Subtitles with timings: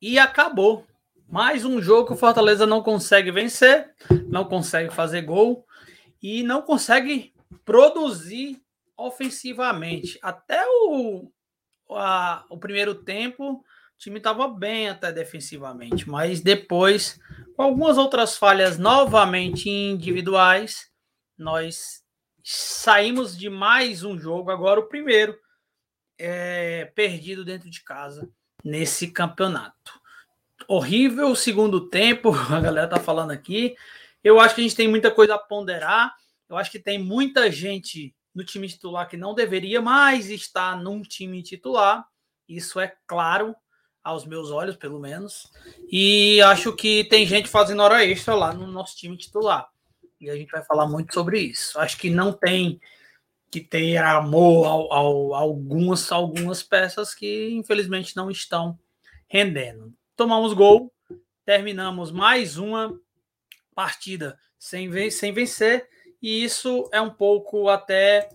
[0.00, 0.86] e acabou.
[1.28, 3.92] Mais um jogo que o Fortaleza não consegue vencer,
[4.28, 5.66] não consegue fazer gol
[6.22, 7.34] e não consegue
[7.64, 8.62] produzir
[8.96, 10.18] ofensivamente.
[10.22, 11.30] Até o,
[11.90, 13.64] a, o primeiro tempo, o
[13.98, 17.18] time estava bem até defensivamente, mas depois,
[17.56, 20.90] com algumas outras falhas novamente individuais,
[21.36, 22.04] nós
[22.42, 25.36] saímos de mais um jogo, agora o primeiro,
[26.18, 28.30] é, perdido dentro de casa
[28.64, 30.00] nesse campeonato.
[30.66, 33.76] Horrível segundo tempo, a galera tá falando aqui.
[34.22, 36.14] Eu acho que a gente tem muita coisa a ponderar.
[36.48, 41.02] Eu acho que tem muita gente no time titular que não deveria mais estar num
[41.02, 42.06] time titular.
[42.48, 43.54] Isso é claro
[44.02, 45.50] aos meus olhos, pelo menos.
[45.90, 49.68] E acho que tem gente fazendo hora extra lá no nosso time titular.
[50.20, 51.78] E a gente vai falar muito sobre isso.
[51.78, 52.80] Acho que não tem
[53.54, 58.76] que ter amor ao, algumas, algumas peças que infelizmente não estão
[59.28, 59.94] rendendo.
[60.16, 60.92] Tomamos gol,
[61.44, 62.98] terminamos mais uma
[63.72, 65.88] partida sem, sem vencer,
[66.20, 68.28] e isso é um pouco até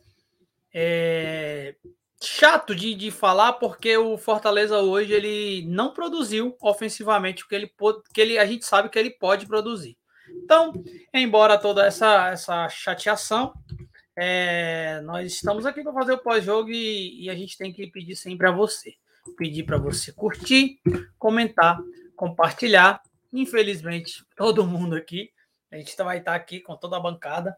[0.73, 1.75] é,
[2.23, 7.69] chato de, de falar, porque o Fortaleza hoje ele não produziu ofensivamente o que ele,
[8.13, 9.97] que ele a gente sabe que ele pode produzir.
[10.29, 10.71] Então,
[11.13, 13.53] embora toda essa, essa chateação,
[14.21, 18.17] é, nós estamos aqui para fazer o pós-jogo e, e, a gente tem que pedir
[18.17, 18.95] sempre a você.
[19.37, 20.81] Pedir para você curtir,
[21.17, 21.79] comentar,
[22.17, 23.01] compartilhar.
[23.31, 25.31] Infelizmente, todo mundo aqui,
[25.71, 27.55] a gente vai estar aqui com toda a bancada,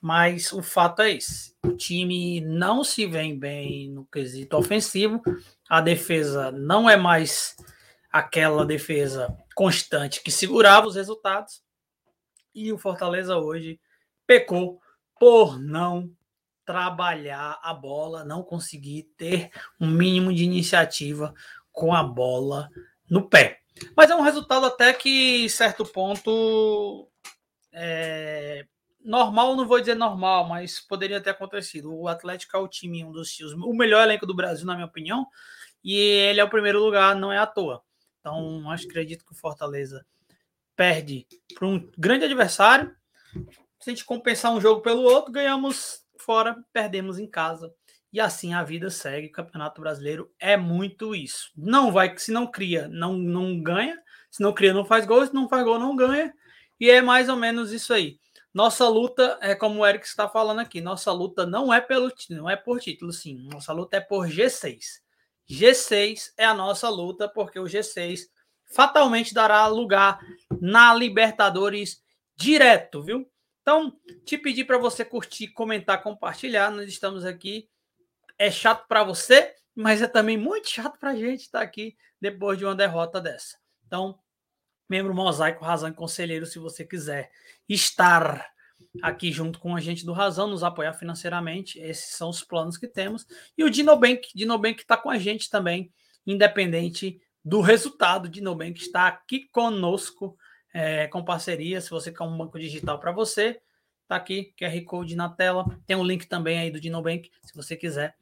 [0.00, 5.20] mas o fato é esse: o time não se vem bem no quesito ofensivo,
[5.68, 7.56] a defesa não é mais
[8.12, 11.60] aquela defesa constante que segurava os resultados,
[12.54, 13.80] e o Fortaleza hoje
[14.24, 14.80] pecou
[15.24, 16.14] por não
[16.66, 19.50] trabalhar a bola, não conseguir ter
[19.80, 21.32] um mínimo de iniciativa
[21.72, 22.68] com a bola
[23.08, 23.60] no pé.
[23.96, 27.08] Mas é um resultado até que, certo ponto,
[27.72, 28.66] é,
[29.02, 31.90] normal, não vou dizer normal, mas poderia ter acontecido.
[31.90, 34.86] O Atlético é o time, um dos tios, o melhor elenco do Brasil, na minha
[34.86, 35.26] opinião,
[35.82, 37.82] e ele é o primeiro lugar, não é à toa.
[38.20, 40.04] Então, acho acredito que o Fortaleza
[40.76, 42.94] perde para um grande adversário,
[43.84, 47.70] se a gente compensar um jogo pelo outro, ganhamos fora, perdemos em casa.
[48.10, 49.26] E assim a vida segue.
[49.26, 51.52] O Campeonato Brasileiro é muito isso.
[51.54, 54.02] Não vai, se não cria, não, não ganha.
[54.30, 55.26] Se não cria, não faz gol.
[55.26, 56.32] Se não faz gol, não ganha.
[56.80, 58.18] E é mais ou menos isso aí.
[58.54, 60.80] Nossa luta é como o Eric está falando aqui.
[60.80, 63.46] Nossa luta não é pelo não é por título, sim.
[63.52, 64.78] Nossa luta é por G6.
[65.46, 68.20] G6 é a nossa luta porque o G6
[68.64, 70.18] fatalmente dará lugar
[70.58, 72.02] na Libertadores
[72.34, 73.28] direto, viu?
[73.64, 76.70] Então, te pedir para você curtir, comentar, compartilhar.
[76.70, 77.66] Nós estamos aqui.
[78.38, 81.96] É chato para você, mas é também muito chato para a gente estar tá aqui
[82.20, 83.56] depois de uma derrota dessa.
[83.86, 84.18] Então,
[84.86, 87.30] membro Mosaico Razão e Conselheiro, se você quiser
[87.66, 88.46] estar
[89.02, 92.86] aqui junto com a gente do Razão, nos apoiar financeiramente, esses são os planos que
[92.86, 93.26] temos.
[93.56, 95.90] E o Dinobank, Dinobank está com a gente também,
[96.26, 98.28] independente do resultado.
[98.28, 100.36] Dinobank está aqui conosco
[100.74, 101.80] é, com parceria.
[101.80, 103.60] Se você quer um banco digital para você,
[104.08, 105.64] tá aqui, QR Code na tela.
[105.86, 108.16] Tem um link também aí do Dinobank, se você quiser.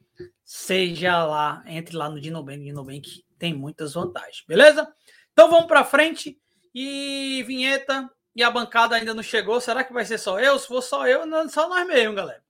[0.44, 2.62] Seja lá, entre lá no Dinobank.
[2.62, 4.92] Dinobank tem muitas vantagens, beleza?
[5.32, 6.38] Então vamos para frente
[6.74, 8.08] e vinheta.
[8.34, 9.60] E a bancada ainda não chegou.
[9.60, 10.58] Será que vai ser só eu?
[10.58, 12.42] Se for só eu, não, só nós mesmo, galera.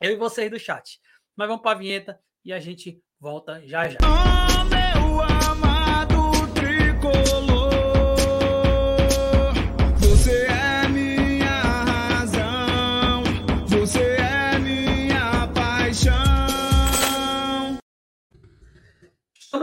[0.00, 1.00] Eu e vocês do chat.
[1.36, 3.98] Mas vamos para a vinheta e a gente volta já já.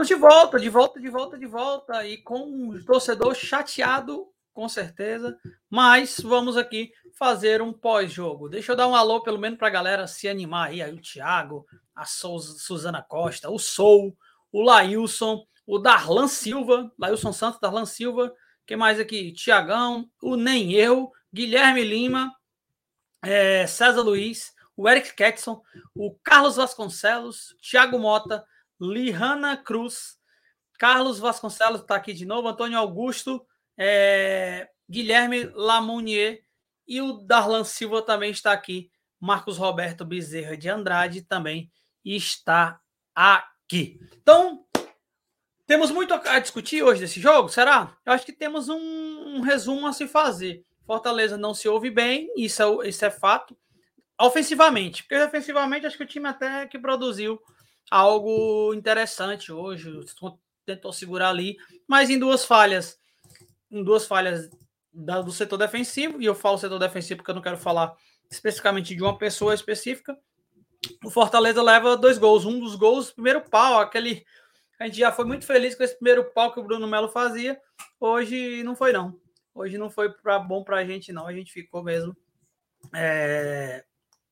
[0.02, 2.06] Estamos de volta, de volta, de volta, de volta.
[2.06, 5.38] E com o torcedor chateado, com certeza.
[5.70, 8.48] Mas vamos aqui fazer um pós-jogo.
[8.48, 10.82] Deixa eu dar um alô, pelo menos, para a galera se animar aí.
[10.82, 11.64] Aí o Thiago,
[11.94, 14.16] a Souza, Suzana Costa, o Sou,
[14.50, 18.34] o Lailson, o Darlan Silva, Lailson Santos, Darlan Silva.
[18.66, 19.30] Quem mais aqui?
[19.32, 22.34] Tiagão, o Nem Eu, Guilherme Lima,
[23.22, 25.62] é, César Luiz, o Eric Ketson,
[25.94, 28.44] o Carlos Vasconcelos, Thiago Mota,
[28.82, 30.18] Lihana Cruz,
[30.78, 33.46] Carlos Vasconcelos está aqui de novo, Antônio Augusto,
[33.78, 36.42] é, Guilherme Lamounier
[36.86, 38.90] e o Darlan Silva também está aqui.
[39.20, 41.70] Marcos Roberto Bezerra de Andrade também
[42.04, 42.80] está
[43.14, 44.00] aqui.
[44.20, 44.66] Então,
[45.64, 47.96] temos muito a discutir hoje desse jogo, será?
[48.04, 50.64] Eu acho que temos um, um resumo a se fazer.
[50.84, 53.56] Fortaleza não se ouve bem, isso é, isso é fato.
[54.20, 57.40] Ofensivamente, porque ofensivamente acho que o time até que produziu
[57.90, 59.90] algo interessante hoje.
[60.64, 61.56] tentou segurar ali,
[61.88, 62.98] mas em duas falhas,
[63.70, 64.50] em duas falhas
[64.92, 67.94] da, do setor defensivo, e eu falo setor defensivo porque eu não quero falar
[68.30, 70.18] especificamente de uma pessoa específica.
[71.04, 72.44] O Fortaleza leva dois gols.
[72.44, 74.24] Um dos gols, primeiro pau, aquele.
[74.78, 77.60] A gente já foi muito feliz com esse primeiro pau que o Bruno Melo fazia.
[78.00, 79.16] Hoje não foi, não.
[79.54, 81.26] Hoje não foi pra, bom para a gente, não.
[81.26, 82.16] A gente ficou mesmo
[82.92, 83.84] é,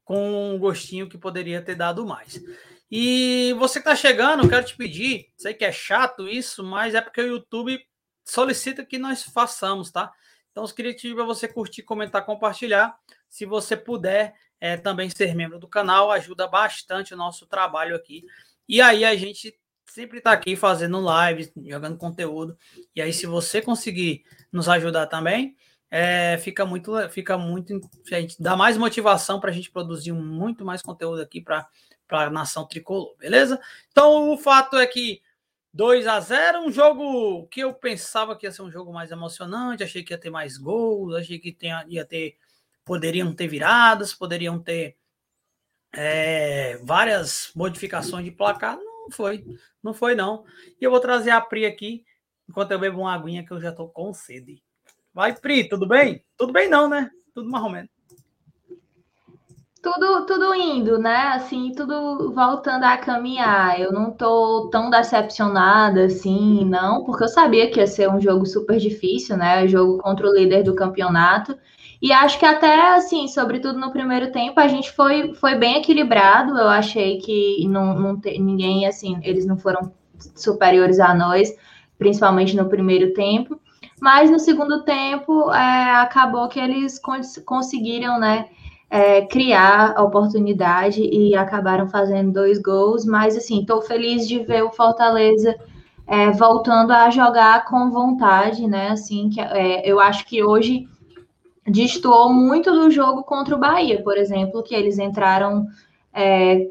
[0.05, 2.43] com um gostinho que poderia ter dado mais.
[2.91, 7.01] E você que está chegando, quero te pedir, sei que é chato isso, mas é
[7.01, 7.81] porque o YouTube
[8.25, 10.13] solicita que nós façamos, tá?
[10.51, 12.99] Então, eu queria pedir para você curtir, comentar, compartilhar.
[13.29, 18.25] Se você puder é, também ser membro do canal, ajuda bastante o nosso trabalho aqui.
[18.69, 19.55] E aí a gente
[19.87, 22.59] sempre está aqui fazendo lives, jogando conteúdo.
[22.95, 25.57] E aí, se você conseguir nos ajudar também,
[25.91, 27.81] é, fica muito, fica muito,
[28.13, 31.69] a gente dá mais motivação para a gente produzir muito mais conteúdo aqui para
[32.11, 33.61] para a nação tricolor, beleza?
[33.91, 35.23] Então o fato é que
[35.73, 39.85] 2 a 0 um jogo que eu pensava que ia ser um jogo mais emocionante,
[39.85, 42.37] achei que ia ter mais gols, achei que tenha, ia ter
[42.85, 44.97] poderiam ter viradas, poderiam ter
[45.93, 49.45] é, várias modificações de placar, não foi,
[49.83, 50.45] não foi não.
[50.81, 52.05] E eu vou trazer a Pri aqui,
[52.49, 54.61] enquanto eu bebo uma aguinha que eu já tô com sede.
[55.15, 56.25] Vai, Pri, tudo bem?
[56.37, 57.11] Tudo bem não, né?
[57.33, 58.00] Tudo mais ou menos
[59.83, 61.33] tudo, tudo indo, né?
[61.35, 63.81] Assim, tudo voltando a caminhar.
[63.81, 68.47] Eu não tô tão decepcionada assim, não, porque eu sabia que ia ser um jogo
[68.47, 69.67] super difícil, né?
[69.67, 71.57] Jogo contra o líder do campeonato.
[72.03, 76.59] E acho que até assim, sobretudo no primeiro tempo, a gente foi, foi bem equilibrado.
[76.59, 79.93] Eu achei que não, não te, ninguém, assim, eles não foram
[80.37, 81.55] superiores a nós,
[81.99, 83.61] principalmente no primeiro tempo.
[84.01, 88.47] Mas no segundo tempo, é, acabou que eles cons conseguiram, né?
[88.91, 93.05] É, criar a oportunidade e acabaram fazendo dois gols.
[93.05, 95.57] Mas, assim, estou feliz de ver o Fortaleza
[96.07, 98.89] é, voltando a jogar com vontade, né?
[98.89, 100.89] Assim, que, é, eu acho que hoje
[101.65, 105.67] destoou muito do jogo contra o Bahia, por exemplo, que eles entraram
[106.13, 106.67] é,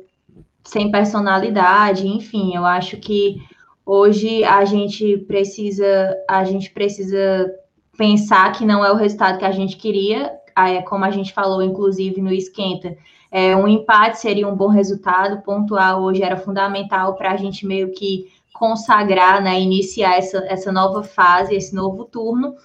[0.63, 3.41] sem personalidade, enfim, eu acho que
[3.85, 7.51] hoje a gente precisa a gente precisa
[7.97, 10.31] pensar que não é o resultado que a gente queria,
[10.67, 12.97] é, como a gente falou, inclusive, no Esquenta,
[13.31, 17.91] é, um empate seria um bom resultado, pontuar hoje era fundamental para a gente meio
[17.91, 22.55] que consagrar, né, iniciar essa, essa nova fase, esse novo turno,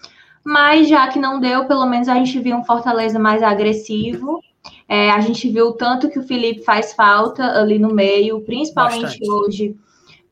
[0.43, 4.41] mas já que não deu, pelo menos a gente viu um Fortaleza mais agressivo,
[4.89, 9.31] é, a gente viu tanto que o Felipe faz falta ali no meio, principalmente Bastante.
[9.31, 9.77] hoje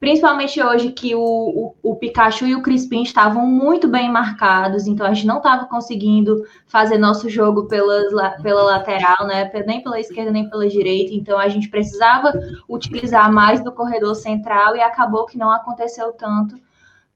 [0.02, 5.06] Principalmente hoje que o, o, o, Pikachu e o Crispim estavam muito bem marcados, então
[5.06, 9.48] a gente não estava conseguindo fazer nosso jogo pela, pela lateral, né?
[9.64, 11.14] Nem pela esquerda, nem pela direita.
[11.14, 12.32] Então a gente precisava
[12.68, 16.56] utilizar mais do corredor central e acabou que não aconteceu tanto,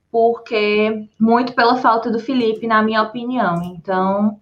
[0.09, 3.65] porque muito pela falta do Felipe, na minha opinião.
[3.65, 4.41] Então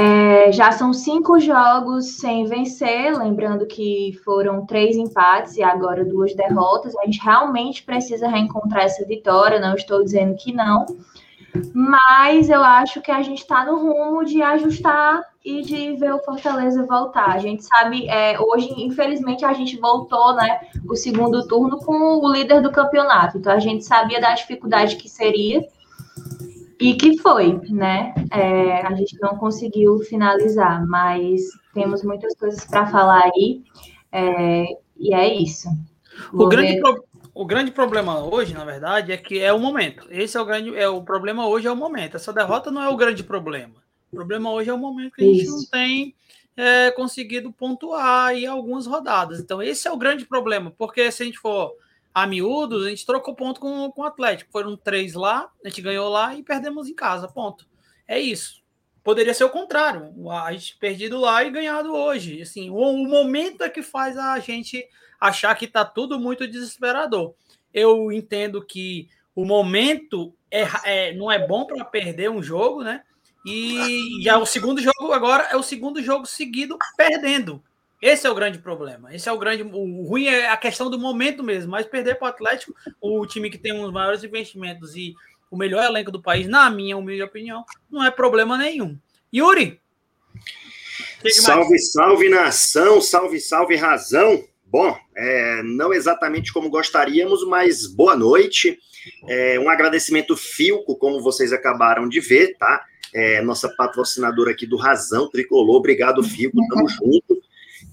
[0.00, 6.34] é, já são cinco jogos sem vencer, lembrando que foram três empates e agora duas
[6.34, 6.96] derrotas.
[6.96, 10.86] A gente realmente precisa reencontrar essa vitória, não estou dizendo que não,
[11.74, 16.24] mas eu acho que a gente está no rumo de ajustar e de ver o
[16.24, 17.32] Fortaleza voltar.
[17.32, 22.32] A gente sabe, é, hoje, infelizmente, a gente voltou né, o segundo turno com o
[22.32, 25.62] líder do campeonato, então a gente sabia da dificuldade que seria
[26.80, 28.14] e que foi, né?
[28.32, 31.42] É, a gente não conseguiu finalizar, mas
[31.74, 33.62] temos muitas coisas para falar aí,
[34.10, 34.64] é,
[34.96, 35.68] e é isso.
[36.32, 40.06] o grande, pro, o grande problema hoje, na verdade, é que é o momento.
[40.10, 42.16] Esse é o grande, é o problema hoje é o momento.
[42.16, 43.76] Essa derrota não é o grande problema.
[44.10, 45.56] O problema hoje é o momento que a gente isso.
[45.56, 46.14] não tem
[46.56, 49.38] é, conseguido pontuar em algumas rodadas.
[49.38, 51.72] Então, esse é o grande problema, porque se a gente for
[52.14, 54.50] a miúdos, a gente trocou ponto com, com o Atlético.
[54.50, 57.28] Foram três lá, a gente ganhou lá e perdemos em casa.
[57.28, 57.66] Ponto.
[58.06, 58.60] É isso.
[59.02, 60.12] Poderia ser o contrário.
[60.30, 62.42] A gente perdido lá e ganhado hoje.
[62.42, 64.86] Assim, o, o momento é que faz a gente
[65.20, 67.34] achar que está tudo muito desesperador.
[67.72, 73.02] Eu entendo que o momento é, é não é bom para perder um jogo, né?
[73.46, 77.62] E já o segundo jogo agora é o segundo jogo seguido perdendo.
[78.00, 79.14] Esse é o grande problema.
[79.14, 79.62] Esse é o grande.
[79.62, 81.70] O ruim é a questão do momento mesmo.
[81.70, 85.14] Mas perder para o Atlético, o time que tem os maiores investimentos e
[85.50, 88.96] o melhor elenco do país, na minha humilde opinião, não é problema nenhum.
[89.34, 89.80] Yuri!
[91.28, 94.42] Salve, salve nação, salve, salve razão.
[94.64, 98.78] Bom, é, não exatamente como gostaríamos, mas boa noite.
[99.28, 102.84] É, um agradecimento Filco, como vocês acabaram de ver, tá?
[103.12, 105.76] É, nossa patrocinadora aqui do Razão Tricolor.
[105.76, 107.42] Obrigado, Filco, tamo junto.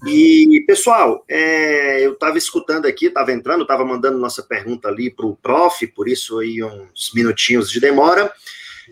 [0.06, 5.26] E, pessoal, é, eu estava escutando aqui, estava entrando, estava mandando nossa pergunta ali para
[5.26, 8.32] o prof, por isso aí uns minutinhos de demora.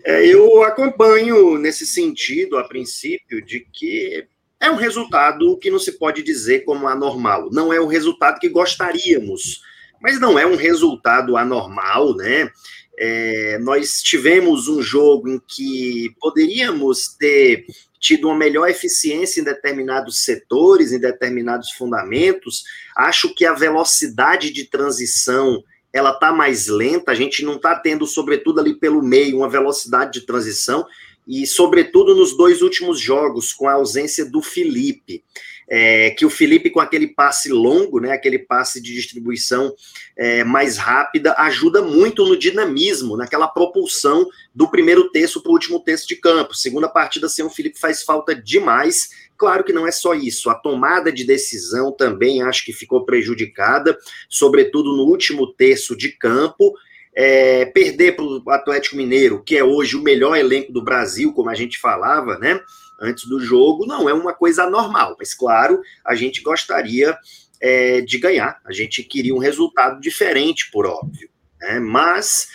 [0.03, 4.27] É, eu acompanho nesse sentido, a princípio, de que
[4.59, 7.49] é um resultado que não se pode dizer como anormal.
[7.51, 9.61] Não é o resultado que gostaríamos,
[10.01, 12.51] mas não é um resultado anormal, né?
[12.99, 17.65] É, nós tivemos um jogo em que poderíamos ter
[17.99, 22.63] tido uma melhor eficiência em determinados setores, em determinados fundamentos.
[22.95, 25.63] Acho que a velocidade de transição
[25.93, 30.19] ela está mais lenta, a gente não está tendo, sobretudo ali pelo meio, uma velocidade
[30.19, 30.85] de transição,
[31.27, 35.23] e sobretudo nos dois últimos jogos, com a ausência do Felipe
[35.69, 39.75] é, que o Felipe, com aquele passe longo, né, aquele passe de distribuição
[40.15, 45.79] é, mais rápida, ajuda muito no dinamismo, naquela propulsão do primeiro terço para o último
[45.79, 46.55] terço de campo.
[46.55, 49.09] Segunda partida sem o Felipe faz falta demais.
[49.37, 53.97] Claro que não é só isso, a tomada de decisão também acho que ficou prejudicada,
[54.29, 56.73] sobretudo no último terço de campo.
[57.19, 61.49] É, perder para o Atlético Mineiro, que é hoje o melhor elenco do Brasil, como
[61.49, 62.61] a gente falava, né?
[62.99, 67.17] Antes do jogo, não é uma coisa normal, mas claro, a gente gostaria
[67.61, 71.79] é, de ganhar, a gente queria um resultado diferente, por óbvio, né?
[71.79, 72.47] mas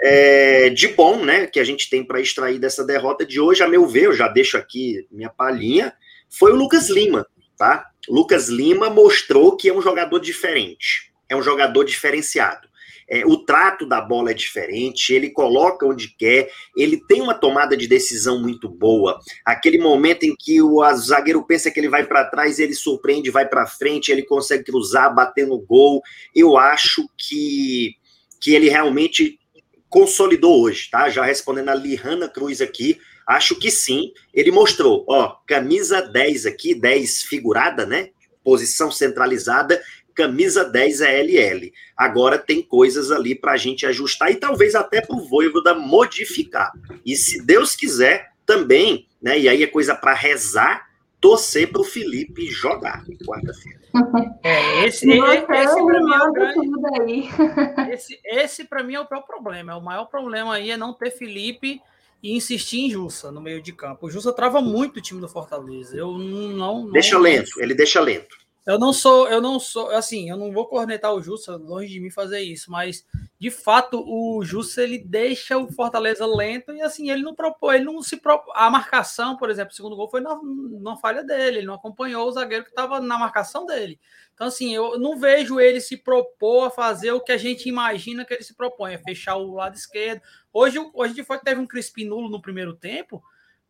[0.00, 3.68] é, de bom, né, que a gente tem para extrair dessa derrota de hoje, a
[3.68, 5.92] meu ver, eu já deixo aqui minha palhinha,
[6.28, 7.26] foi o Lucas Lima,
[7.56, 7.86] tá?
[8.08, 12.65] Lucas Lima mostrou que é um jogador diferente, é um jogador diferenciado.
[13.08, 17.76] É, o trato da bola é diferente, ele coloca onde quer, ele tem uma tomada
[17.76, 19.18] de decisão muito boa.
[19.44, 23.46] Aquele momento em que o zagueiro pensa que ele vai para trás, ele surpreende, vai
[23.48, 26.02] para frente, ele consegue cruzar, bater no gol.
[26.34, 27.94] Eu acho que,
[28.40, 29.38] que ele realmente
[29.88, 31.08] consolidou hoje, tá?
[31.08, 34.12] Já respondendo a Lihana Cruz aqui, acho que sim.
[34.34, 38.10] Ele mostrou, ó, camisa 10 aqui, 10 figurada, né?
[38.42, 39.80] Posição centralizada,
[40.14, 41.72] camisa 10 é LL.
[41.96, 46.70] Agora tem coisas ali para a gente ajustar e talvez até para o Voivoda modificar.
[47.04, 49.38] E se Deus quiser, também, né?
[49.38, 50.86] E aí é coisa para rezar,
[51.20, 53.80] torcer para o Felipe jogar quarta-feira.
[54.42, 57.28] É, esse, esse, esse para mim é o grande.
[57.92, 59.76] Esse, esse para mim é o pior problema.
[59.76, 61.80] O maior problema aí é não ter Felipe
[62.22, 64.06] e insistir em Jussa no meio de campo.
[64.06, 65.96] O Jussa trava muito o time do Fortaleza.
[65.96, 66.82] Eu não.
[66.84, 68.36] não deixa lento, ele deixa lento.
[68.66, 72.00] Eu não sou, eu não sou, assim, eu não vou cornetar o Jussa, longe de
[72.00, 73.06] mim fazer isso, mas
[73.38, 77.84] de fato o Jussa ele deixa o Fortaleza lento e assim, ele não propõe, ele
[77.84, 78.52] não se propõe.
[78.56, 80.36] A marcação, por exemplo, o segundo gol foi na,
[80.80, 84.00] na falha dele, ele não acompanhou o zagueiro que estava na marcação dele.
[84.34, 88.24] Então, assim, eu não vejo ele se propor a fazer o que a gente imagina
[88.24, 90.20] que ele se propõe, é fechar o lado esquerdo.
[90.52, 93.22] Hoje, hoje de fato, teve um Crispim nulo no primeiro tempo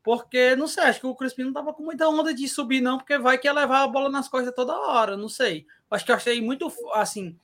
[0.06, 2.96] porque, não sei, acho que o Crispim não tava com muita onda de subir, não,
[2.96, 5.66] porque vai que ia levar a bola nas costas toda hora, não sei.
[5.90, 7.36] Acho que eu achei muito, assim,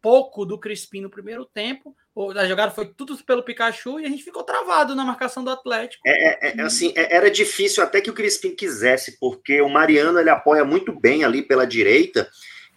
[0.00, 1.92] pouco do Crispim no primeiro tempo.
[2.36, 6.04] A jogada foi tudo pelo Pikachu e a gente ficou travado na marcação do Atlético.
[6.06, 10.16] É, é, é assim, é, era difícil até que o Crispim quisesse, porque o Mariano
[10.20, 12.30] ele apoia muito bem ali pela direita.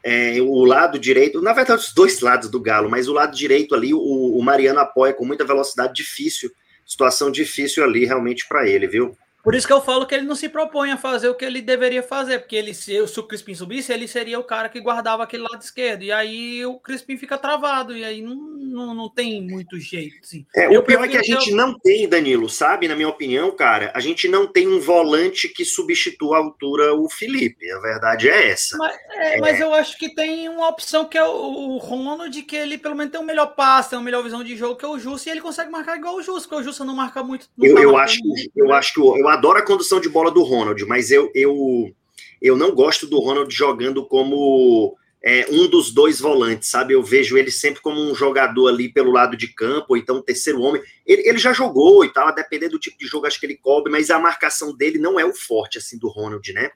[0.03, 3.75] É, o lado direito, na verdade, os dois lados do Galo, mas o lado direito
[3.75, 6.51] ali, o, o Mariano apoia com muita velocidade, difícil,
[6.83, 9.15] situação difícil ali realmente para ele, viu?
[9.43, 11.61] Por isso que eu falo que ele não se propõe a fazer o que ele
[11.61, 15.23] deveria fazer, porque ele, se, se o Crispim subisse, ele seria o cara que guardava
[15.23, 16.03] aquele lado esquerdo.
[16.03, 20.17] E aí o Crispim fica travado, e aí não, não, não tem muito jeito.
[20.21, 20.45] Assim.
[20.55, 21.55] É, o pior é que a gente eu...
[21.55, 22.87] não tem, Danilo, sabe?
[22.87, 27.09] Na minha opinião, cara, a gente não tem um volante que substitua a altura o
[27.09, 27.71] Felipe.
[27.71, 28.77] A verdade é essa.
[28.77, 29.39] Mas, é, é...
[29.39, 32.95] mas eu acho que tem uma opção que é o, o Ronald, que ele pelo
[32.95, 35.27] menos tem um melhor passe, tem uma melhor visão de jogo que é o Justo,
[35.27, 37.47] e ele consegue marcar igual o Justo, porque o Justo não marca muito.
[37.57, 40.43] Não eu, eu, acho, muito, eu acho que eu adoro a condução de bola do
[40.43, 41.93] Ronald, mas eu, eu,
[42.41, 46.93] eu não gosto do Ronald jogando como é, um dos dois volantes, sabe?
[46.93, 50.21] Eu vejo ele sempre como um jogador ali pelo lado de campo, ou então um
[50.21, 50.81] terceiro homem.
[51.05, 53.57] Ele, ele já jogou e tal, a depender do tipo de jogo, acho que ele
[53.57, 56.69] cobre, mas a marcação dele não é o forte, assim, do Ronald, né?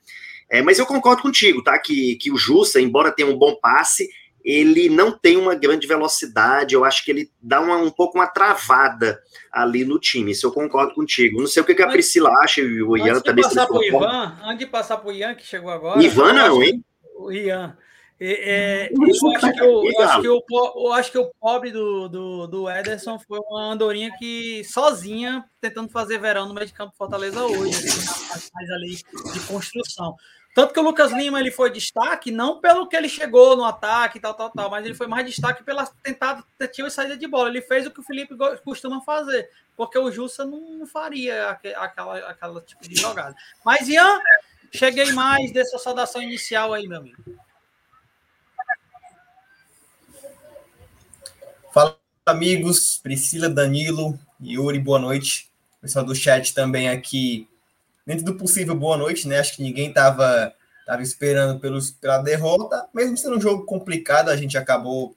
[0.50, 1.80] É, mas eu concordo contigo, tá?
[1.80, 4.10] Que, que o Jussa, embora tenha um bom passe,
[4.44, 8.28] ele não tem uma grande velocidade, eu acho que ele dá uma, um pouco uma
[8.28, 9.22] travada
[9.52, 11.40] ali no time, isso eu concordo contigo.
[11.40, 13.44] Não sei o que, que a Priscila acha e o Ian também.
[13.44, 16.02] Passar pro Ivan, antes de passar para o Ian, que chegou agora.
[16.02, 16.84] Ivan não, hein?
[17.16, 17.78] O Ian.
[18.24, 20.44] É, é, eu, acho que eu, eu, acho que eu,
[20.76, 25.90] eu, acho que o pobre do, do, do Ederson foi uma andorinha que sozinha tentando
[25.90, 27.84] fazer verão no meio de campo Fortaleza hoje,
[28.32, 28.98] assim, ali
[29.34, 30.16] de construção.
[30.54, 34.20] Tanto que o Lucas Lima ele foi destaque, não pelo que ele chegou no ataque
[34.20, 37.50] tal, tal, tal, mas ele foi mais destaque pela tentada tentativa e saída de bola.
[37.50, 42.62] Ele fez o que o Felipe costuma fazer, porque o Jussa não faria aquela, aquela
[42.62, 43.34] tipo de jogada.
[43.64, 44.20] Mas Ian,
[44.74, 47.22] Cheguei mais, dê sua saudação inicial aí, meu amigo.
[51.74, 52.98] Fala, amigos.
[53.04, 55.52] Priscila, Danilo, Yuri, boa noite.
[55.82, 57.50] Pessoal do chat também aqui.
[58.12, 59.40] Dentro do possível, boa noite, né?
[59.40, 60.54] Acho que ninguém estava
[60.86, 62.86] tava esperando pelos, pela derrota.
[62.94, 65.16] Mesmo sendo um jogo complicado, a gente acabou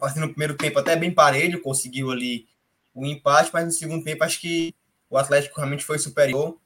[0.00, 2.48] passando no primeiro tempo até bem parelho, conseguiu ali
[2.92, 4.74] o um empate, mas no segundo tempo acho que
[5.08, 6.58] o Atlético realmente foi superior.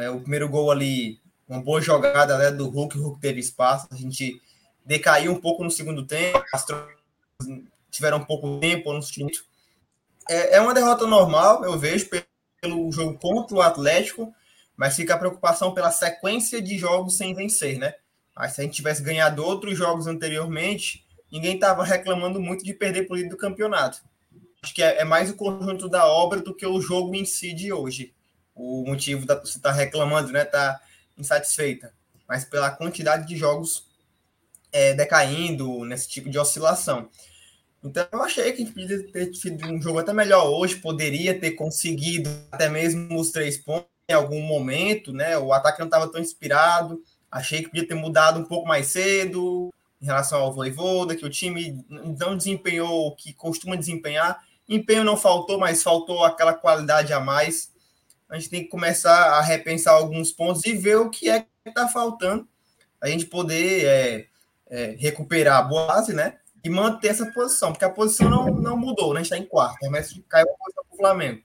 [0.00, 3.86] É, o primeiro gol ali, uma boa jogada né, do Hulk, o Hulk teve espaço,
[3.92, 4.42] a gente
[4.84, 6.66] decaiu um pouco no segundo tempo, as
[7.92, 9.38] tiveram pouco tempo no segundo
[10.28, 12.10] é, é uma derrota normal, eu vejo,
[12.60, 14.34] pelo jogo contra o Atlético,
[14.76, 17.94] mas fica a preocupação pela sequência de jogos sem vencer, né?
[18.34, 23.06] Mas se a gente tivesse ganhado outros jogos anteriormente, ninguém estava reclamando muito de perder
[23.06, 24.02] por líder do campeonato.
[24.62, 27.52] Acho que é, é, mais o conjunto da obra do que o jogo em si
[27.52, 28.12] de hoje.
[28.54, 30.44] O motivo da você estar tá reclamando, né?
[30.44, 30.80] Tá
[31.16, 31.92] insatisfeita.
[32.26, 33.86] Mas pela quantidade de jogos
[34.72, 37.08] é, decaindo nesse tipo de oscilação.
[37.84, 41.38] Então eu achei que a gente podia ter tido um jogo até melhor hoje, poderia
[41.38, 45.36] ter conseguido até mesmo os três pontos em algum momento, né?
[45.38, 47.02] O ataque não estava tão inspirado.
[47.30, 51.30] Achei que podia ter mudado um pouco mais cedo em relação ao Voivoda, que o
[51.30, 54.42] time não desempenhou o que costuma desempenhar.
[54.68, 57.72] Empenho não faltou, mas faltou aquela qualidade a mais.
[58.28, 61.48] A gente tem que começar a repensar alguns pontos e ver o que é que
[61.66, 62.46] está faltando.
[63.00, 64.26] A gente poder é,
[64.68, 66.38] é, recuperar a base, né?
[66.62, 69.20] E manter essa posição, porque a posição não, não mudou, né?
[69.20, 71.42] A gente está em quarto, mas caiu a posição para o Flamengo.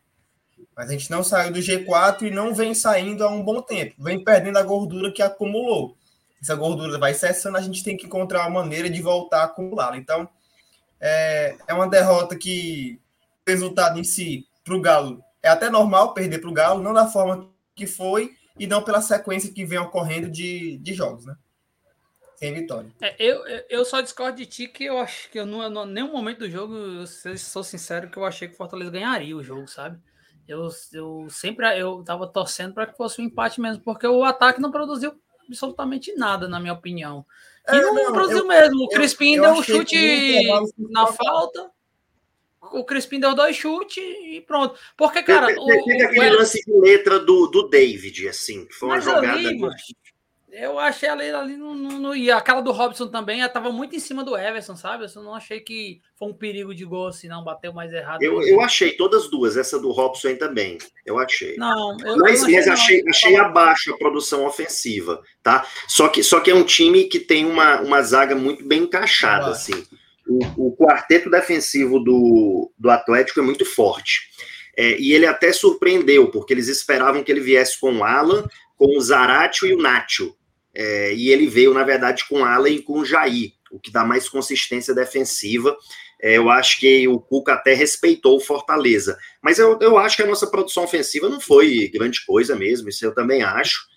[0.79, 4.01] Mas a gente não saiu do G4 e não vem saindo há um bom tempo.
[4.01, 5.97] Vem perdendo a gordura que acumulou.
[6.41, 9.97] Essa gordura vai cessando, a gente tem que encontrar uma maneira de voltar a acumulá-la.
[9.97, 10.29] Então,
[10.97, 12.97] é, é uma derrota que
[13.45, 16.93] o resultado em si, para o Galo, é até normal perder para o Galo, não
[16.93, 21.35] da forma que foi e não pela sequência que vem ocorrendo de, de jogos, né?
[22.37, 22.89] sem vitória.
[23.01, 26.13] É, eu, eu só discordo de ti que eu acho que eu não, não nenhum
[26.13, 27.05] momento do jogo, eu
[27.37, 29.99] sou sincero, que eu achei que o Fortaleza ganharia o jogo, sabe?
[30.49, 34.59] Eu, eu sempre eu tava torcendo para que fosse um empate mesmo, porque o ataque
[34.59, 35.13] não produziu
[35.47, 37.23] absolutamente nada, na minha opinião.
[37.67, 38.83] E é, não, não, produziu eu, mesmo.
[38.83, 40.47] O Crispim eu, deu um chute
[40.77, 41.69] na falta.
[42.73, 44.77] O Crispim deu dois chutes e pronto.
[44.97, 45.47] Porque, cara.
[45.47, 48.67] Teve aquele lance de letra do, do David, assim.
[48.71, 49.37] Foi uma jogada.
[49.37, 49.59] Ali,
[50.51, 53.99] eu achei ali, ali no, no, no, E aquela do Robson também estava muito em
[53.99, 55.05] cima do Everson, sabe?
[55.05, 58.21] Eu não achei que foi um perigo de gol, assim, não bateu mais errado.
[58.21, 60.77] Eu, eu achei todas duas, essa do Robson também.
[61.05, 61.55] Eu achei.
[61.57, 65.65] Não, eu, mas, eu mas achei, não, achei abaixo a produção ofensiva, tá?
[65.87, 69.47] Só que, só que é um time que tem uma, uma zaga muito bem encaixada,
[69.47, 69.83] assim.
[70.27, 74.29] O, o quarteto defensivo do, do Atlético é muito forte.
[74.77, 78.97] É, e ele até surpreendeu, porque eles esperavam que ele viesse com o Alan, com
[78.97, 80.33] o Zaratio e o Nacho.
[80.73, 84.29] É, e ele veio, na verdade, com Allen e com Jair, o que dá mais
[84.29, 85.75] consistência defensiva.
[86.21, 89.17] É, eu acho que o Cuca até respeitou o Fortaleza.
[89.41, 93.05] Mas eu, eu acho que a nossa produção ofensiva não foi grande coisa mesmo, isso
[93.05, 93.87] eu também acho.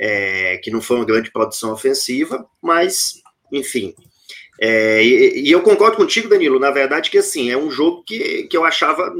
[0.00, 3.14] É, que não foi uma grande produção ofensiva, mas,
[3.52, 3.94] enfim.
[4.60, 8.44] É, e, e, eu concordo contigo, Danilo, na verdade, que assim, é um jogo que,
[8.44, 9.12] que eu achava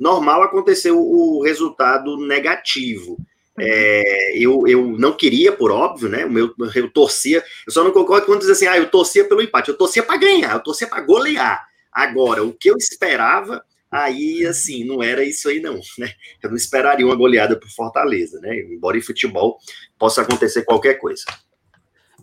[0.00, 3.18] normal acontecer o, o resultado negativo.
[3.58, 6.24] É, eu, eu não queria, por óbvio, né?
[6.24, 9.42] O meu, eu torcia, eu só não concordo quando diz assim, ah, eu torcia pelo
[9.42, 11.66] empate, eu torcia para ganhar, eu torcia para golear.
[11.90, 16.12] Agora, o que eu esperava, aí assim, não era isso aí, não, né?
[16.42, 18.58] Eu não esperaria uma goleada por Fortaleza, né?
[18.58, 19.58] Embora em futebol
[19.98, 21.24] possa acontecer qualquer coisa.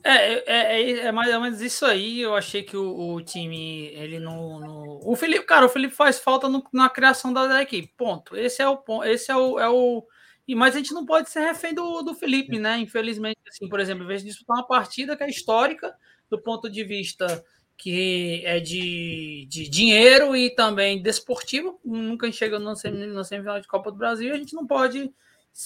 [0.04, 2.22] É, é, é, é, mais ou menos isso aí.
[2.22, 6.20] Eu achei que o, o time, ele não, não, O Felipe, cara, o Felipe faz
[6.20, 7.92] falta no, na criação da equipe.
[7.98, 8.36] Ponto.
[8.36, 9.06] Esse é o ponto.
[9.06, 10.06] Esse é o, é o
[10.48, 12.78] e, mas a gente não pode ser refém do, do Felipe, né?
[12.78, 15.94] Infelizmente, assim, por exemplo, em vez de disputar uma partida que é histórica
[16.30, 17.44] do ponto de vista
[17.78, 23.98] que é de, de dinheiro e também desportivo, nunca chega na semifinal de Copa do
[23.98, 25.12] Brasil, a gente não pode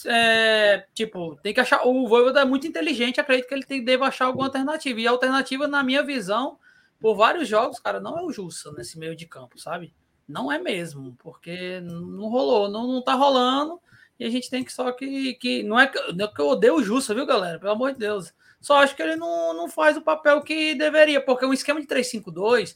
[0.06, 1.86] é, tipo, tem que achar.
[1.86, 5.00] O Voivoda é muito inteligente, acredito que ele tem, deve achar alguma alternativa.
[5.00, 6.58] E a alternativa, na minha visão,
[7.00, 9.94] por vários jogos, cara, não é o Jussa nesse meio de campo, sabe?
[10.28, 13.80] Não é mesmo, porque não rolou, não, não tá rolando.
[14.20, 15.36] E a gente tem que só que.
[15.36, 17.60] que não, é que não é que eu odeio o Justa, viu, galera?
[17.60, 18.34] Pelo amor de Deus.
[18.60, 21.88] Só acho que ele não, não faz o papel que deveria, porque um esquema de
[21.88, 22.76] 3-5-2,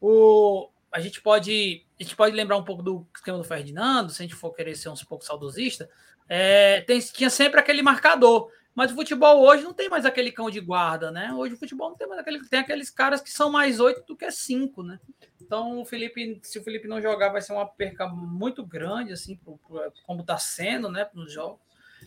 [0.00, 1.84] o, a gente pode.
[1.98, 4.74] A gente pode lembrar um pouco do esquema do Ferdinando, se a gente for querer
[4.74, 5.88] ser um pouco saudosista.
[6.28, 8.50] É, tem, tinha sempre aquele marcador.
[8.74, 11.32] Mas o futebol hoje não tem mais aquele cão de guarda, né?
[11.34, 12.48] Hoje o futebol não tem mais aquele.
[12.48, 15.00] Tem aqueles caras que são mais oito do que cinco, né?
[15.48, 19.34] Então, o Felipe, se o Felipe não jogar, vai ser uma perca muito grande, assim,
[19.34, 21.58] pro, pro, como está sendo, né, nos jogos.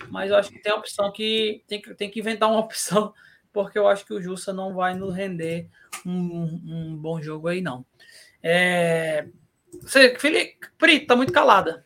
[0.10, 3.12] mas eu acho que tem a opção que tem que, tem que inventar uma opção,
[3.52, 5.68] porque eu acho que o Jussa não vai nos render
[6.06, 7.84] um, um bom jogo aí, não.
[8.44, 9.26] É,
[9.82, 11.84] você, Felipe, Pri, tá muito calada.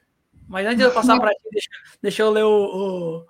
[0.49, 1.69] Mas antes de eu passar para ti, deixa,
[2.01, 3.25] deixa, eu ler o,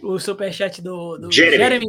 [0.00, 1.56] o, o superchat do, do Jeremy.
[1.58, 1.86] Jeremy.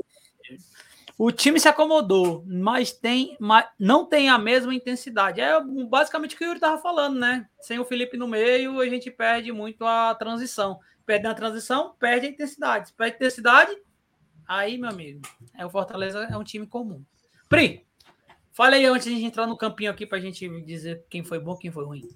[1.18, 5.42] O time se acomodou, mas tem, mas não tem a mesma intensidade.
[5.42, 7.50] É basicamente o que o Yuri estava falando, né?
[7.60, 10.80] Sem o Felipe no meio, a gente perde muito a transição.
[11.08, 12.90] Perde a transição, perde a intensidade.
[12.90, 13.76] Se perde a intensidade,
[14.48, 15.22] aí, meu amigo,
[15.58, 17.04] é o Fortaleza é um time comum.
[17.50, 17.84] Pri,
[18.54, 21.58] fala aí antes de entrar no campinho aqui para a gente dizer quem foi bom,
[21.58, 22.08] quem foi ruim.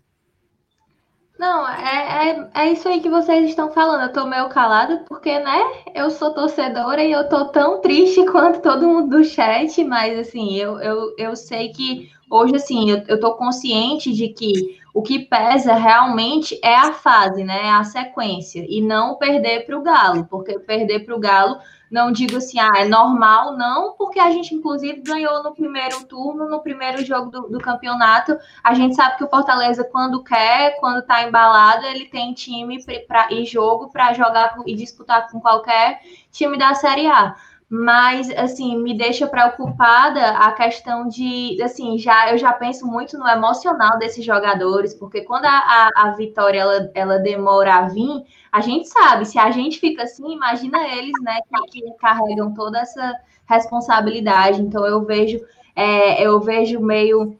[1.42, 4.04] Não, é, é, é isso aí que vocês estão falando.
[4.04, 5.60] Eu tô meio calada porque, né,
[5.96, 10.56] eu sou torcedora e eu tô tão triste quanto todo mundo do chat, mas, assim,
[10.56, 15.20] eu, eu, eu sei que hoje, assim, eu, eu tô consciente de que o que
[15.20, 20.60] pesa realmente é a fase, né, a sequência, e não perder para o Galo, porque
[20.60, 21.60] perder para o Galo
[21.92, 26.48] não digo assim, ah, é normal, não, porque a gente, inclusive, ganhou no primeiro turno,
[26.48, 28.38] no primeiro jogo do, do campeonato.
[28.64, 33.28] A gente sabe que o Fortaleza, quando quer, quando tá embalado, ele tem time pra,
[33.30, 36.00] e jogo para jogar e disputar com qualquer
[36.32, 37.36] time da Série A
[37.74, 43.26] mas assim me deixa preocupada a questão de assim já eu já penso muito no
[43.26, 48.60] emocional desses jogadores porque quando a, a, a, vitória ela, ela demora a vir a
[48.60, 51.40] gente sabe se a gente fica assim imagina eles né
[51.72, 53.18] que, que carregam toda essa
[53.52, 54.62] responsabilidade.
[54.62, 55.42] Então eu vejo
[55.76, 57.38] é, eu vejo meio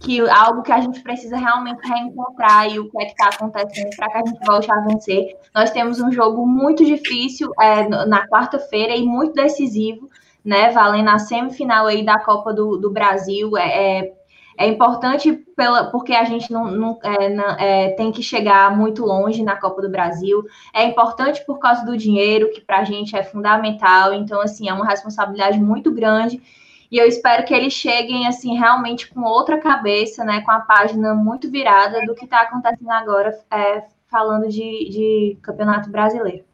[0.00, 3.96] que algo que a gente precisa realmente reencontrar e o que é que está acontecendo
[3.96, 5.36] para que a gente volte a vencer.
[5.54, 10.08] Nós temos um jogo muito difícil é, na quarta-feira e muito decisivo,
[10.44, 10.70] né?
[10.70, 13.56] Valendo a semifinal aí da Copa do, do Brasil.
[13.56, 14.12] É, é,
[14.56, 19.04] é importante pela, porque a gente não, não, é, não é, tem que chegar muito
[19.04, 20.44] longe na Copa do Brasil.
[20.72, 24.14] É importante por causa do dinheiro, que para a gente é fundamental.
[24.14, 26.40] Então, assim, é uma responsabilidade muito grande
[26.90, 30.40] e eu espero que eles cheguem, assim, realmente com outra cabeça, né?
[30.40, 35.90] Com a página muito virada do que está acontecendo agora, é, falando de, de Campeonato
[35.90, 36.44] Brasileiro.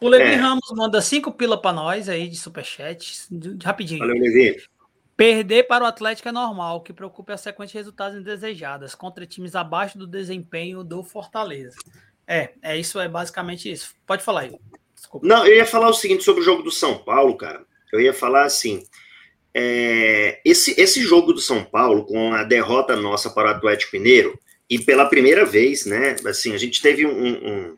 [0.00, 0.34] O Levi é.
[0.34, 3.28] Ramos manda cinco pila para nós aí de superchat.
[3.62, 4.00] Rapidinho.
[4.00, 4.62] Valeu, Levi.
[5.16, 8.94] Perder para o Atlético é normal, o que preocupa é a sequência de resultados indesejadas
[8.94, 11.76] contra times abaixo do desempenho do Fortaleza.
[12.26, 13.94] É, é isso, é basicamente isso.
[14.06, 14.58] Pode falar aí.
[14.94, 15.26] Desculpa.
[15.26, 17.64] Não, eu ia falar o seguinte sobre o jogo do São Paulo, cara.
[17.92, 18.82] Eu ia falar assim:
[19.54, 24.38] é, esse, esse jogo do São Paulo, com a derrota nossa para o Atlético Mineiro,
[24.68, 26.16] e pela primeira vez, né?
[26.26, 27.76] Assim, a gente teve um, um,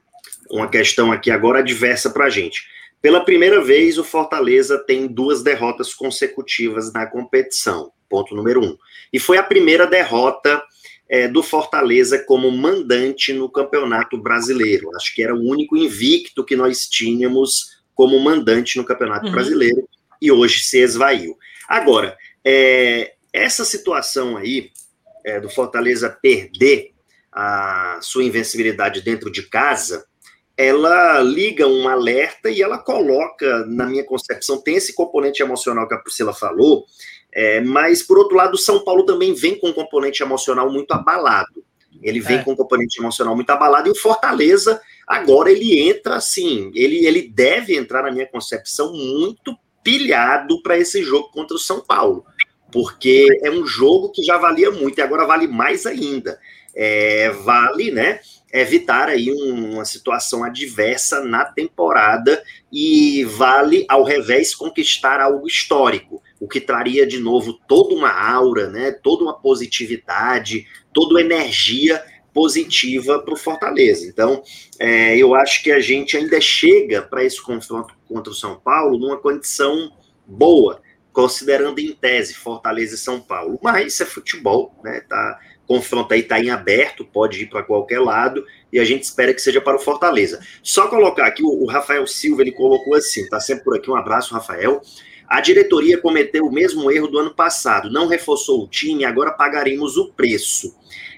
[0.51, 2.65] uma questão aqui agora adversa para a gente.
[3.03, 8.77] Pela primeira vez, o Fortaleza tem duas derrotas consecutivas na competição, ponto número um.
[9.13, 10.63] E foi a primeira derrota
[11.09, 14.89] é, do Fortaleza como mandante no Campeonato Brasileiro.
[14.97, 19.33] Acho que era o único invicto que nós tínhamos como mandante no Campeonato uhum.
[19.33, 19.89] Brasileiro
[20.21, 21.37] e hoje se esvaiu.
[21.69, 24.71] Agora, é, essa situação aí
[25.25, 26.93] é, do Fortaleza perder
[27.33, 30.07] a sua invencibilidade dentro de casa,
[30.57, 35.95] ela liga um alerta e ela coloca, na minha concepção, tem esse componente emocional que
[35.95, 36.85] a Priscila falou,
[37.33, 40.93] é, mas, por outro lado, o São Paulo também vem com um componente emocional muito
[40.93, 41.65] abalado.
[42.01, 42.45] Ele vem é.
[42.45, 47.23] com um componente emocional muito abalado e o Fortaleza, agora, ele entra assim, ele, ele
[47.23, 52.25] deve entrar, na minha concepção, muito pilhado para esse jogo contra o São Paulo,
[52.73, 56.41] porque é um jogo que já valia muito e agora vale mais ainda.
[56.75, 58.19] É, vale, né?
[58.53, 62.43] Evitar aí uma situação adversa na temporada
[62.73, 68.69] e vale, ao revés, conquistar algo histórico, o que traria de novo toda uma aura,
[68.71, 68.91] né?
[68.91, 74.07] Toda uma positividade, toda energia positiva para o Fortaleza.
[74.07, 74.43] Então,
[74.81, 78.97] é, eu acho que a gente ainda chega para esse confronto contra o São Paulo
[78.97, 79.93] numa condição
[80.25, 80.81] boa,
[81.13, 83.59] considerando em tese Fortaleza e São Paulo.
[83.61, 85.01] Mas isso é futebol, né?
[85.01, 89.35] Tá, confronto aí está em aberto, pode ir para qualquer lado, e a gente espera
[89.35, 90.39] que seja para o Fortaleza.
[90.63, 93.97] Só colocar aqui, o, o Rafael Silva, ele colocou assim, tá sempre por aqui, um
[93.97, 94.81] abraço, Rafael.
[95.27, 99.97] A diretoria cometeu o mesmo erro do ano passado, não reforçou o time, agora pagaremos
[99.97, 100.73] o preço.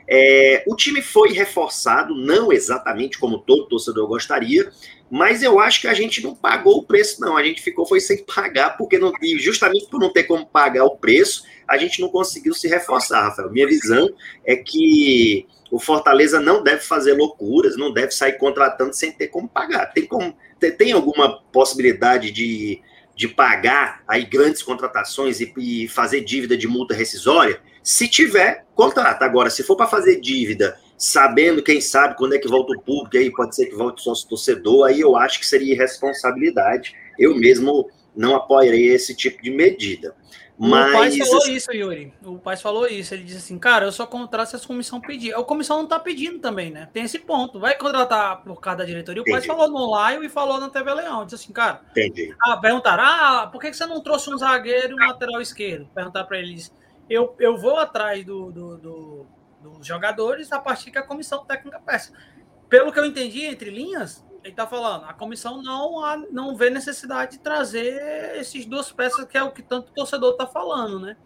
[0.08, 4.70] É, o time foi reforçado, não exatamente como todo torcedor gostaria,
[5.10, 7.36] mas eu acho que a gente não pagou o preço, não.
[7.36, 10.96] A gente ficou foi sem pagar, porque não, justamente por não ter como pagar o
[10.96, 13.50] preço, a gente não conseguiu se reforçar, Rafael.
[13.50, 14.08] Minha visão
[14.44, 19.48] é que o Fortaleza não deve fazer loucuras, não deve sair contratando sem ter como
[19.48, 19.86] pagar.
[19.86, 20.36] Tem, como,
[20.78, 22.80] tem alguma possibilidade de,
[23.14, 27.60] de pagar aí grandes contratações e, e fazer dívida de multa rescisória?
[27.86, 29.24] Se tiver, contrata.
[29.24, 33.16] Agora, se for para fazer dívida sabendo, quem sabe, quando é que volta o público,
[33.16, 36.96] aí pode ser que volte o sócio torcedor, aí eu acho que seria irresponsabilidade.
[37.16, 40.16] Eu mesmo não apoiarei esse tipo de medida.
[40.58, 40.88] Mas...
[40.88, 42.14] O Paz falou isso, Yuri.
[42.24, 43.14] O Paz falou isso.
[43.14, 45.32] Ele disse assim, cara, eu só contrato se a comissão pedir.
[45.32, 46.88] A comissão não está pedindo também, né?
[46.92, 47.60] Tem esse ponto.
[47.60, 49.22] Vai contratar por causa da diretoria.
[49.22, 51.24] O Paz falou no live e falou na TV Leão.
[51.24, 51.82] Disse assim, cara.
[51.92, 52.34] Entendi.
[52.42, 55.88] Ah, perguntaram, ah, por que você não trouxe um zagueiro e um lateral esquerdo?
[55.94, 56.72] Perguntar para eles.
[57.08, 59.26] Eu, eu vou atrás do, do, do,
[59.62, 62.12] dos jogadores a partir que a comissão técnica peça.
[62.68, 67.32] Pelo que eu entendi, entre linhas, ele está falando, a comissão não, não vê necessidade
[67.32, 71.16] de trazer esses duas peças, que é o que tanto o torcedor está falando, né?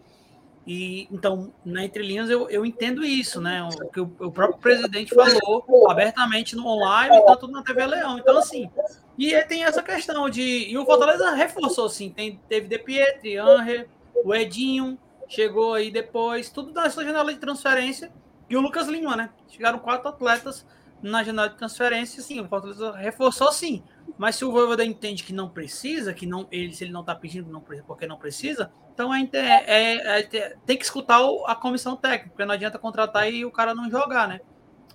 [0.65, 3.63] E então, na entrelinhas, eu, eu entendo isso, né?
[3.63, 8.19] O que o, o, próprio presidente falou abertamente no online e tanto na TV Leão.
[8.19, 8.69] Então, assim,
[9.17, 10.69] e tem essa questão de.
[10.69, 13.87] E o Fortaleza reforçou, assim, tem, teve De Pietri, Anre,
[14.23, 14.99] o Edinho,
[15.31, 18.11] chegou aí depois, tudo da sua janela de transferência,
[18.49, 19.29] e o Lucas Lima, né?
[19.47, 20.65] Chegaram quatro atletas
[21.01, 23.81] na janela de transferência, sim, o Fortaleza reforçou sim.
[24.17, 27.15] Mas se o Voivoda entende que não precisa, que não ele, se ele não está
[27.15, 32.29] pedindo não, porque não precisa, então é, é, é, tem que escutar a comissão técnica,
[32.29, 34.41] porque não adianta contratar e o cara não jogar, né?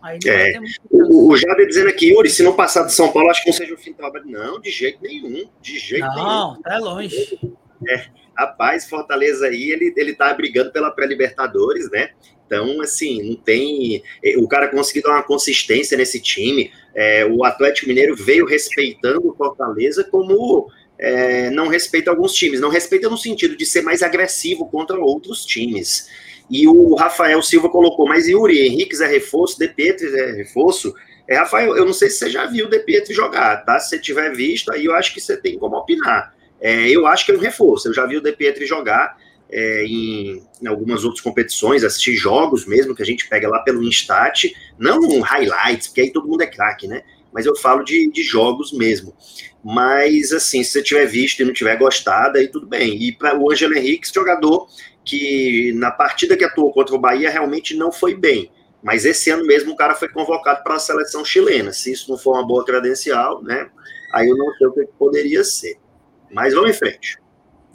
[0.02, 3.42] Aí é, o, o Jader dizendo aqui, Yuri, se não passar de São Paulo, acho
[3.42, 4.26] que não seja o fim do trabalho.
[4.26, 6.26] Não, de jeito nenhum, de jeito não, nenhum.
[6.26, 7.40] Não, tá longe.
[7.88, 12.10] É, rapaz, Fortaleza aí, ele, ele tá brigando pela pré-Libertadores, né?
[12.46, 14.02] Então, assim, não tem.
[14.22, 16.70] Eh, o cara conseguiu dar uma consistência nesse time.
[16.94, 22.60] É, o Atlético Mineiro veio respeitando o Fortaleza como é, não respeita alguns times.
[22.60, 26.08] Não respeita no sentido de ser mais agressivo contra outros times.
[26.48, 30.94] E o Rafael Silva colocou, mas Yuri Henrique é reforço, De Pietri é reforço.
[31.28, 33.80] É, Rafael, eu não sei se você já viu o De Pietri jogar, tá?
[33.80, 36.35] Se você tiver visto, aí eu acho que você tem como opinar.
[36.60, 37.88] É, eu acho que é um reforço.
[37.88, 39.16] Eu já vi o De Pietri jogar
[39.50, 43.82] é, em, em, algumas outras competições, assistir jogos mesmo, que a gente pega lá pelo
[43.82, 47.02] Instat, não highlights, porque aí todo mundo é craque, né?
[47.32, 49.14] Mas eu falo de, de jogos mesmo.
[49.62, 53.02] Mas, assim, se você tiver visto e não tiver gostado, aí tudo bem.
[53.02, 54.66] E para o Ângelo Henrique, jogador
[55.04, 58.50] que na partida que atuou contra o Bahia realmente não foi bem.
[58.82, 61.72] Mas esse ano mesmo o cara foi convocado para a seleção chilena.
[61.72, 63.68] Se isso não for uma boa credencial, né?
[64.12, 65.76] Aí eu não sei o que poderia ser.
[66.30, 67.18] Mas vamos em frente.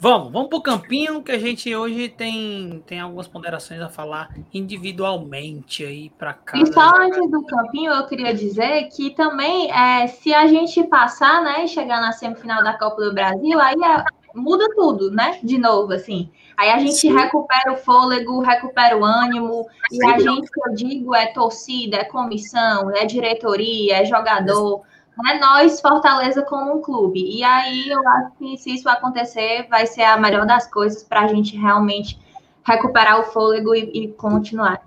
[0.02, 4.34] Vamos, vamos para o campinho, que a gente hoje tem, tem algumas ponderações a falar
[4.52, 6.58] individualmente aí para cá.
[6.58, 11.44] E só antes do campinho, eu queria dizer que também, é, se a gente passar,
[11.44, 15.56] né, e chegar na semifinal da Copa do Brasil, aí é, muda tudo, né, de
[15.56, 16.28] novo, assim.
[16.56, 17.14] Aí a gente Sim.
[17.14, 22.04] recupera o fôlego, recupera o ânimo, e a gente, que eu digo, é torcida, é
[22.04, 24.82] comissão, é diretoria, é jogador
[25.28, 27.20] é nós, Fortaleza, como um clube.
[27.20, 31.22] E aí eu acho que se isso acontecer, vai ser a melhor das coisas para
[31.22, 32.18] a gente realmente
[32.64, 34.82] recuperar o fôlego e, e continuar.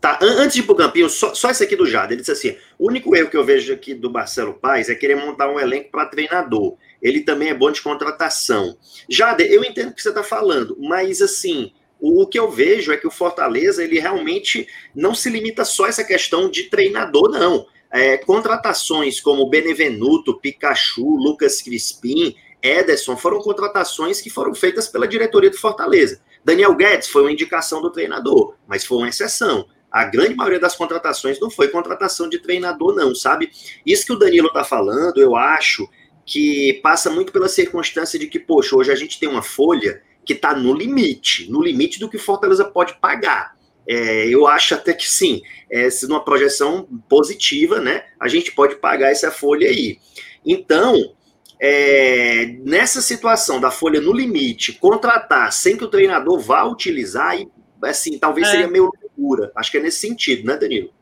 [0.00, 2.12] Tá, antes de ir pro Campinho, só, só esse aqui do Jade.
[2.12, 5.14] Ele disse assim: o único erro que eu vejo aqui do Marcelo Paes é querer
[5.14, 6.76] montar um elenco para treinador.
[7.00, 8.76] Ele também é bom de contratação.
[9.08, 12.92] Jade, eu entendo o que você está falando, mas assim, o, o, que eu vejo
[12.92, 17.30] é que o Fortaleza ele realmente não se limita só a essa questão de treinador,
[17.30, 17.66] não.
[17.92, 25.50] É, contratações como Benevenuto, Pikachu, Lucas Crispim, Ederson foram contratações que foram feitas pela diretoria
[25.50, 26.20] do Fortaleza.
[26.44, 29.66] Daniel Guedes foi uma indicação do treinador, mas foi uma exceção.
[29.90, 33.50] A grande maioria das contratações não foi contratação de treinador, não, sabe?
[33.84, 35.88] Isso que o Danilo está falando, eu acho
[36.24, 40.32] que passa muito pela circunstância de que, poxa, hoje a gente tem uma folha que
[40.32, 43.56] está no limite, no limite do que Fortaleza pode pagar.
[43.92, 48.04] É, eu acho até que sim, é, numa projeção positiva, né?
[48.20, 49.98] A gente pode pagar essa folha aí.
[50.46, 51.12] Então,
[51.60, 57.50] é, nessa situação da folha no limite, contratar sem que o treinador vá utilizar, e,
[57.82, 58.50] assim, talvez é.
[58.52, 59.50] seria meio loucura.
[59.56, 60.94] Acho que é nesse sentido, né, Danilo?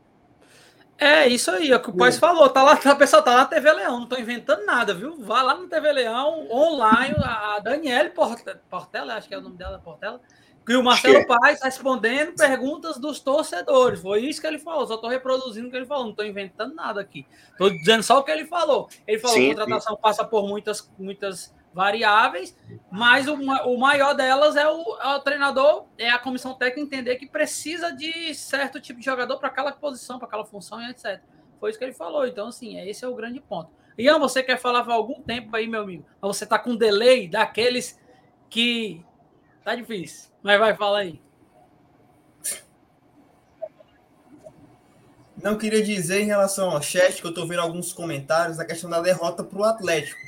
[0.97, 2.11] É, isso aí, é o que o é.
[2.11, 2.49] falou.
[2.49, 5.15] Tá lá, tá, pessoal tá lá na TV Leão, não tô inventando nada, viu?
[5.19, 8.09] Vá lá na TV Leão, online, a Daniele
[8.67, 10.19] Portela, acho que é o nome dela, Portela,
[10.69, 11.25] e o Marcelo é.
[11.25, 14.01] Paes respondendo perguntas dos torcedores.
[14.01, 14.85] Foi isso que ele falou.
[14.85, 16.03] Só estou reproduzindo o que ele falou.
[16.03, 17.25] Não estou inventando nada aqui.
[17.51, 18.87] Estou dizendo só o que ele falou.
[19.07, 20.01] Ele falou que a contratação sim.
[20.01, 22.55] passa por muitas, muitas variáveis,
[22.91, 27.15] mas o, o maior delas é o, é o, treinador, é a comissão técnica entender
[27.15, 31.19] que precisa de certo tipo de jogador para aquela posição, para aquela função e etc.
[31.59, 32.27] Foi isso que ele falou.
[32.27, 33.71] Então, assim, é, esse é o grande ponto.
[33.97, 36.05] Ian, você quer falar há algum tempo aí, meu amigo?
[36.21, 37.99] Você está com delay daqueles
[38.49, 39.03] que
[39.69, 40.31] Tá difícil.
[40.41, 41.21] Mas vai, fala aí.
[45.43, 48.89] Não queria dizer em relação ao chat que eu tô vendo alguns comentários da questão
[48.89, 50.19] da derrota para o Atlético.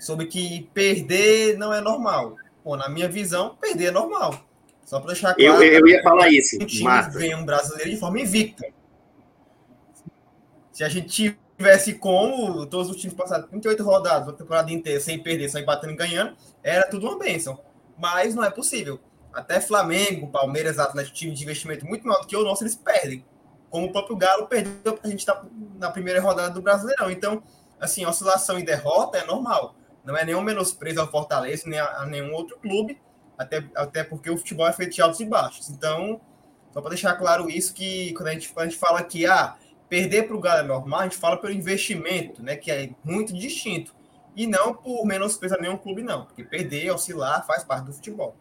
[0.00, 2.34] Sobre que perder não é normal.
[2.64, 4.44] Pô, na minha visão, perder é normal.
[4.84, 5.62] Só para deixar claro.
[5.62, 6.56] Eu, eu ia falar isso.
[6.60, 7.16] O time Marta.
[7.16, 8.66] ganha um brasileiro de forma invicta.
[10.72, 15.22] Se a gente tivesse como todos os times passaram 38 rodadas, a temporada inteira, sem
[15.22, 17.60] perder, só empatando e ganhando, era tudo uma bênção.
[17.98, 19.00] Mas não é possível.
[19.32, 23.24] Até Flamengo, Palmeiras, Atlético, time de investimento muito maior do que o nosso, eles perdem.
[23.68, 25.44] Como o próprio Galo perdeu para a gente tá
[25.76, 27.10] na primeira rodada do Brasileirão.
[27.10, 27.42] Então,
[27.78, 29.74] assim, oscilação e derrota é normal.
[30.04, 32.98] Não é nenhum menosprezo ao Fortaleza, nem a, a nenhum outro clube,
[33.36, 35.68] até, até porque o futebol é feito de altos e baixos.
[35.68, 36.20] Então,
[36.72, 39.56] só para deixar claro isso, que quando a gente, quando a gente fala que ah,
[39.88, 43.34] perder para o Galo é normal, a gente fala pelo investimento, né, que é muito
[43.34, 43.94] distinto.
[44.38, 46.24] E não por menosprezo a nenhum clube, não.
[46.24, 48.36] Porque perder, oscilar, faz parte do futebol.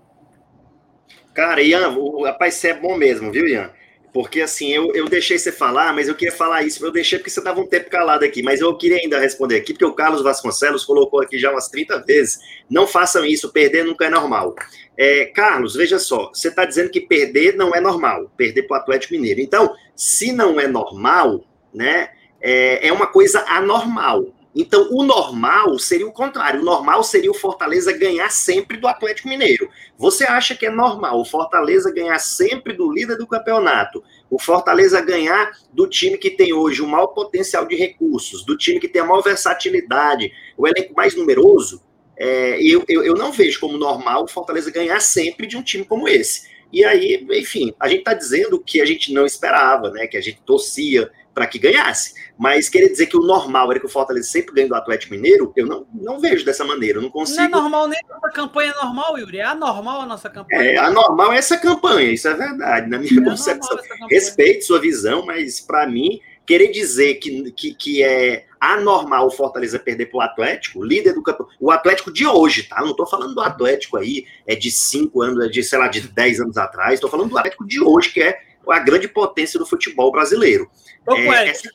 [1.33, 3.71] Cara, Ian, o, rapaz, você é bom mesmo, viu, Ian?
[4.13, 7.31] Porque assim, eu, eu deixei você falar, mas eu queria falar isso, eu deixei porque
[7.31, 10.21] você estava um tempo calado aqui, mas eu queria ainda responder aqui, porque o Carlos
[10.21, 12.39] Vasconcelos colocou aqui já umas 30 vezes.
[12.69, 14.53] Não façam isso, perder nunca é normal.
[14.95, 18.81] É, Carlos, veja só, você está dizendo que perder não é normal, perder para o
[18.81, 19.41] Atlético Mineiro.
[19.41, 24.36] Então, se não é normal, né, é, é uma coisa anormal.
[24.59, 26.61] Então, o normal seria o contrário.
[26.61, 29.69] O normal seria o Fortaleza ganhar sempre do Atlético Mineiro.
[29.99, 34.03] Você acha que é normal o Fortaleza ganhar sempre do líder do campeonato?
[34.31, 38.79] O Fortaleza ganhar do time que tem hoje o maior potencial de recursos, do time
[38.79, 41.83] que tem a maior versatilidade, o elenco mais numeroso?
[42.17, 45.85] É, eu, eu, eu não vejo como normal o Fortaleza ganhar sempre de um time
[45.85, 46.49] como esse.
[46.73, 50.07] E aí, enfim, a gente está dizendo que a gente não esperava, né?
[50.07, 52.15] Que a gente torcia para que ganhasse.
[52.35, 55.53] Mas querer dizer que o normal era que o Fortaleza sempre ganhe do Atlético Mineiro,
[55.55, 56.97] eu não, não vejo dessa maneira.
[56.97, 57.37] Eu não consigo.
[57.37, 59.37] Não é normal nem a campanha é normal, Yuri.
[59.37, 60.63] É anormal a nossa campanha.
[60.63, 62.89] É, anormal é essa campanha, isso é verdade.
[62.89, 63.77] Na minha é concepção.
[64.09, 69.77] Respeito sua visão, mas para mim, querer dizer que, que, que é anormal o Fortaleza
[69.77, 72.81] perder para o Atlético, líder do campeonato, o Atlético de hoje, tá?
[72.81, 76.01] Não estou falando do Atlético aí, é de cinco anos, é de, sei lá, de
[76.01, 79.65] 10 anos atrás, estou falando do Atlético de hoje, que é a grande potência do
[79.65, 80.69] futebol brasileiro.
[81.05, 81.69] Tô é, essa...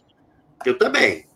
[0.64, 1.26] Eu também.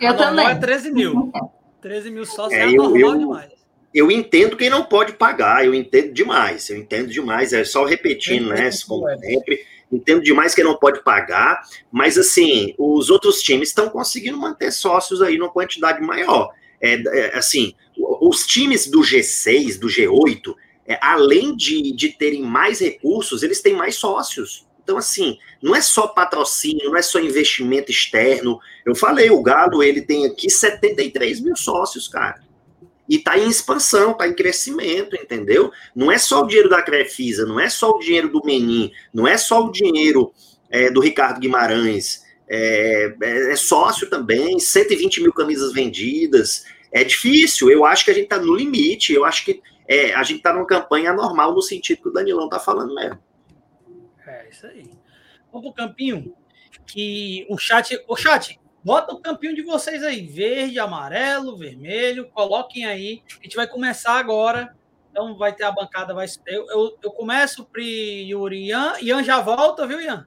[0.00, 0.46] Eu a também.
[0.46, 1.32] é 13 mil.
[1.80, 3.52] 13 mil sócios é, é eu, eu, demais.
[3.94, 8.48] Eu entendo quem não pode pagar, eu entendo demais, eu entendo demais, é só repetindo,
[8.48, 8.70] né?
[8.88, 14.36] Como sempre, entendo demais que não pode pagar, mas assim, os outros times estão conseguindo
[14.36, 16.52] manter sócios aí numa quantidade maior.
[16.80, 20.54] É, é, assim, os times do G6, do G8,
[20.86, 24.66] é, além de, de terem mais recursos, eles têm mais sócios.
[24.84, 28.60] Então, assim, não é só patrocínio, não é só investimento externo.
[28.84, 32.44] Eu falei, o Galo, ele tem aqui 73 mil sócios, cara.
[33.08, 35.72] E está em expansão, está em crescimento, entendeu?
[35.96, 39.26] Não é só o dinheiro da Crefisa, não é só o dinheiro do Menin, não
[39.26, 40.32] é só o dinheiro
[40.70, 46.64] é, do Ricardo Guimarães, é, é, é, sócio também, 120 mil camisas vendidas.
[46.92, 50.22] É difícil, eu acho que a gente está no limite, eu acho que é, a
[50.22, 53.18] gente está numa campanha normal no sentido que o Danilão está falando mesmo.
[54.54, 54.88] Isso aí.
[55.52, 56.34] Vamos pro campinho.
[56.86, 58.00] Que o chat.
[58.06, 60.26] O chat, bota o campinho de vocês aí.
[60.26, 62.30] Verde, amarelo, vermelho.
[62.30, 63.22] Coloquem aí.
[63.40, 64.74] A gente vai começar agora.
[65.10, 66.14] Então vai ter a bancada.
[66.14, 68.94] Vai, eu, eu, eu começo pri Yuri Ian.
[69.00, 70.24] Ian já volta, viu, Ian?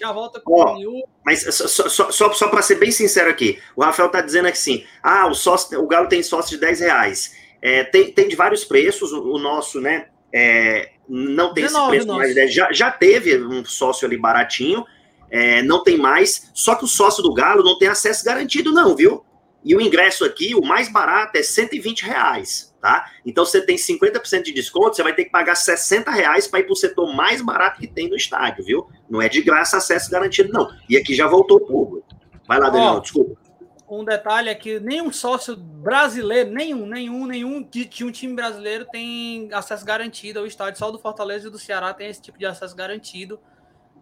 [0.00, 1.04] Já volta com oh, o Yuri.
[1.24, 4.58] Mas só, só, só, só para ser bem sincero aqui, o Rafael tá dizendo aqui
[4.58, 7.36] assim: ah, o, sócio, o Galo tem sócio de 10 reais.
[7.60, 10.08] É, tem, tem de vários preços, o, o nosso, né?
[10.32, 12.34] É, não tem 19, esse preço mais.
[12.34, 12.46] Né?
[12.48, 14.84] Já, já teve um sócio ali baratinho,
[15.30, 16.50] é, não tem mais.
[16.54, 19.24] Só que o sócio do Galo não tem acesso garantido, não, viu?
[19.64, 23.10] E o ingresso aqui, o mais barato, é 120 reais, tá?
[23.24, 26.64] Então você tem 50% de desconto, você vai ter que pagar 60 reais para ir
[26.64, 28.86] para o setor mais barato que tem no estádio, viu?
[29.08, 30.70] Não é de graça acesso garantido, não.
[30.88, 32.06] E aqui já voltou o público.
[32.46, 33.43] Vai lá, Daniel, desculpa
[33.88, 38.86] um detalhe é que nenhum sócio brasileiro, nenhum, nenhum, nenhum de, de, um time brasileiro
[38.86, 40.78] tem acesso garantido ao estádio.
[40.78, 43.38] Só do Fortaleza e do Ceará tem esse tipo de acesso garantido.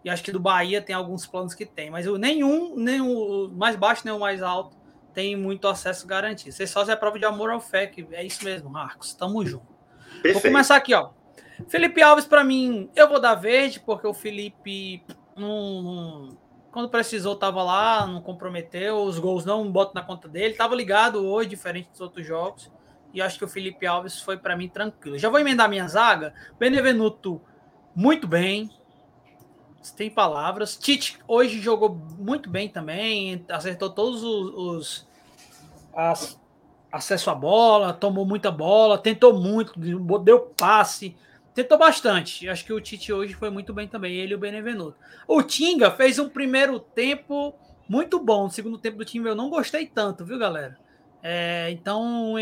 [0.04, 1.90] E acho que do Bahia tem alguns planos que tem.
[1.90, 4.76] Mas nenhum, nem o mais baixo, nem o mais alto,
[5.12, 6.52] tem muito acesso garantido.
[6.52, 9.14] Ser sócio é prova de amor ao fé, que é isso mesmo, Marcos.
[9.14, 9.66] Tamo junto.
[10.22, 10.34] Perfeito.
[10.34, 11.10] Vou começar aqui, ó.
[11.68, 15.04] Felipe Alves, para mim, eu vou dar verde, porque o Felipe
[15.36, 16.38] não, não
[16.72, 20.52] quando precisou, estava lá, não comprometeu, os gols não botam na conta dele.
[20.52, 22.72] Estava ligado hoje, diferente dos outros jogos.
[23.12, 25.18] E acho que o Felipe Alves foi para mim tranquilo.
[25.18, 26.32] Já vou emendar minha zaga.
[26.58, 27.42] Benevenuto,
[27.94, 28.70] muito bem.
[29.94, 30.74] Tem palavras.
[30.74, 33.44] Tite hoje jogou muito bem também.
[33.50, 35.08] Acertou todos os, os
[35.94, 36.40] as,
[36.90, 39.78] acesso à bola, tomou muita bola, tentou muito,
[40.20, 41.14] deu passe
[41.54, 42.48] tentou bastante.
[42.48, 44.96] Acho que o Tite hoje foi muito bem também, ele e o Benevenuto.
[45.26, 47.54] O Tinga fez um primeiro tempo
[47.88, 48.46] muito bom.
[48.46, 50.78] O segundo tempo do time eu não gostei tanto, viu, galera?
[51.22, 52.34] É, então,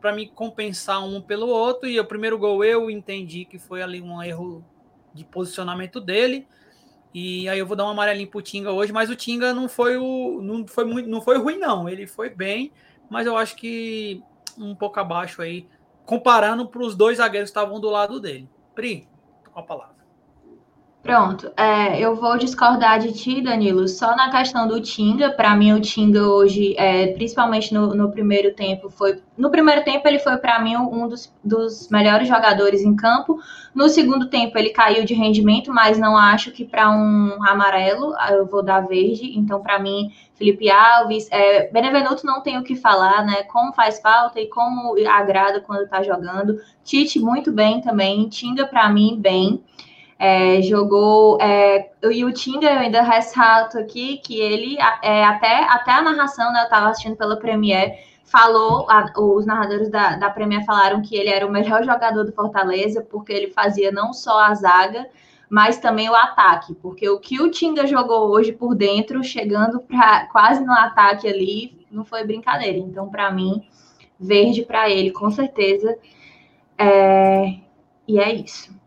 [0.00, 4.00] para me compensar um pelo outro, e o primeiro gol eu entendi que foi ali
[4.00, 4.64] um erro
[5.12, 6.46] de posicionamento dele.
[7.12, 9.96] E aí eu vou dar um amarelinho pro Tinga hoje, mas o Tinga não foi
[9.96, 12.70] o não foi muito, não foi ruim não, ele foi bem,
[13.08, 14.22] mas eu acho que
[14.58, 15.66] um pouco abaixo aí,
[16.04, 18.48] comparando para os dois zagueiros que estavam do lado dele.
[18.78, 19.08] Pri,
[19.42, 19.97] com a palavra.
[21.00, 25.30] Pronto, é, eu vou discordar de ti, Danilo, só na questão do Tinga.
[25.30, 29.22] Para mim, o Tinga hoje, é, principalmente no, no, primeiro tempo, foi.
[29.36, 33.38] No primeiro tempo, ele foi, para mim, um dos, dos, melhores jogadores em campo.
[33.72, 38.32] No segundo tempo, ele caiu de rendimento, mas não acho que para um amarelo ah,
[38.32, 39.38] eu vou dar verde.
[39.38, 43.44] Então, para mim, Felipe Alves, é, Benevenuto não tem o que falar, né?
[43.44, 46.60] Como faz falta e como agrada quando está jogando.
[46.84, 48.28] Tite, muito bem também.
[48.28, 49.62] Tinga, para mim, bem.
[50.18, 51.38] É, jogou.
[51.40, 56.52] É, e o Tinga, eu ainda ressalto aqui que ele, é, até, até a narração,
[56.52, 61.16] né, eu estava assistindo pela Premier, falou, a, os narradores da, da Premier falaram que
[61.16, 65.08] ele era o melhor jogador do Fortaleza, porque ele fazia não só a zaga,
[65.48, 70.26] mas também o ataque, porque o que o Tinga jogou hoje por dentro, chegando pra,
[70.26, 72.76] quase no ataque ali, não foi brincadeira.
[72.76, 73.66] Então, para mim,
[74.20, 75.96] verde para ele, com certeza.
[76.76, 77.54] É,
[78.06, 78.77] e é isso.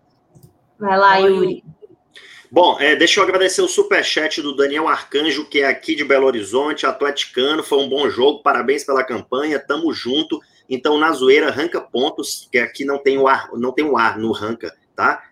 [0.81, 1.63] Vai lá, Yuri.
[2.49, 6.25] Bom, é, deixa eu agradecer o superchat do Daniel Arcanjo, que é aqui de Belo
[6.25, 10.41] Horizonte, atleticano, foi um bom jogo, parabéns pela campanha, tamo junto.
[10.67, 14.17] Então, na zoeira, arranca pontos, que aqui não tem o ar, não tem o ar
[14.17, 15.23] no ranca, tá?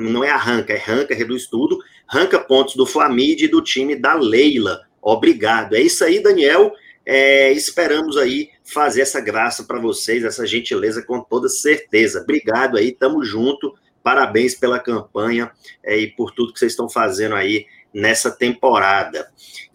[0.00, 1.80] Não é arranca, é ranca, reduz tudo.
[2.06, 4.82] Ranca pontos do Flamide e do time da Leila.
[5.02, 5.74] Obrigado.
[5.74, 6.72] É isso aí, Daniel.
[7.04, 12.22] É, esperamos aí fazer essa graça para vocês, essa gentileza com toda certeza.
[12.22, 13.74] Obrigado aí, tamo junto.
[14.04, 15.50] Parabéns pela campanha
[15.82, 19.26] é, e por tudo que vocês estão fazendo aí nessa temporada.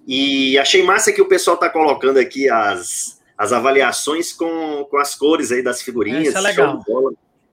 [0.07, 5.15] E achei massa que o pessoal está colocando aqui as, as avaliações com, com as
[5.15, 6.27] cores aí das figurinhas.
[6.27, 6.84] Isso é legal.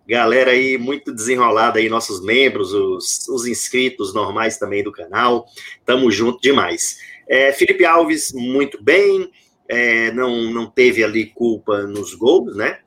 [0.07, 5.47] Galera aí muito desenrolada aí, nossos membros, os, os inscritos normais também do canal.
[5.85, 6.99] Tamo junto demais.
[7.27, 9.31] É, Felipe Alves, muito bem.
[9.67, 12.79] É, não, não teve ali culpa nos gols, né?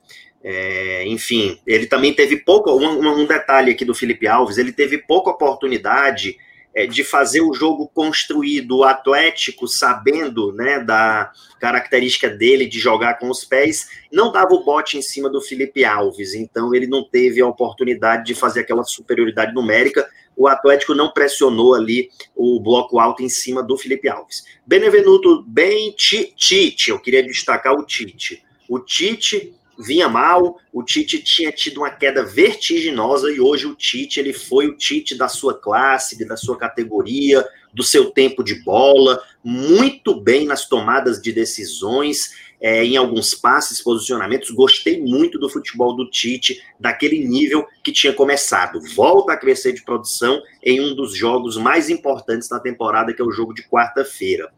[0.42, 2.72] É, enfim, ele também teve pouco.
[2.72, 6.36] Um, um, detalhe aqui do Felipe Alves: ele teve pouca oportunidade
[6.74, 13.18] é, de fazer o jogo construído, o Atlético, sabendo né, da característica dele de jogar
[13.18, 17.04] com os pés, não dava o bote em cima do Felipe Alves, então ele não
[17.04, 20.08] teve a oportunidade de fazer aquela superioridade numérica.
[20.34, 24.44] O Atlético não pressionou ali o bloco alto em cima do Felipe Alves.
[24.66, 28.42] Benevenuto bem, Tite, eu queria destacar o Tite.
[28.66, 34.20] O Tite vinha mal, o Tite tinha tido uma queda vertiginosa e hoje o Tite
[34.20, 39.22] ele foi o Tite da sua classe, da sua categoria, do seu tempo de bola,
[39.44, 44.50] muito bem nas tomadas de decisões, é, em alguns passes, posicionamentos.
[44.50, 48.80] Gostei muito do futebol do Tite, daquele nível que tinha começado.
[48.94, 53.24] Volta a crescer de produção em um dos jogos mais importantes da temporada, que é
[53.24, 54.52] o jogo de quarta-feira.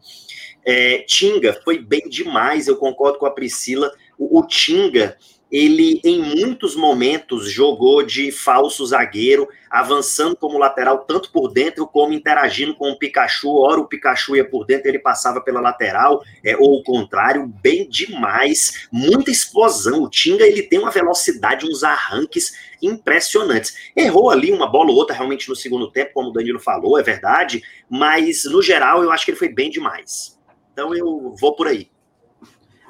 [0.65, 5.17] É, Tinga foi bem demais, eu concordo com a Priscila o, Tinga,
[5.53, 12.11] ele em muitos momentos jogou de falso zagueiro, avançando como lateral, tanto por dentro como
[12.11, 13.57] interagindo com o Pikachu.
[13.57, 17.87] Ora o Pikachu ia por dentro, ele passava pela lateral, é, ou o contrário, bem
[17.87, 18.87] demais.
[18.91, 20.01] Muita explosão.
[20.01, 23.75] O Tinga ele tem uma velocidade, uns arranques impressionantes.
[23.95, 27.03] Errou ali uma bola ou outra realmente no segundo tempo, como o Danilo falou, é
[27.03, 30.35] verdade, mas no geral eu acho que ele foi bem demais.
[30.71, 31.92] Então eu vou por aí.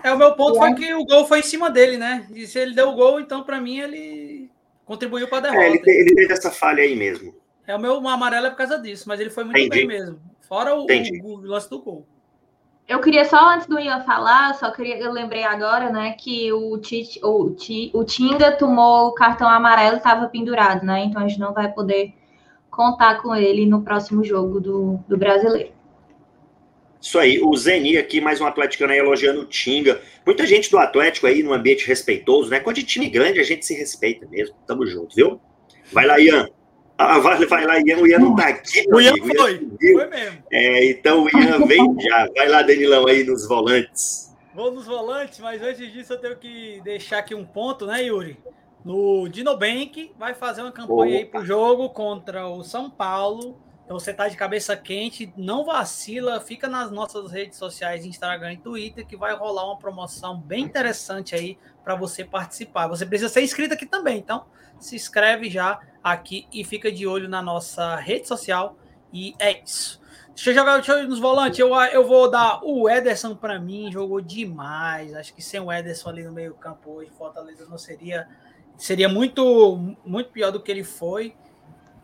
[0.04, 2.28] É, o meu ponto foi que o gol foi em cima dele, né?
[2.36, 4.52] E se ele deu o gol, então para mim ele
[4.86, 5.64] contribuiu para a derrota.
[5.64, 7.34] É, ele, ele teve essa falha aí mesmo.
[7.66, 9.88] É, o meu amarelo é por causa disso, mas ele foi muito Entendi.
[9.88, 10.20] bem mesmo.
[10.42, 12.06] Fora o, o, o, lance do gol.
[12.86, 16.78] Eu queria só, antes do Ian falar, só queria, eu lembrei agora, né, que o,
[16.78, 17.56] Tite, o,
[17.94, 21.06] o Tinga tomou o cartão amarelo e estava pendurado, né?
[21.06, 22.14] Então a gente não vai poder
[22.70, 25.72] contar com ele no próximo jogo do, do brasileiro.
[27.04, 30.02] Isso aí, o Zeni aqui, mais um atleticano aí elogiando o Tinga.
[30.26, 32.62] Muita gente do Atlético aí, num ambiente respeitoso, né?
[32.62, 34.56] Quando de time grande, a gente se respeita mesmo.
[34.66, 35.38] Tamo junto, viu?
[35.92, 36.48] Vai lá, Ian.
[36.98, 37.98] Ah, vai, vai lá, Ian.
[37.98, 38.86] O Ian não tá aqui.
[38.90, 39.36] O Ian amigo.
[39.36, 39.58] foi.
[39.58, 40.44] O Ian foi mesmo.
[40.50, 42.30] É, então o Ian vem já.
[42.34, 44.34] Vai lá, Danilão, aí nos volantes.
[44.56, 48.38] Vou nos volantes, mas antes disso eu tenho que deixar aqui um ponto, né, Yuri?
[48.86, 51.18] No Dinobank vai fazer uma campanha Opa.
[51.18, 53.62] aí pro jogo contra o São Paulo
[53.94, 58.58] então você tá de cabeça quente, não vacila, fica nas nossas redes sociais, Instagram e
[58.58, 62.88] Twitter, que vai rolar uma promoção bem interessante aí para você participar.
[62.88, 64.46] Você precisa ser inscrito aqui também, então
[64.80, 68.76] se inscreve já aqui e fica de olho na nossa rede social.
[69.14, 70.02] E é isso.
[70.34, 71.60] Deixa eu jogar deixa eu nos volantes.
[71.60, 75.14] Eu, eu vou dar o Ederson para mim, jogou demais.
[75.14, 78.28] Acho que sem o Ederson ali no meio-campo hoje, Fortaleza não seria
[78.76, 81.36] seria muito muito pior do que ele foi.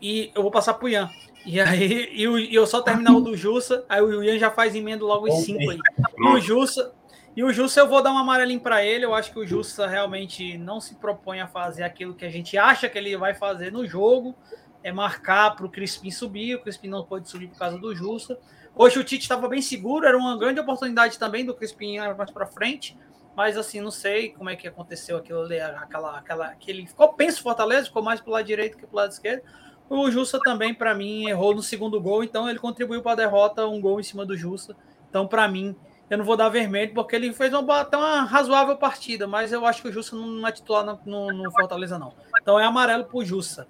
[0.00, 1.10] E eu vou passar para o Ian.
[1.44, 4.74] E aí, e, o, eu só terminar o do Jussa, aí o Ian já faz
[4.74, 5.78] emenda logo os cinco aí.
[6.18, 6.92] E o Jussa,
[7.36, 9.04] e o Jussa eu vou dar um amarelinho para ele.
[9.04, 12.58] Eu acho que o Jussa realmente não se propõe a fazer aquilo que a gente
[12.58, 14.34] acha que ele vai fazer no jogo.
[14.82, 16.56] É marcar para o Crispim subir.
[16.56, 18.38] O Crispim não pode subir por causa do Jussa.
[18.74, 22.46] Hoje o Tite estava bem seguro, era uma grande oportunidade também do Crispim mais para
[22.46, 22.96] frente.
[23.36, 27.12] Mas assim, não sei como é que aconteceu aquilo ali, aquela, aquela, que ele ficou
[27.12, 29.42] penso Fortaleza, ficou mais pro lado direito que pro lado esquerdo.
[29.90, 33.66] O Jussa também, para mim, errou no segundo gol, então ele contribuiu para a derrota,
[33.66, 34.76] um gol em cima do Jussa.
[35.08, 35.74] Então, para mim,
[36.08, 39.66] eu não vou dar vermelho, porque ele fez uma, até uma razoável partida, mas eu
[39.66, 42.14] acho que o Jussa não é titular no, no, no Fortaleza, não.
[42.40, 43.66] Então é amarelo pro Jussa.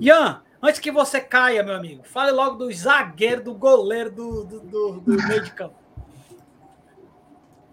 [0.00, 4.60] Ian, antes que você caia, meu amigo, fale logo do zagueiro, do goleiro do, do,
[4.60, 5.76] do, do meio de campo.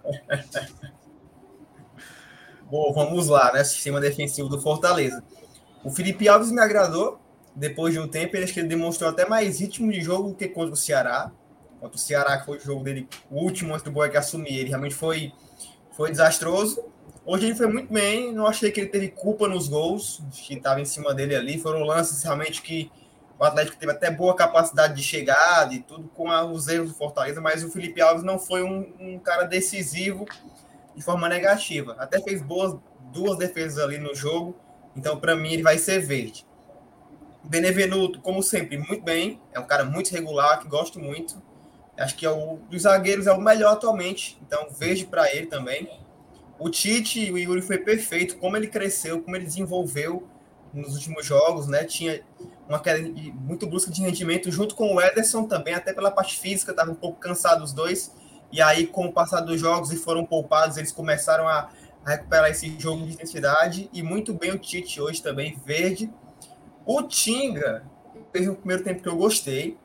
[2.70, 3.64] Bom, vamos lá, né?
[3.64, 5.24] Sistema defensivo do Fortaleza.
[5.82, 7.24] O Felipe Alves me agradou.
[7.56, 10.36] Depois de um tempo, ele, acho que ele demonstrou até mais ritmo de jogo do
[10.36, 11.32] que contra o Ceará.
[11.80, 14.58] Contra o Ceará, que foi o jogo dele, o último antes do Boeck assumir.
[14.58, 15.32] Ele realmente foi,
[15.92, 16.84] foi desastroso.
[17.26, 18.34] Hoje ele foi muito bem.
[18.34, 21.58] Não achei que ele teve culpa nos gols que estava em cima dele ali.
[21.58, 22.92] Foram lances realmente que
[23.38, 27.42] o Atlético teve até boa capacidade de chegada e tudo com os erros do Fortaleza,
[27.42, 30.26] mas o Felipe Alves não foi um, um cara decisivo
[30.96, 31.96] de forma negativa.
[32.00, 32.78] Até fez boas
[33.12, 34.56] duas defesas ali no jogo,
[34.96, 36.46] então para mim ele vai ser verde.
[37.46, 41.42] Benevenuto, como sempre, muito bem, é um cara muito regular, que gosto muito.
[41.98, 45.90] Acho que é o dos zagueiros é o melhor atualmente, então verde para ele também.
[46.60, 50.28] O Tite, o Yuri foi perfeito, como ele cresceu, como ele desenvolveu
[50.74, 51.84] nos últimos jogos, né?
[51.86, 52.22] Tinha
[52.68, 53.00] uma queda
[53.36, 56.96] muito brusca de rendimento junto com o Ederson também, até pela parte física, estava um
[56.96, 58.12] pouco cansado os dois
[58.56, 61.70] e aí, com o passar dos jogos e foram poupados, eles começaram a,
[62.06, 63.90] recuperar esse jogo de intensidade.
[63.92, 66.10] E muito bem o Tite hoje também, verde.
[66.86, 67.84] O Tinga
[68.32, 69.78] fez um primeiro tempo que eu gostei.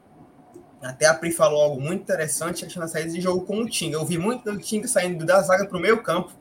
[0.83, 3.97] Até a Pri falou algo muito interessante, achando a saída de jogo com o Tinga.
[3.97, 6.33] Eu vi muito o Tinga saindo da zaga para o meio campo.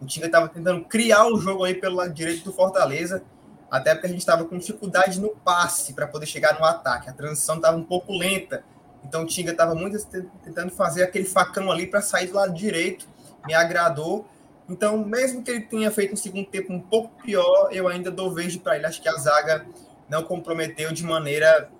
[0.00, 3.22] O Tinga estava tentando criar o jogo aí pelo lado direito do Fortaleza,
[3.70, 7.08] até porque a gente estava com dificuldade no passe para poder chegar no ataque.
[7.08, 8.64] A transição estava um pouco lenta.
[9.04, 10.02] Então o Tinga estava muito
[10.42, 13.06] tentando fazer aquele facão ali para sair do lado direito.
[13.46, 14.26] Me agradou.
[14.68, 18.32] Então, mesmo que ele tenha feito um segundo tempo um pouco pior, eu ainda dou
[18.32, 18.86] verde para ele.
[18.86, 19.66] Acho que a zaga
[20.08, 21.70] não comprometeu de maneira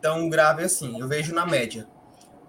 [0.00, 0.98] tão grave assim.
[0.98, 1.86] Eu vejo na média.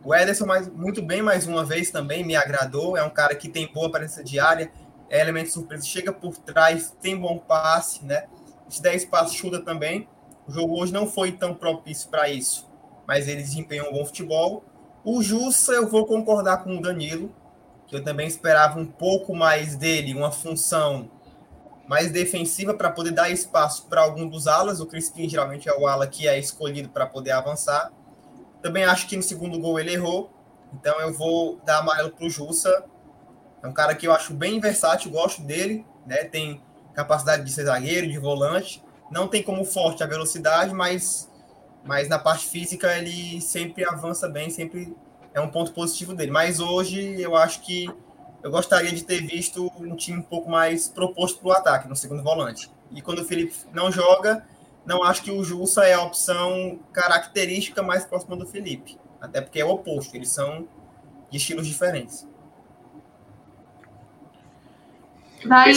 [0.04, 2.96] O Ederson, mais, muito bem, mais uma vez também, me agradou.
[2.96, 4.72] É um cara que tem boa presença diária,
[5.10, 8.26] é elemento surpresa, chega por trás, tem bom passe, né?
[8.70, 10.08] Se der espaço, chuta também.
[10.48, 12.68] O jogo hoje não foi tão propício para isso
[13.08, 14.64] mas ele desempenhou um bom futebol.
[15.04, 17.34] O Jussa, eu vou concordar com o Danilo,
[17.88, 21.10] que eu também esperava um pouco mais dele, uma função
[21.88, 24.80] mais defensiva para poder dar espaço para algum dos alas.
[24.80, 27.92] O Crispim geralmente é o ala que é escolhido para poder avançar.
[28.62, 30.32] Também acho que no segundo gol ele errou,
[30.74, 32.84] então eu vou dar amarelo para o Jussa.
[33.64, 36.26] É um cara que eu acho bem versátil, gosto dele, né?
[36.26, 36.62] Tem
[36.94, 38.84] capacidade de ser zagueiro, de volante.
[39.10, 41.32] Não tem como forte a velocidade, mas
[41.84, 44.94] mas na parte física ele sempre avança bem, sempre
[45.34, 46.32] é um ponto positivo dele.
[46.32, 47.90] Mas hoje eu acho que
[48.44, 51.96] eu gostaria de ter visto um time um pouco mais proposto para o ataque, no
[51.96, 52.72] segundo volante.
[52.92, 54.46] E quando o Felipe não joga,
[54.86, 58.98] não acho que o Jussa é a opção característica mais próxima do Felipe.
[59.20, 60.68] Até porque é o oposto, eles são
[61.30, 62.28] de estilos diferentes.
[65.46, 65.74] Vai.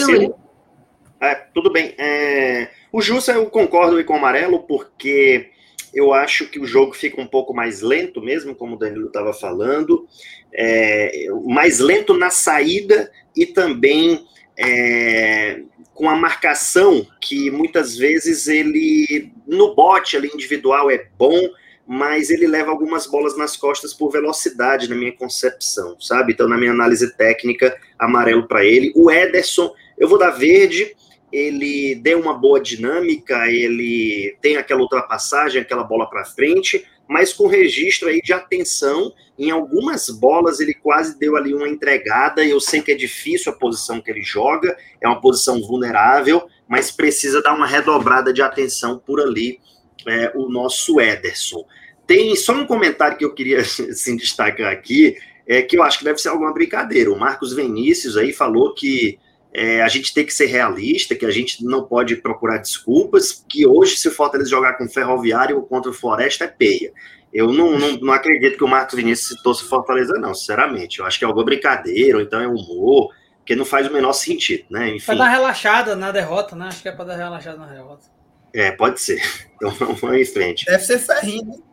[1.19, 1.93] É, tudo bem.
[1.97, 5.51] É, o Jussa eu concordo com o amarelo, porque
[5.93, 9.33] eu acho que o jogo fica um pouco mais lento, mesmo como o Danilo estava
[9.33, 10.07] falando,
[10.53, 14.25] é, mais lento na saída e também
[14.57, 15.61] é,
[15.93, 21.49] com a marcação que muitas vezes ele no bote ali individual é bom,
[21.85, 26.31] mas ele leva algumas bolas nas costas por velocidade, na minha concepção, sabe?
[26.31, 28.93] Então, na minha análise técnica, amarelo para ele.
[28.95, 30.95] O Ederson, eu vou dar verde
[31.31, 37.47] ele deu uma boa dinâmica, ele tem aquela ultrapassagem, aquela bola para frente, mas com
[37.47, 42.81] registro aí de atenção, em algumas bolas ele quase deu ali uma entregada, eu sei
[42.81, 47.53] que é difícil a posição que ele joga, é uma posição vulnerável, mas precisa dar
[47.53, 49.59] uma redobrada de atenção por ali,
[50.07, 51.65] é, o nosso Ederson.
[52.07, 55.17] Tem só um comentário que eu queria assim, destacar aqui,
[55.47, 57.11] é que eu acho que deve ser alguma brincadeira.
[57.11, 59.19] O Marcos Vinícius aí falou que
[59.53, 63.67] é, a gente tem que ser realista, que a gente não pode procurar desculpas, que
[63.67, 66.93] hoje, se o Fortaleza jogar com o Ferroviário ou contra o Floresta, é peia.
[67.33, 70.99] Eu não, não, não acredito que o Marcos Vinícius citou se Fortaleza, não, sinceramente.
[70.99, 74.13] Eu acho que é alguma brincadeira, ou então é humor, porque não faz o menor
[74.13, 74.89] sentido, né?
[74.89, 75.05] Enfim.
[75.05, 76.67] Pra dar relaxada na derrota, né?
[76.67, 78.05] Acho que é para dar relaxada na derrota.
[78.53, 79.21] É, pode ser.
[79.61, 80.65] Então vamos em frente.
[80.65, 81.45] Deve ser Ferrinho.
[81.45, 81.70] Né?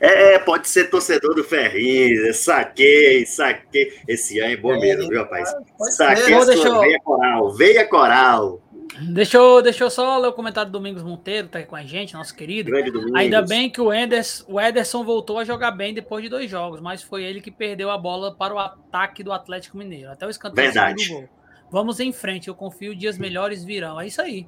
[0.00, 2.32] É, pode ser torcedor do Ferrinho.
[2.34, 3.98] Saquei, saquei.
[4.08, 5.54] Esse ano é bom é, mesmo, viu, rapaz?
[5.90, 7.52] Saquei a sua veia coral.
[7.52, 8.62] Veia coral.
[9.00, 11.82] Deixa eu, deixa eu só ler o comentário do Domingos Monteiro, tá aí com a
[11.82, 12.70] gente, nosso querido.
[13.14, 16.80] Ainda bem que o Ederson, o Ederson voltou a jogar bem depois de dois jogos,
[16.80, 20.12] mas foi ele que perdeu a bola para o ataque do Atlético Mineiro.
[20.12, 21.28] Até o escanteio do gol.
[21.70, 24.00] Vamos em frente, eu confio, dias melhores virão.
[24.00, 24.46] É isso aí.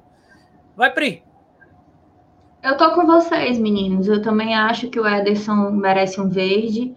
[0.77, 1.23] Vai, Pri.
[2.61, 4.07] Eu tô com vocês, meninos.
[4.07, 6.95] Eu também acho que o Ederson merece um verde.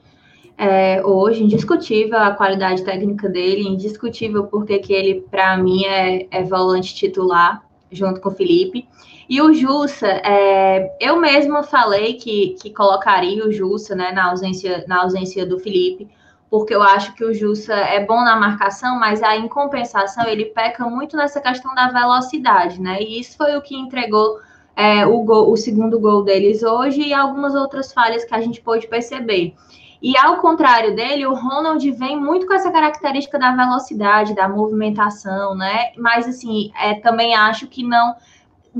[0.56, 6.42] É, hoje, indiscutível a qualidade técnica dele, indiscutível porque que ele, para mim, é, é,
[6.42, 8.86] volante titular, junto com o Felipe.
[9.28, 14.84] E o Jussa, é, eu mesma falei que, que colocaria o Jussa né, na, ausência,
[14.88, 16.08] na ausência do Felipe,
[16.50, 20.46] porque eu acho que o Jussa é bom na marcação, mas aí, em compensação, ele
[20.46, 23.00] peca muito nessa questão da velocidade, né?
[23.00, 24.40] E isso foi o que entregou
[24.80, 28.62] é, o, gol, o segundo gol deles hoje e algumas outras falhas que a gente
[28.62, 29.54] pôde perceber.
[30.00, 35.54] E ao contrário dele, o Ronald vem muito com essa característica da velocidade, da movimentação,
[35.54, 35.92] né?
[35.98, 38.16] Mas assim, é, também acho que não,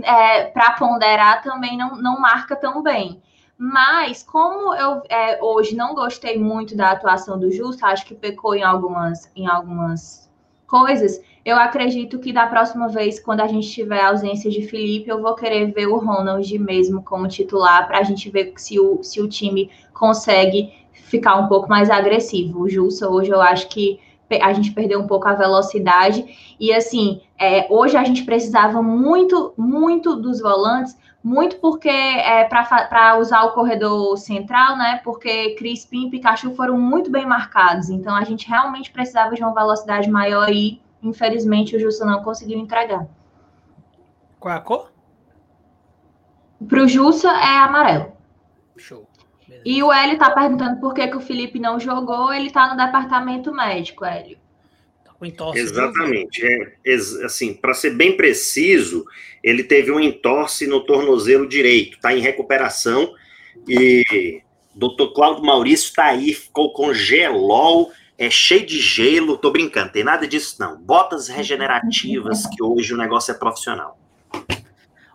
[0.03, 3.21] é, para ponderar, também não, não marca tão bem.
[3.59, 8.55] Mas, como eu é, hoje não gostei muito da atuação do Justo, acho que pecou
[8.55, 10.31] em algumas, em algumas
[10.67, 15.09] coisas, eu acredito que da próxima vez, quando a gente tiver a ausência de Felipe,
[15.09, 19.03] eu vou querer ver o Ronald mesmo como titular, para a gente ver se o,
[19.03, 22.61] se o time consegue ficar um pouco mais agressivo.
[22.61, 23.99] O Jussa, hoje, eu acho que
[24.41, 26.55] a gente perdeu um pouco a velocidade.
[26.59, 33.19] E assim, é, hoje a gente precisava muito, muito dos volantes muito porque é, para
[33.19, 35.01] usar o corredor central, né?
[35.05, 37.91] Porque Crispim e Pikachu foram muito bem marcados.
[37.91, 42.59] Então a gente realmente precisava de uma velocidade maior e, infelizmente, o Justo não conseguiu
[42.59, 43.07] entregar.
[44.39, 44.93] Qual é a cor?
[46.69, 48.13] Para o Jussa é amarelo.
[48.77, 49.09] Show.
[49.47, 49.63] Beleza.
[49.65, 52.33] E o Hélio está perguntando por que, que o Felipe não jogou.
[52.33, 54.39] Ele está no departamento médico, Hélio.
[55.27, 56.43] Entorse Exatamente.
[56.45, 56.95] É,
[57.25, 59.05] assim, para ser bem preciso,
[59.43, 63.15] ele teve um entorse no tornozelo direito, está em recuperação.
[63.69, 64.43] E
[64.75, 65.13] Dr.
[65.15, 67.91] Cláudio Maurício está aí, ficou com gelol,
[68.21, 69.39] é cheio de gelo.
[69.39, 70.77] Tô brincando, tem nada disso não.
[70.79, 73.99] Botas regenerativas, que hoje o negócio é profissional.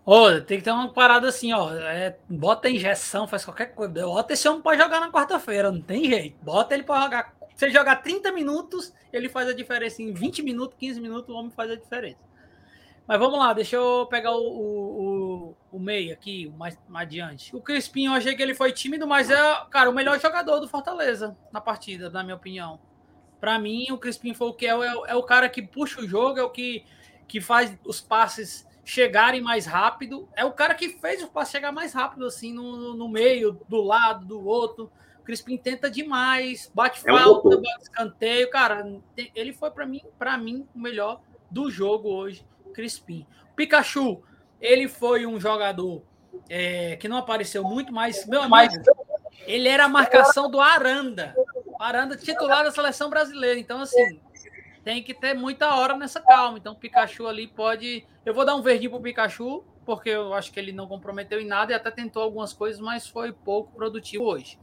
[0.04, 1.72] Ô, oh, tem que ter uma parada assim, ó.
[1.72, 4.06] É, bota injeção, faz qualquer coisa.
[4.06, 6.36] Bota esse homem para jogar na quarta-feira, não tem jeito.
[6.44, 10.02] Bota ele para jogar você jogar 30 minutos, ele faz a diferença.
[10.02, 12.20] Em 20 minutos, 15 minutos, o homem faz a diferença.
[13.08, 17.56] Mas vamos lá, deixa eu pegar o, o, o, meio aqui, mais, mais adiante.
[17.56, 19.38] O Crispim, eu achei que ele foi tímido, mas é,
[19.70, 22.80] cara, o melhor jogador do Fortaleza na partida, na minha opinião.
[23.46, 26.08] Para mim, o Crispim foi o que é, é, é, o cara que puxa o
[26.08, 26.84] jogo, é o que,
[27.28, 30.28] que faz os passes chegarem mais rápido.
[30.36, 33.84] É o cara que fez o passe chegar mais rápido, assim, no, no meio, do
[33.84, 34.92] lado, do outro.
[35.24, 39.00] Crispim tenta demais, bate é falta, um bate escanteio, cara.
[39.36, 41.22] Ele foi para mim, para mim, o melhor
[41.52, 42.44] do jogo hoje,
[42.74, 43.28] Crispim.
[43.56, 44.24] Pikachu,
[44.60, 46.02] ele foi um jogador
[46.50, 48.74] é, que não apareceu muito, mas meu amigo,
[49.46, 51.36] ele era a marcação do Aranda,
[51.86, 53.60] Aranda titular da seleção brasileira.
[53.60, 54.20] Então assim,
[54.86, 56.60] tem que ter muita hora nessa calma.
[56.60, 58.06] Então, Pikachu ali pode.
[58.24, 61.48] Eu vou dar um verdinho pro Pikachu, porque eu acho que ele não comprometeu em
[61.48, 64.60] nada e até tentou algumas coisas, mas foi pouco produtivo hoje.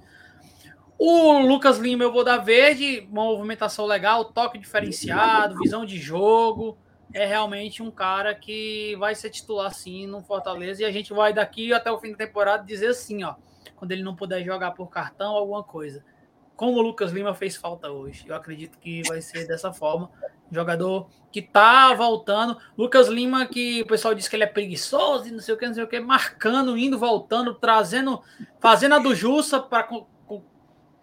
[0.96, 6.78] O Lucas Lima eu vou dar verde, uma movimentação legal, toque diferenciado, visão de jogo.
[7.12, 11.32] É realmente um cara que vai ser titular sim no Fortaleza e a gente vai
[11.32, 13.34] daqui até o fim da temporada dizer assim, ó,
[13.74, 16.04] quando ele não puder jogar por cartão alguma coisa.
[16.62, 18.24] Como o Lucas Lima fez falta hoje.
[18.24, 20.08] Eu acredito que vai ser dessa forma.
[20.48, 22.56] Jogador que tá voltando.
[22.78, 25.66] Lucas Lima, que o pessoal diz que ele é preguiçoso e não sei o que,
[25.66, 28.22] não sei o que, marcando, indo, voltando, trazendo,
[28.60, 29.88] fazendo a do Jussa para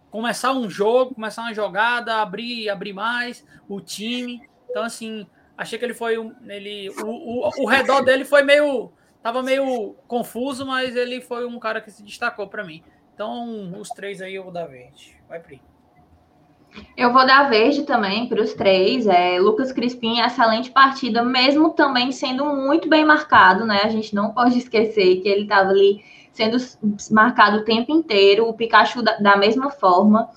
[0.09, 4.41] começar um jogo, começar uma jogada, abrir, abrir mais o time.
[4.69, 6.33] Então, assim, achei que ele foi um.
[6.47, 8.93] Ele, o, o, o redor dele foi meio.
[9.21, 12.81] Tava meio confuso, mas ele foi um cara que se destacou para mim.
[13.19, 15.13] Então, os três aí eu vou dar verde.
[15.27, 15.61] Vai, Pri.
[16.95, 19.05] Eu vou dar verde também para os três.
[19.07, 23.81] É, Lucas Crispim, excelente partida, mesmo também sendo muito bem marcado, né?
[23.83, 26.01] A gente não pode esquecer que ele estava ali
[26.31, 26.55] sendo
[27.11, 30.29] marcado o tempo inteiro, o Pikachu da, da mesma forma.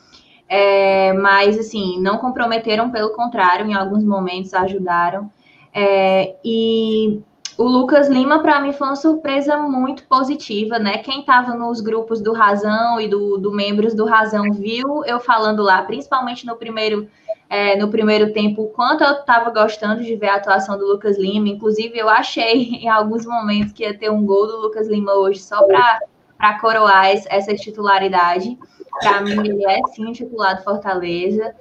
[0.48, 5.30] É, mas, assim, não comprometeram, pelo contrário, em alguns momentos ajudaram.
[5.72, 7.22] É, e
[7.59, 10.98] o Lucas Lima, para mim, foi uma surpresa muito positiva, né?
[10.98, 15.62] Quem estava nos grupos do Razão e do, do, membros do Razão viu eu falando
[15.62, 17.09] lá, principalmente no primeiro
[17.50, 21.18] é, no primeiro tempo o quanto eu estava gostando de ver a atuação do Lucas
[21.18, 21.48] Lima.
[21.48, 25.40] Inclusive, eu achei em alguns momentos que ia ter um gol do Lucas Lima hoje
[25.40, 28.59] só para coroar essa titularidade.
[29.00, 31.55] Para mim, ele é sim titular do Fortaleza.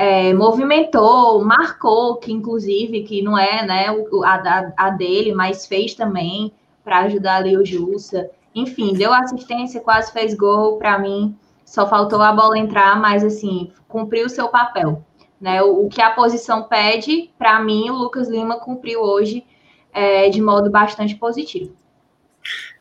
[0.00, 3.86] É, movimentou, marcou, que inclusive, que não é né,
[4.24, 6.52] a, a dele, mas fez também
[6.84, 8.30] para ajudar ali o Jussa.
[8.54, 11.36] Enfim, deu assistência, quase fez gol para mim.
[11.64, 15.04] Só faltou a bola entrar, mas assim, cumpriu o seu papel.
[15.40, 15.60] Né?
[15.64, 19.44] O, o que a posição pede, para mim, o Lucas Lima cumpriu hoje
[19.92, 21.74] é, de modo bastante positivo.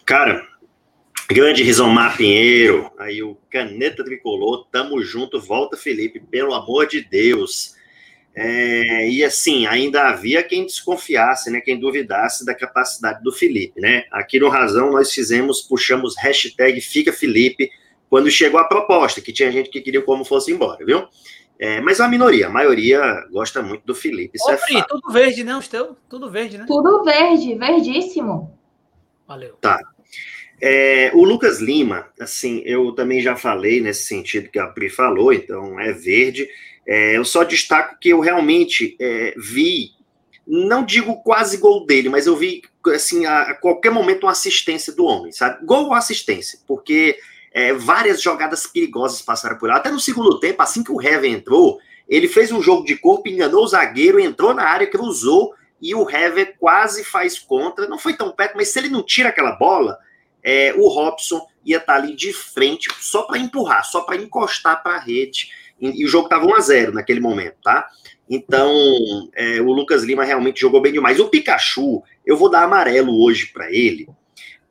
[0.06, 0.46] Cara,
[1.30, 7.76] grande Rizomar Pinheiro, aí o Caneta Tricolor, tamo junto, volta Felipe, pelo amor de Deus.
[8.34, 14.04] É, e assim, ainda havia quem desconfiasse, né, quem duvidasse da capacidade do Felipe, né?
[14.12, 17.72] Aqui no Razão nós fizemos, puxamos hashtag Fica Felipe
[18.10, 21.08] quando chegou a proposta, que tinha gente que queria como fosse embora, viu?
[21.60, 24.38] É, mas a minoria, a maioria gosta muito do Felipe.
[24.38, 25.58] Isso Ô, é Fri, tudo verde, né?
[25.58, 25.98] Os teus?
[26.08, 26.66] Tudo verde, né?
[26.68, 28.56] Tudo verde, verdíssimo.
[29.28, 29.56] Valeu.
[29.60, 29.80] Tá.
[30.60, 35.32] É, o Lucas Lima, assim, eu também já falei nesse sentido que a Pri falou,
[35.32, 36.48] então é verde.
[36.86, 39.92] É, eu só destaco que eu realmente é, vi,
[40.48, 44.94] não digo quase gol dele, mas eu vi, assim, a, a, qualquer momento uma assistência
[44.94, 45.64] do homem, sabe?
[45.66, 47.18] Gol ou assistência, porque
[47.52, 49.76] é, várias jogadas perigosas passaram por lá.
[49.76, 53.28] Até no segundo tempo, assim que o Hever entrou, ele fez um jogo de corpo,
[53.28, 57.88] enganou o zagueiro, entrou na área, cruzou, e o Hever quase faz contra.
[57.88, 60.00] Não foi tão perto, mas se ele não tira aquela bola,
[60.50, 64.96] é, o Robson ia estar ali de frente, só para empurrar, só para encostar para
[64.96, 67.86] a rede e, o jogo estava 1 a 0 naquele momento, tá?
[68.30, 68.74] Então,
[69.36, 71.20] é, o Lucas Lima realmente jogou bem demais.
[71.20, 74.08] O Pikachu, eu vou dar amarelo hoje para ele,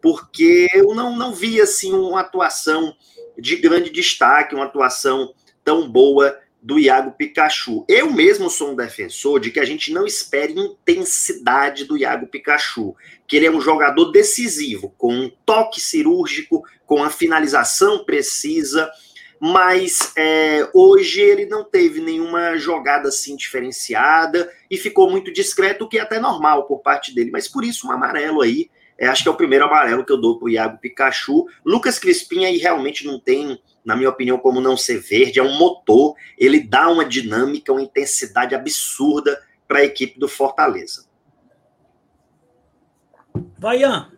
[0.01, 2.97] porque eu não, não vi assim uma atuação
[3.39, 7.85] de grande destaque, uma atuação tão boa do Iago Pikachu.
[7.89, 12.97] Eu mesmo sou um defensor de que a gente não espere intensidade do Iago Pikachu,
[13.25, 18.91] que ele é um jogador decisivo, com um toque cirúrgico, com a finalização precisa,
[19.41, 25.89] mas é, hoje ele não teve nenhuma jogada assim diferenciada e ficou muito discreto, o
[25.89, 28.69] que é até normal por parte dele, mas por isso um amarelo aí.
[28.99, 31.47] É, acho que é o primeiro amarelo que eu dou para o Iago Pikachu.
[31.65, 33.57] Lucas Crispim aí realmente não tem,
[33.87, 37.81] na minha opinião, como não ser verde, é um motor, ele dá uma dinâmica, uma
[37.81, 41.07] intensidade absurda para a equipe do Fortaleza.
[43.57, 44.11] Vai, Ian.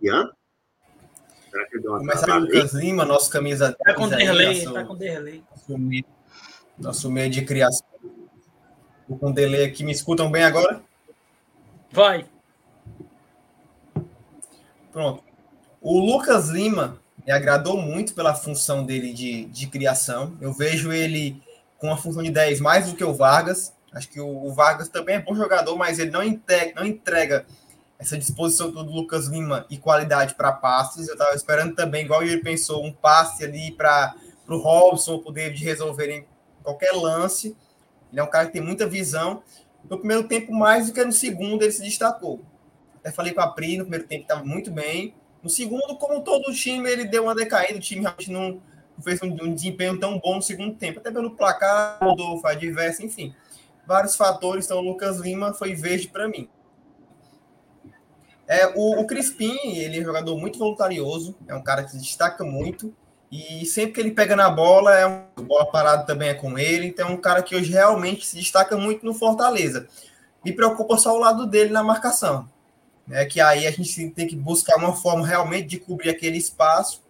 [0.00, 0.30] Ian?
[1.50, 3.78] Será que deu uma Começa pelo Lucas Lima, nosso camisa 10.
[3.78, 5.44] Tá com delay, nosso, tá com delay.
[6.78, 7.84] Nosso meio, de criação.
[9.08, 10.80] Tô com delay aqui, me escutam bem agora?
[11.90, 12.28] Vai.
[14.96, 15.22] Pronto.
[15.78, 20.38] O Lucas Lima me agradou muito pela função dele de, de criação.
[20.40, 21.38] Eu vejo ele
[21.76, 23.74] com a função de 10 mais do que o Vargas.
[23.92, 27.44] Acho que o, o Vargas também é bom jogador, mas ele não entrega, não entrega
[27.98, 31.08] essa disposição do Lucas Lima e qualidade para passes.
[31.08, 34.14] Eu estava esperando também, igual ele pensou, um passe ali para
[34.48, 36.26] o Robson poder de resolver em
[36.62, 37.54] qualquer lance.
[38.10, 39.42] Ele é um cara que tem muita visão.
[39.90, 42.40] No primeiro tempo, mais do que no segundo, ele se destacou.
[43.06, 45.14] Até falei com a Pri, no primeiro tempo estava muito bem.
[45.40, 47.78] No segundo, como todo o time, ele deu uma decaída.
[47.78, 48.60] O time realmente não
[49.00, 50.98] fez um, um desempenho tão bom no segundo tempo.
[50.98, 53.32] Até pelo placar, mudou, faz diverso, enfim.
[53.86, 54.64] Vários fatores.
[54.64, 56.48] Então, o Lucas Lima foi verde para mim.
[58.48, 61.98] É, o, o Crispim, ele é um jogador muito voluntarioso, é um cara que se
[61.98, 62.94] destaca muito,
[63.30, 67.08] e sempre que ele pega na bola, é bola parada também é com ele, então
[67.08, 69.88] é um cara que hoje realmente se destaca muito no Fortaleza.
[70.44, 72.48] Me preocupa só o lado dele na marcação,
[73.06, 73.24] né?
[73.24, 77.02] Que aí a gente tem que buscar uma forma realmente de cobrir aquele espaço.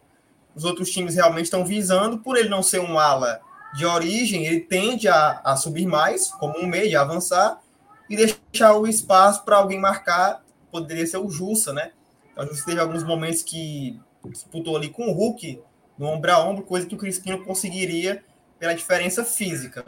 [0.54, 3.40] Os outros times realmente estão visando, por ele não ser um ala
[3.74, 7.60] de origem, ele tende a, a subir mais, como um meio, a avançar,
[8.08, 11.92] e deixar o espaço para alguém marcar poderia ser o Jussa, né?
[12.32, 15.60] Então, a Jussa teve alguns momentos que disputou ali com o Hulk
[15.98, 18.22] no ombro a ombro, coisa que o Crispim não conseguiria
[18.58, 19.84] pela diferença física.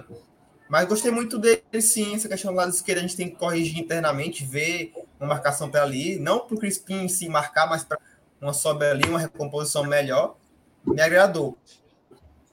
[0.68, 2.14] Mas gostei muito dele, sim.
[2.14, 5.82] Essa questão do lado esquerdo a gente tem que corrigir internamente, ver uma marcação para
[5.82, 6.18] ali.
[6.18, 7.98] Não para o Crispim em si marcar, mas para
[8.40, 10.36] uma sobe ali, uma recomposição melhor.
[10.84, 11.56] Me agradou.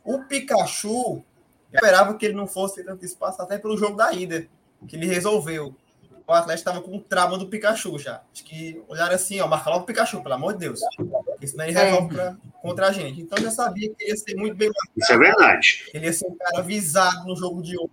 [0.04, 1.24] O Pikachu, eu
[1.74, 4.48] esperava que ele não fosse ter tanto espaço, até pelo jogo da ida,
[4.88, 5.76] que ele resolveu
[6.28, 8.22] o Atlético estava com o trauma do Pikachu já.
[8.34, 10.80] Acho que olharam assim, ó, marca logo o Pikachu, pelo amor de Deus.
[10.98, 12.18] Porque senão ele resolve é.
[12.18, 13.22] pra, contra a gente.
[13.22, 14.92] Então já sabia que ele ia ser muito bem marcado.
[14.98, 15.86] Isso é verdade.
[15.94, 17.92] Ele ia ser um cara visado no jogo de hoje.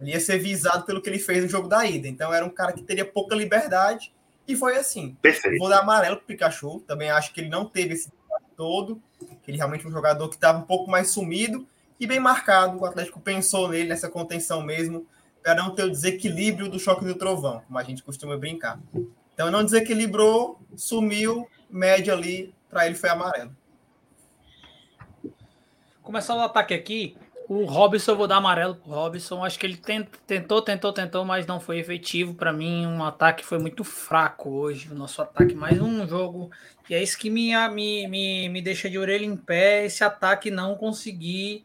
[0.00, 2.08] Ele ia ser visado pelo que ele fez no jogo da ida.
[2.08, 4.12] Então era um cara que teria pouca liberdade.
[4.46, 5.16] E foi assim.
[5.20, 5.58] Perfeito.
[5.58, 6.80] Vou dar amarelo pro Pikachu.
[6.86, 8.10] Também acho que ele não teve esse
[8.56, 9.00] todo.
[9.46, 11.66] Ele realmente é um jogador que estava um pouco mais sumido
[11.98, 12.78] e bem marcado.
[12.78, 15.06] O Atlético pensou nele nessa contenção mesmo,
[15.42, 18.78] para não ter o desequilíbrio do choque do trovão, como a gente costuma brincar.
[19.32, 23.56] Então não desequilibrou, sumiu, média ali, para ele foi amarelo.
[26.02, 27.16] Começar o ataque aqui,
[27.48, 29.42] o Robson, eu vou dar amarelo pro Robson.
[29.42, 29.76] Acho que ele
[30.26, 32.34] tentou, tentou, tentou, mas não foi efetivo.
[32.34, 34.90] Para mim, um ataque foi muito fraco hoje.
[34.92, 36.50] O nosso ataque, mais um jogo.
[36.90, 39.86] E é isso que me, me, me, me deixa de orelha em pé.
[39.86, 41.64] Esse ataque não conseguir.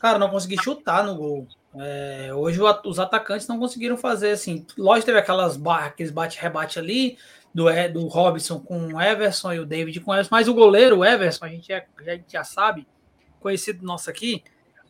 [0.00, 1.48] Cara, não conseguir chutar no gol.
[1.76, 4.66] É, hoje os atacantes não conseguiram fazer assim.
[4.76, 7.16] Lógico, teve aquelas aqueles bate-rebate ali
[7.54, 10.98] do, do Robson com o Everson e o David com o Everson, mas o goleiro,
[10.98, 12.86] o Everson, a gente já, já, já sabe,
[13.40, 14.42] conhecido nosso aqui,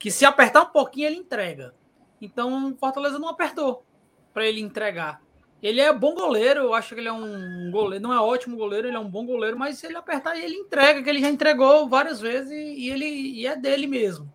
[0.02, 1.72] que se apertar um pouquinho ele entrega.
[2.20, 3.86] Então o Fortaleza não apertou
[4.34, 5.22] para ele entregar.
[5.62, 8.88] Ele é bom goleiro, eu acho que ele é um goleiro, não é ótimo goleiro,
[8.88, 11.88] ele é um bom goleiro, mas se ele apertar ele entrega, que ele já entregou
[11.88, 14.28] várias vezes e, ele e é dele mesmo.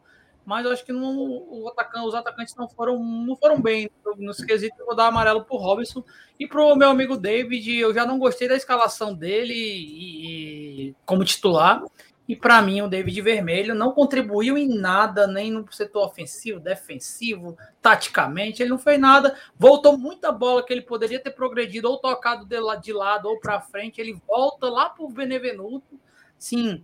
[0.46, 4.80] Mas eu acho que não, atacante, os atacantes não foram, não foram bem no esquisito.
[4.80, 6.02] Eu vou dar amarelo para o Robson
[6.40, 7.76] e para o meu amigo David.
[7.76, 11.84] Eu já não gostei da escalação dele e, e como titular.
[12.28, 17.58] E para mim, o David Vermelho não contribuiu em nada, nem no setor ofensivo, defensivo,
[17.82, 18.62] taticamente.
[18.62, 19.34] Ele não fez nada.
[19.58, 24.02] Voltou muita bola que ele poderia ter progredido ou tocado de lado ou para frente.
[24.02, 25.98] Ele volta lá para o Benevenuto.
[26.38, 26.84] Sim,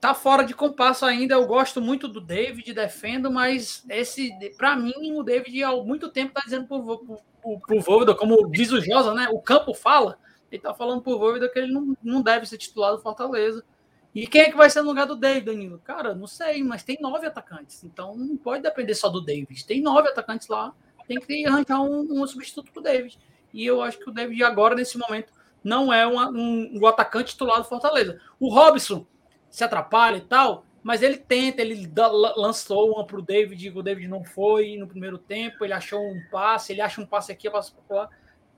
[0.00, 1.34] tá fora de compasso ainda.
[1.34, 6.34] Eu gosto muito do David, defendo, mas esse, para mim, o David há muito tempo
[6.34, 6.98] tá dizendo pro,
[7.40, 9.28] pro, pro, como diz o Josa, né?
[9.30, 10.18] O campo fala.
[10.50, 13.64] Ele tá falando pro Voivoda que ele não, não deve ser titular do Fortaleza
[14.16, 15.78] e quem é que vai ser no lugar do David, Danilo?
[15.84, 17.84] Cara, não sei, mas tem nove atacantes.
[17.84, 19.66] Então não pode depender só do David.
[19.66, 20.72] Tem nove atacantes lá.
[21.06, 23.18] Tem que arranjar um, um substituto pro David.
[23.52, 27.32] E eu acho que o David agora, nesse momento, não é uma, um, um atacante
[27.32, 28.18] titular do Fortaleza.
[28.40, 29.06] O Robson
[29.50, 34.08] se atrapalha e tal, mas ele tenta, ele dá, lançou uma pro David, o David
[34.08, 37.72] não foi no primeiro tempo, ele achou um passe, ele acha um passe aqui, passa
[37.86, 38.10] para lá.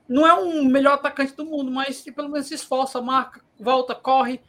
[0.07, 4.39] Não é um melhor atacante do mundo, mas pelo menos se esforça, marca, volta, corre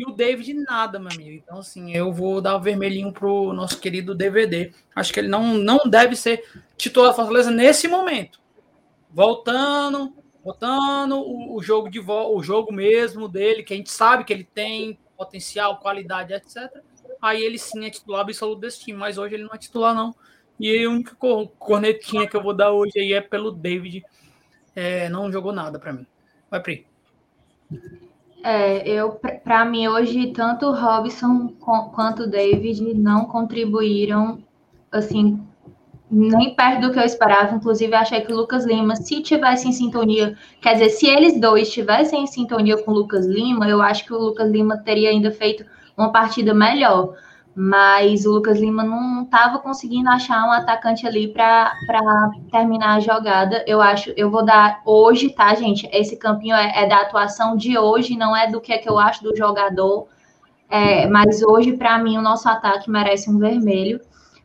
[0.00, 1.42] e o David nada, meu amigo.
[1.44, 4.72] Então, assim, eu vou dar o vermelhinho pro nosso querido DVD.
[4.96, 6.42] Acho que ele não, não deve ser
[6.74, 8.40] titular da Fortaleza nesse momento.
[9.10, 14.32] Voltando, voltando o, o jogo de o jogo mesmo dele, que a gente sabe que
[14.32, 16.82] ele tem potencial, qualidade, etc.
[17.20, 20.14] Aí ele sim é titular absoluto desse time, mas hoje ele não é titular, não.
[20.58, 21.14] E a única
[21.58, 24.02] cornetinha que eu vou dar hoje aí é pelo David.
[24.74, 26.06] É, não jogou nada para mim.
[26.50, 26.86] Vai, Pri.
[28.42, 31.48] É, eu para mim hoje tanto Robson
[31.92, 34.38] quanto David não contribuíram
[34.90, 35.38] assim
[36.10, 37.54] nem perto do que eu esperava.
[37.54, 41.68] Inclusive achei que o Lucas Lima, se tivesse em sintonia, quer dizer, se eles dois
[41.68, 45.30] estivessem em sintonia com o Lucas Lima, eu acho que o Lucas Lima teria ainda
[45.30, 45.64] feito
[45.96, 47.14] uma partida melhor
[47.54, 51.72] mas o Lucas Lima não estava conseguindo achar um atacante ali para
[52.50, 53.64] terminar a jogada.
[53.66, 55.88] Eu acho, eu vou dar hoje, tá, gente?
[55.92, 58.98] Esse campinho é, é da atuação de hoje, não é do que é que eu
[58.98, 60.06] acho do jogador.
[60.68, 64.00] É, mas hoje, para mim, o nosso ataque merece um vermelho.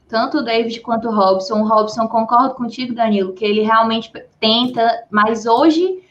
[0.07, 1.61] Tanto o David quanto o Robson.
[1.61, 6.03] O Robson, concordo contigo, Danilo, que ele realmente tenta, mas hoje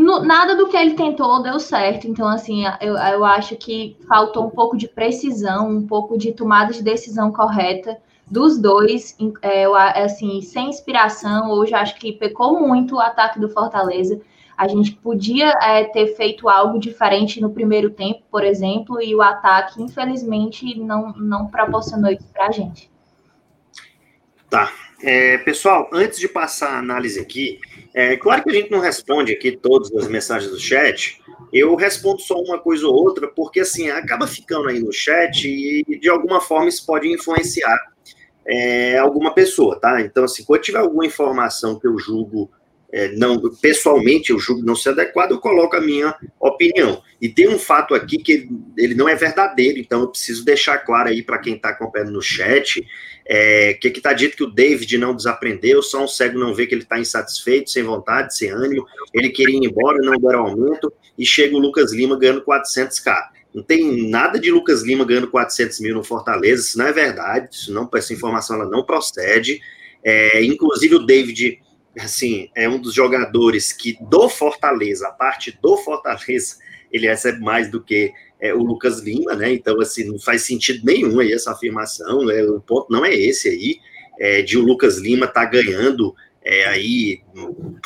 [0.00, 2.08] no, nada do que ele tentou deu certo.
[2.08, 6.72] Então, assim, eu, eu acho que faltou um pouco de precisão, um pouco de tomada
[6.72, 9.14] de decisão correta dos dois.
[9.42, 9.66] É,
[10.02, 14.18] assim, sem inspiração, hoje acho que pecou muito o ataque do Fortaleza.
[14.56, 19.20] A gente podia é, ter feito algo diferente no primeiro tempo, por exemplo, e o
[19.20, 22.90] ataque, infelizmente, não, não proporcionou isso para a gente.
[24.48, 24.72] Tá.
[25.02, 27.58] É, pessoal, antes de passar a análise aqui,
[27.94, 31.20] é claro que a gente não responde aqui todas as mensagens do chat.
[31.52, 35.98] Eu respondo só uma coisa ou outra, porque assim, acaba ficando aí no chat e
[35.98, 37.76] de alguma forma isso pode influenciar
[38.46, 40.00] é, alguma pessoa, tá?
[40.00, 42.50] Então, assim, quando tiver alguma informação que eu julgo
[42.92, 47.00] é, não, pessoalmente eu julgo não ser adequado, eu coloco a minha opinião.
[47.20, 51.08] E tem um fato aqui que ele não é verdadeiro, então eu preciso deixar claro
[51.08, 52.84] aí para quem está acompanhando no chat,
[53.32, 56.74] é, que está dito que o David não desaprendeu, só um cego não vê que
[56.74, 61.24] ele está insatisfeito, sem vontade, sem ânimo, ele queria ir embora, não deram aumento, e
[61.24, 63.28] chega o Lucas Lima ganhando 400k.
[63.54, 67.54] Não tem nada de Lucas Lima ganhando 400 mil no Fortaleza, isso não é verdade,
[67.54, 69.60] isso não, essa informação ela não procede.
[70.02, 71.60] É, inclusive o David
[72.00, 76.56] assim, é um dos jogadores que do Fortaleza, a parte do Fortaleza,
[76.90, 79.52] ele recebe mais do que é, o Lucas Lima, né?
[79.52, 82.42] Então, assim, não faz sentido nenhum aí essa afirmação, né?
[82.44, 83.78] O ponto não é esse aí,
[84.18, 87.20] é, de o Lucas Lima estar tá ganhando é, aí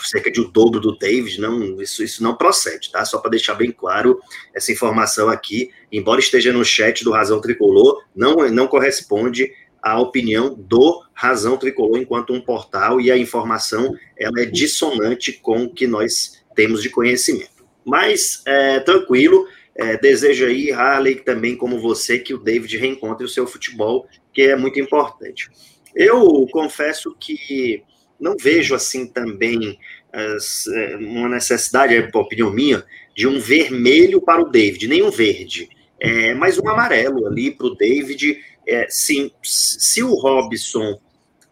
[0.03, 3.05] cerca de o dobro do David, não, isso, isso não procede, tá?
[3.05, 4.21] Só para deixar bem claro
[4.55, 9.51] essa informação aqui, embora esteja no chat do Razão Tricolor, não, não corresponde
[9.83, 15.65] à opinião do Razão Tricolor enquanto um portal e a informação ela é dissonante com
[15.65, 17.65] o que nós temos de conhecimento.
[17.85, 19.47] Mas é, tranquilo,
[19.77, 24.43] é, desejo aí, Harley, também como você, que o David reencontre o seu futebol, que
[24.43, 25.51] é muito importante.
[25.95, 27.83] Eu confesso que
[28.21, 29.79] não vejo assim também
[30.13, 32.85] as, é, uma necessidade, é opinião minha,
[33.17, 35.69] de um vermelho para o David, nem um verde,
[36.01, 38.41] é, mas um amarelo ali para o David.
[38.67, 41.01] É, sim, se o Robson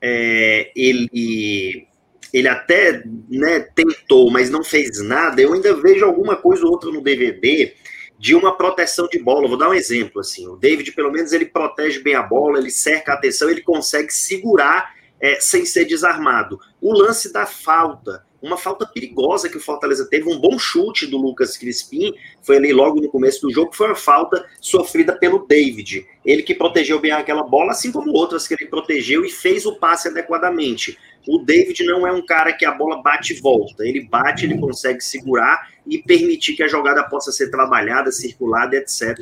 [0.01, 1.87] é, ele
[2.33, 6.91] ele até né, tentou, mas não fez nada, eu ainda vejo alguma coisa ou outra
[6.91, 7.75] no DVD
[8.23, 9.49] de uma proteção de bola.
[9.49, 10.47] Vou dar um exemplo assim.
[10.47, 14.15] O David, pelo menos, ele protege bem a bola, ele cerca a atenção, ele consegue
[14.15, 16.57] segurar é, sem ser desarmado.
[16.81, 21.17] O lance da falta, uma falta perigosa que o Fortaleza teve, um bom chute do
[21.17, 26.07] Lucas Crispim, foi ali logo no começo do jogo, foi uma falta sofrida pelo David.
[26.25, 29.81] Ele que protegeu bem aquela bola, assim como outras que ele protegeu e fez o
[29.81, 30.97] passe adequadamente.
[31.27, 33.85] O David não é um cara que a bola bate e volta.
[33.85, 39.17] Ele bate, ele consegue segurar e permitir que a jogada possa ser trabalhada, circulada, etc.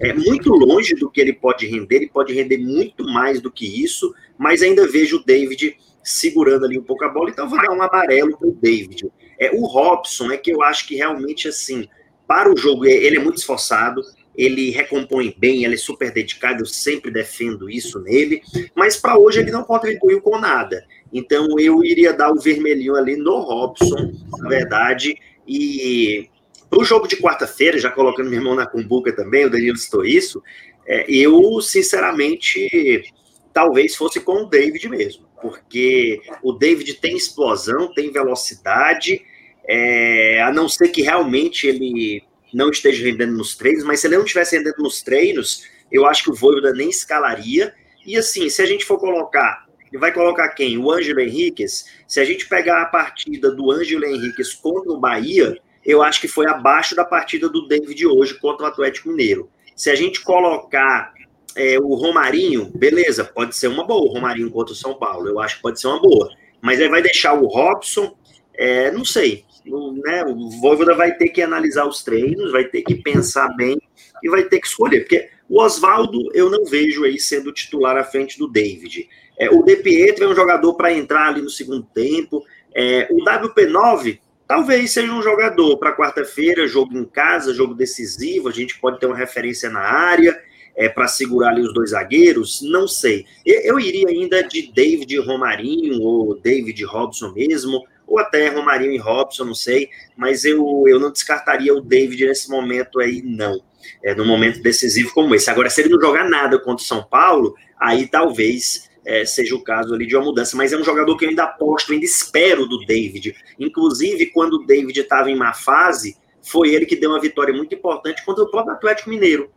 [0.00, 3.82] É muito longe do que ele pode render, ele pode render muito mais do que
[3.82, 7.72] isso, mas ainda vejo o David segurando ali um pouco a bola, então vou dar
[7.72, 9.10] um amarelo para o David.
[9.38, 11.88] É, o Robson é que eu acho que realmente, assim,
[12.28, 14.02] para o jogo, ele é muito esforçado,
[14.36, 18.42] ele recompõe bem, ele é super dedicado, eu sempre defendo isso nele,
[18.74, 20.84] mas para hoje ele não contribuiu com nada.
[21.12, 26.28] Então eu iria dar o vermelhinho ali no Robson, na verdade, e
[26.68, 30.04] para o jogo de quarta-feira, já colocando minha mão na cumbuca também, o Danilo citou
[30.04, 30.42] isso,
[30.86, 33.04] é, eu, sinceramente,
[33.52, 39.22] talvez fosse com o David mesmo porque o David tem explosão, tem velocidade,
[39.66, 42.22] é, a não ser que realmente ele
[42.52, 46.24] não esteja rendendo nos treinos, mas se ele não estivesse rendendo nos treinos, eu acho
[46.24, 47.74] que o Voivoda nem escalaria.
[48.04, 50.78] E assim, se a gente for colocar, vai colocar quem?
[50.78, 51.86] O Ângelo Henriquez.
[52.06, 56.28] Se a gente pegar a partida do Ângelo Henriquez contra o Bahia, eu acho que
[56.28, 59.48] foi abaixo da partida do David hoje contra o Atlético Mineiro.
[59.76, 61.12] Se a gente colocar
[61.54, 65.38] é, o Romarinho, beleza, pode ser uma boa o Romarinho contra o São Paulo, eu
[65.38, 66.30] acho que pode ser uma boa.
[66.60, 68.16] Mas aí vai deixar o Robson,
[68.54, 72.82] é, não sei, o, né, o Voivoda vai ter que analisar os treinos, vai ter
[72.82, 73.78] que pensar bem
[74.22, 78.04] e vai ter que escolher, porque o Oswaldo eu não vejo aí sendo titular à
[78.04, 79.08] frente do David.
[79.38, 82.44] É, o De Pietro é um jogador para entrar ali no segundo tempo.
[82.74, 88.52] É, o WP9 talvez seja um jogador para quarta-feira, jogo em casa, jogo decisivo, a
[88.52, 90.40] gente pode ter uma referência na área
[90.76, 93.24] é, para segurar ali os dois zagueiros, não sei.
[93.44, 98.98] Eu, eu, iria ainda de David Romarinho, ou David Robson mesmo, ou até Romarinho e
[98.98, 103.60] Robson, não sei, mas eu, eu não descartaria o David nesse momento aí, não.
[104.04, 105.48] É, no momento decisivo como esse.
[105.48, 109.62] Agora, se ele não jogar nada contra o São Paulo, aí talvez é, seja o
[109.62, 110.56] caso ali de uma mudança.
[110.56, 113.34] Mas é um jogador que eu ainda aposto, ainda espero do David.
[113.58, 117.74] Inclusive, quando o David estava em má fase, foi ele que deu uma vitória muito
[117.74, 119.50] importante contra o próprio Atlético Mineiro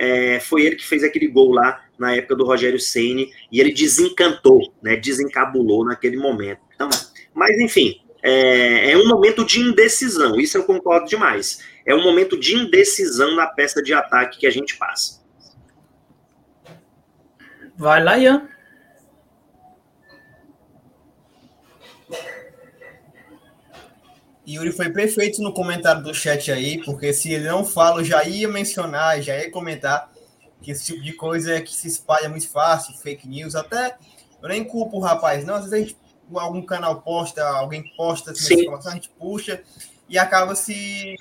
[0.00, 3.70] é, foi ele que fez aquele gol lá na época do Rogério Ceni e ele
[3.70, 6.62] desencantou, né, desencabulou naquele momento.
[6.74, 6.88] Então,
[7.34, 11.62] mas enfim, é, é, um momento de indecisão, isso eu concordo demais.
[11.84, 15.20] É um momento de indecisão na peça de ataque que a gente passa.
[17.76, 18.48] Vai lá, Ian.
[24.54, 28.24] Yuri foi perfeito no comentário do chat aí, porque se ele não fala, eu já
[28.24, 30.10] ia mencionar, já ia comentar
[30.62, 33.96] que esse tipo de coisa é que se espalha muito fácil, fake news, até
[34.42, 35.96] eu nem culpo o rapaz, não, às vezes a gente,
[36.34, 39.62] algum canal posta, alguém posta informação, a gente puxa
[40.08, 41.16] e acaba se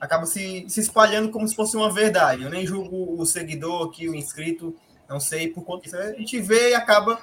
[0.00, 2.44] acaba se, se espalhando como se fosse uma verdade.
[2.44, 4.76] Eu nem julgo o seguidor aqui, o inscrito,
[5.08, 7.20] não sei por quanto a gente vê e acaba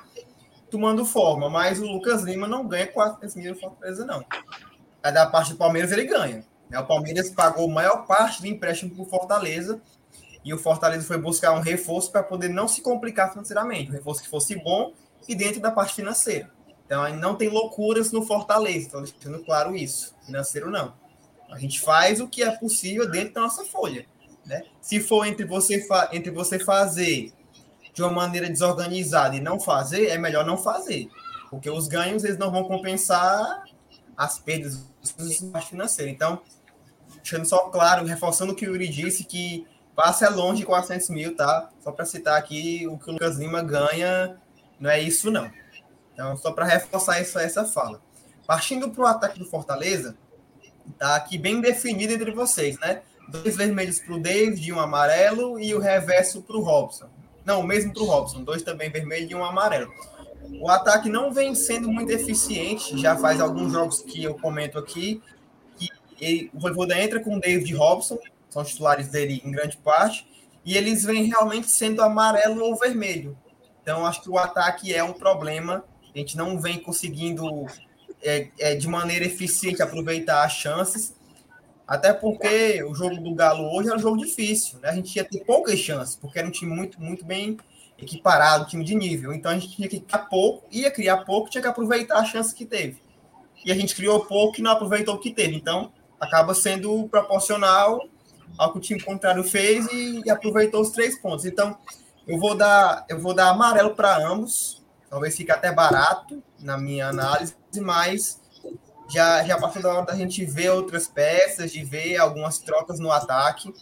[0.70, 4.26] tomando forma, mas o Lucas Lima não ganha 400 mil Fortaleza, não
[5.12, 6.46] da parte do Palmeiras ele ganha.
[6.70, 6.80] Né?
[6.80, 9.82] O Palmeiras pagou a maior parte do empréstimo para o Fortaleza
[10.44, 14.22] e o Fortaleza foi buscar um reforço para poder não se complicar financeiramente, um reforço
[14.22, 14.94] que fosse bom
[15.28, 16.52] e dentro da parte financeira.
[16.86, 20.16] Então, não tem loucuras no Fortaleza, estou deixando claro isso.
[20.24, 20.94] Financeiro não.
[21.50, 24.06] A gente faz o que é possível dentro da nossa folha.
[24.46, 24.64] Né?
[24.82, 27.34] Se for entre você, entre você fazer
[27.92, 31.10] de uma maneira desorganizada e não fazer, é melhor não fazer.
[31.50, 33.64] Porque os ganhos eles não vão compensar
[34.18, 34.84] as perdas
[35.68, 36.12] financeiro.
[36.12, 36.42] Então,
[37.18, 41.36] deixando só claro, reforçando o que o Yuri disse, que passa longe de 400 mil,
[41.36, 41.70] tá?
[41.82, 44.38] Só para citar aqui, o que o Lucas Lima ganha
[44.80, 45.50] não é isso, não.
[46.14, 48.02] Então, só para reforçar essa, essa fala.
[48.46, 50.16] Partindo para o ataque do Fortaleza,
[50.98, 53.02] tá aqui bem definido entre vocês, né?
[53.28, 57.10] Dois vermelhos para o David um amarelo, e o reverso para o Robson.
[57.44, 59.92] Não, o mesmo para o Robson, dois também vermelhos e um amarelo.
[60.60, 65.22] O ataque não vem sendo muito eficiente, já faz alguns jogos que eu comento aqui,
[65.78, 65.90] que
[66.20, 68.18] ele, o Voivoda entra com o David Robson,
[68.50, 70.28] são os titulares dele em grande parte,
[70.64, 73.38] e eles vêm realmente sendo amarelo ou vermelho.
[73.82, 75.84] Então, acho que o ataque é um problema,
[76.14, 77.68] a gente não vem conseguindo
[78.24, 81.16] é, é, de maneira eficiente aproveitar as chances,
[81.88, 84.90] até porque o jogo do Galo hoje era um jogo difícil, né?
[84.90, 87.58] A gente ia ter poucas chances, porque era um time muito, muito bem
[87.98, 89.34] equiparado, time de nível.
[89.34, 92.54] Então a gente tinha que criar pouco, ia criar pouco, tinha que aproveitar a chance
[92.54, 93.02] que teve.
[93.64, 95.56] E a gente criou pouco e não aproveitou o que teve.
[95.56, 98.00] Então acaba sendo proporcional
[98.58, 101.46] ao que o time contrário fez e, e aproveitou os três pontos.
[101.46, 101.78] Então
[102.28, 104.84] eu vou dar, eu vou dar amarelo para ambos.
[105.10, 108.42] Talvez fique até barato na minha análise, mas
[109.08, 113.12] já, já passou da hora da gente ver outras peças, de ver algumas trocas no
[113.12, 113.74] ataque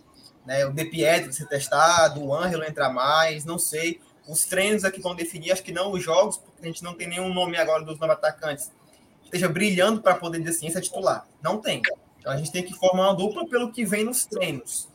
[0.46, 0.66] né?
[0.66, 4.00] O De Pietro ser testado, o Ângelo entrar mais, não sei.
[4.28, 7.08] Os treinos aqui vão definir, acho que não os jogos, porque a gente não tem
[7.08, 8.72] nenhum nome agora dos novos atacantes
[9.34, 11.28] esteja brilhando para poder dizer assim, esse é titular.
[11.42, 11.82] Não tem.
[12.20, 14.88] Então a gente tem que formar uma dupla pelo que vem nos treinos.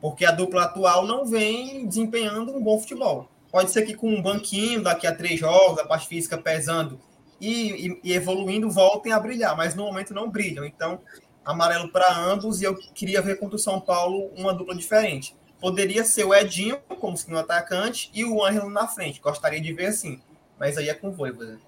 [0.00, 3.28] Porque a dupla atual não vem desempenhando um bom futebol.
[3.50, 6.98] Pode ser que com um banquinho daqui a três jogos, a parte física pesando
[7.40, 10.64] e, e, e evoluindo, voltem a brilhar, mas no momento não brilham.
[10.64, 11.00] Então,
[11.48, 15.34] amarelo para ambos e eu queria ver contra o São Paulo uma dupla diferente.
[15.58, 19.18] Poderia ser o Edinho como segundo atacante e o Ângelo na frente.
[19.18, 20.20] Gostaria de ver assim,
[20.58, 21.58] mas aí é com o Voivoda.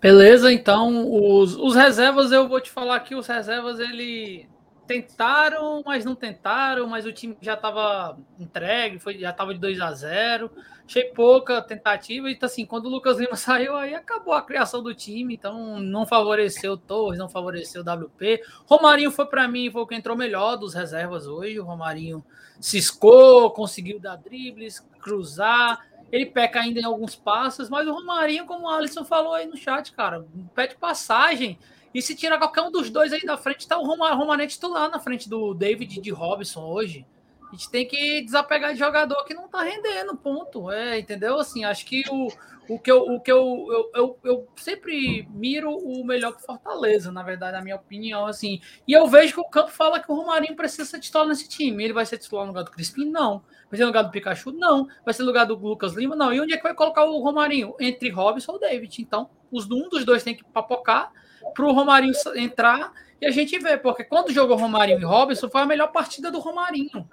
[0.00, 4.48] Beleza, então os, os reservas eu vou te falar que os reservas ele
[4.88, 9.80] tentaram, mas não tentaram, mas o time já estava entregue, foi, já estava de 2
[9.80, 10.50] a 0
[10.86, 14.94] Achei pouca tentativa, e assim, quando o Lucas Lima saiu, aí acabou a criação do
[14.94, 18.42] time, então não favoreceu o Torres, não favoreceu o WP.
[18.64, 21.60] Romarinho foi para mim, foi o que entrou melhor dos reservas hoje.
[21.60, 22.24] O Romarinho
[22.58, 25.86] ciscou, conseguiu dar dribles, cruzar.
[26.10, 29.58] Ele peca ainda em alguns passos, mas o Romarinho, como o Alisson falou aí no
[29.58, 30.24] chat, cara,
[30.54, 31.58] pede passagem.
[31.94, 34.98] E se tirar qualquer um dos dois aí da frente, tá o Romarinho titular na
[34.98, 37.06] frente do David de Robson hoje.
[37.48, 40.70] A gente tem que desapegar de jogador que não tá rendendo, ponto.
[40.70, 41.38] É, entendeu?
[41.38, 42.28] Assim, acho que o,
[42.68, 47.10] o que, eu, o que eu, eu, eu, eu sempre miro o melhor pro Fortaleza,
[47.10, 48.60] na verdade, na minha opinião, assim.
[48.86, 51.82] E eu vejo que o campo fala que o Romarinho precisa ser titular nesse time.
[51.82, 53.06] Ele vai ser titular no lugar do Crispim?
[53.06, 53.42] Não.
[53.70, 54.52] Vai ser no lugar do Pikachu?
[54.52, 54.86] Não.
[55.02, 56.14] Vai ser no lugar do Lucas Lima?
[56.14, 56.34] Não.
[56.34, 57.74] E onde é que vai colocar o Romarinho?
[57.80, 59.00] Entre Robson ou David.
[59.00, 61.10] Então, os, um dos dois tem que papocar
[61.54, 65.66] pro Romarinho entrar e a gente vê, porque quando jogou Romarinho e Robson, foi a
[65.66, 67.08] melhor partida do Romarinho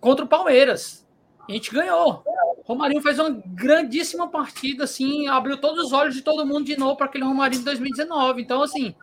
[0.00, 1.06] contra o Palmeiras.
[1.48, 2.24] A gente ganhou.
[2.64, 6.96] Romarinho fez uma grandíssima partida, assim, abriu todos os olhos de todo mundo de novo
[6.96, 8.42] para aquele Romarinho de 2019.
[8.42, 8.94] Então, assim,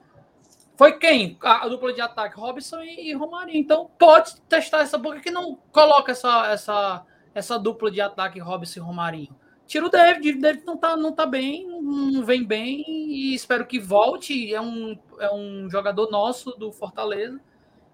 [0.77, 1.37] foi quem?
[1.41, 3.57] A, dupla de ataque, Robson e, e, Romarinho.
[3.57, 8.81] Então, pode testar essa boca que não coloca essa, essa, essa dupla de ataque, Robson
[8.81, 9.35] e Romarinho.
[9.67, 13.65] Tira o David, o David não tá, não tá bem, não vem bem e espero
[13.65, 14.53] que volte.
[14.53, 17.39] É um, é um jogador nosso do Fortaleza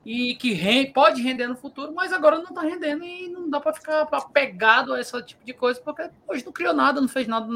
[0.05, 3.73] e que pode render no futuro, mas agora não está rendendo e não dá para
[3.73, 7.47] ficar apegado a esse tipo de coisa, porque hoje não criou nada, não fez nada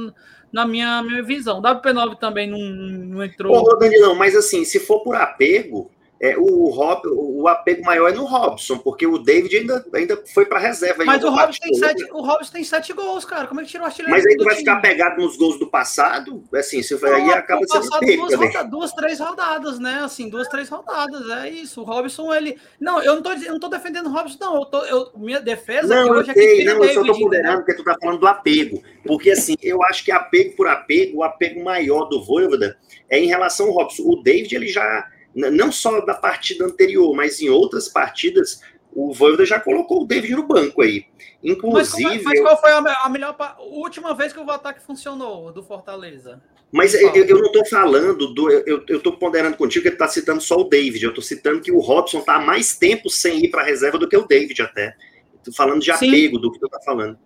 [0.52, 1.58] na minha, minha visão.
[1.58, 3.64] O WP9 também não, não entrou.
[3.64, 8.14] Pô, Danilão, mas assim, se for por apego, é, o, Rob, o apego maior é
[8.14, 11.04] no Robson, porque o David ainda, ainda foi para reserva.
[11.04, 13.48] Mas o Robson, tem sete, o Robson tem sete gols, cara.
[13.48, 14.12] Como é que tirou o artilheiro?
[14.12, 14.66] Mas aí tu vai time?
[14.66, 16.42] ficar pegado nos gols do passado?
[16.54, 20.02] Assim, se não, aí acaba sendo duas, roda, duas, três rodadas, né?
[20.06, 21.30] Assim, duas, três rodadas.
[21.30, 21.82] É isso.
[21.82, 22.58] O Robson, ele.
[22.80, 24.56] Não, eu não tô, eu não tô defendendo o Robson, não.
[24.56, 27.76] Eu tô, eu, minha defesa não, hoje é que Não, eu só tô ponderando porque
[27.76, 28.82] tu tá falando do apego.
[29.06, 32.78] Porque, assim, eu acho que apego por apego, o apego maior do Voivoda
[33.10, 34.04] é em relação ao Robson.
[34.04, 35.06] O David, ele já
[35.36, 38.62] não só da partida anterior, mas em outras partidas,
[38.94, 41.06] o Voivoda já colocou o David no banco aí.
[41.44, 42.04] Inclusive.
[42.04, 45.62] Mas, mas qual foi a, a melhor a última vez que o ataque funcionou do
[45.62, 46.42] Fortaleza?
[46.72, 48.50] Mas eu, eu, não estou falando do.
[48.50, 51.04] Eu estou ponderando contigo que ele está citando só o David.
[51.04, 53.98] Eu estou citando que o Robson está há mais tempo sem ir para a reserva
[53.98, 54.96] do que o David até.
[55.38, 56.42] Estou falando de apego Sim.
[56.42, 57.18] do que tu está falando.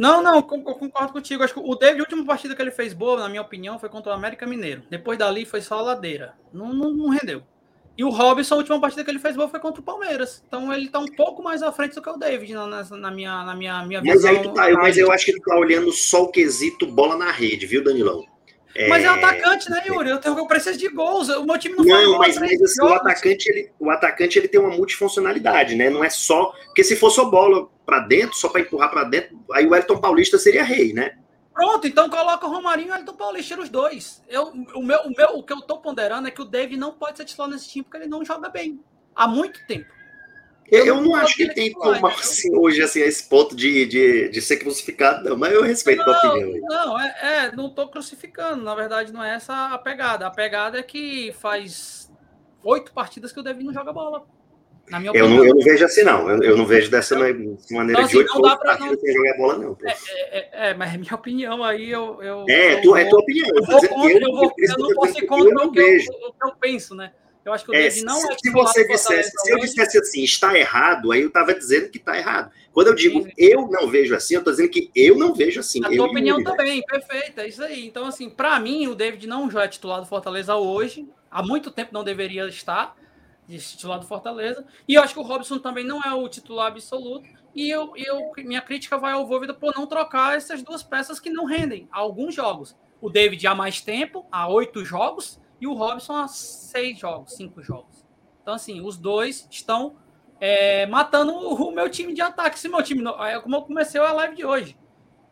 [0.00, 1.42] Não, não, concordo contigo.
[1.42, 3.90] Acho que o David, a última partida que ele fez boa, na minha opinião, foi
[3.90, 4.82] contra o América Mineiro.
[4.88, 6.32] Depois dali foi só a ladeira.
[6.54, 7.42] Não, não, não, rendeu.
[7.98, 10.42] E o Robson, a última partida que ele fez boa foi contra o Palmeiras.
[10.48, 13.44] Então ele tá um pouco mais à frente do que o David na, na, minha,
[13.44, 14.32] na minha, minha visão.
[14.32, 17.30] Mas, aí tá, mas eu acho que ele tá olhando só o quesito bola na
[17.30, 18.24] rede, viu, Danilão?
[18.88, 20.10] Mas é, é atacante, né, Yuri?
[20.10, 21.28] Eu, tenho, eu preciso de gols.
[21.28, 24.60] O meu time não, não mas, mas assim, o atacante, ele, o atacante ele tem
[24.60, 25.90] uma multifuncionalidade, né?
[25.90, 26.54] Não é só.
[26.66, 30.00] Porque se fosse a bola para dentro, só para empurrar para dentro, aí o Elton
[30.00, 31.18] Paulista seria rei, né?
[31.52, 34.22] Pronto, então coloca o Romarinho e o Elton Paulista, os dois.
[34.28, 34.44] Eu,
[34.74, 37.18] o, meu, o, meu, o que eu tô ponderando é que o David não pode
[37.18, 38.80] ser titular nesse time porque ele não joga bem.
[39.14, 39.90] Há muito tempo.
[40.70, 44.40] Eu, eu não, acho que tem como assim, hoje assim, esse ponto de, de, de
[44.40, 46.68] ser crucificado, não, mas eu respeito não, a tua opinião.
[46.68, 50.28] Não, é, é, não tô crucificando, na verdade não é essa a pegada.
[50.28, 52.08] A pegada é que faz
[52.62, 54.24] oito partidas que o David não joga bola.
[54.90, 56.28] Na minha eu, não, eu não vejo assim, não.
[56.28, 58.98] Eu, eu não vejo dessa então, maneira então, assim, de oito não pra, não...
[58.98, 59.76] sem jogar bola, não.
[59.84, 59.96] É, é,
[60.32, 61.88] é, é, mas é minha opinião aí.
[61.88, 63.48] Eu, eu, é, eu, tu, é tua opinião.
[63.54, 66.96] Eu, vou contra, eu, vou, eu não posso ir contra o que, que eu penso,
[66.96, 67.12] né?
[67.44, 69.98] Eu acho que o é, David não se, é se você dissesse, se eu dissesse
[69.98, 72.50] assim, está errado, aí eu estava dizendo que está errado.
[72.72, 73.32] Quando eu digo Sim.
[73.38, 75.82] eu não vejo assim, eu estou dizendo que eu não vejo assim.
[75.84, 77.86] A tua opinião também, perfeita, é isso aí.
[77.86, 81.70] Então, assim, para mim, o David não já é titular do Fortaleza hoje, há muito
[81.70, 82.96] tempo não deveria estar
[83.50, 84.64] de titular do Fortaleza.
[84.86, 87.28] E eu acho que o Robson também não é o titular absoluto.
[87.54, 91.30] E eu, eu minha crítica vai ao Vôvida por não trocar essas duas peças que
[91.30, 92.76] não rendem alguns jogos.
[93.00, 97.62] O David há mais tempo, há oito jogos, e o Robson há seis jogos, cinco
[97.62, 98.04] jogos.
[98.42, 99.96] Então, assim, os dois estão
[100.40, 102.58] é, matando o meu time de ataque.
[102.58, 104.76] Se meu time, é como eu comecei a live de hoje,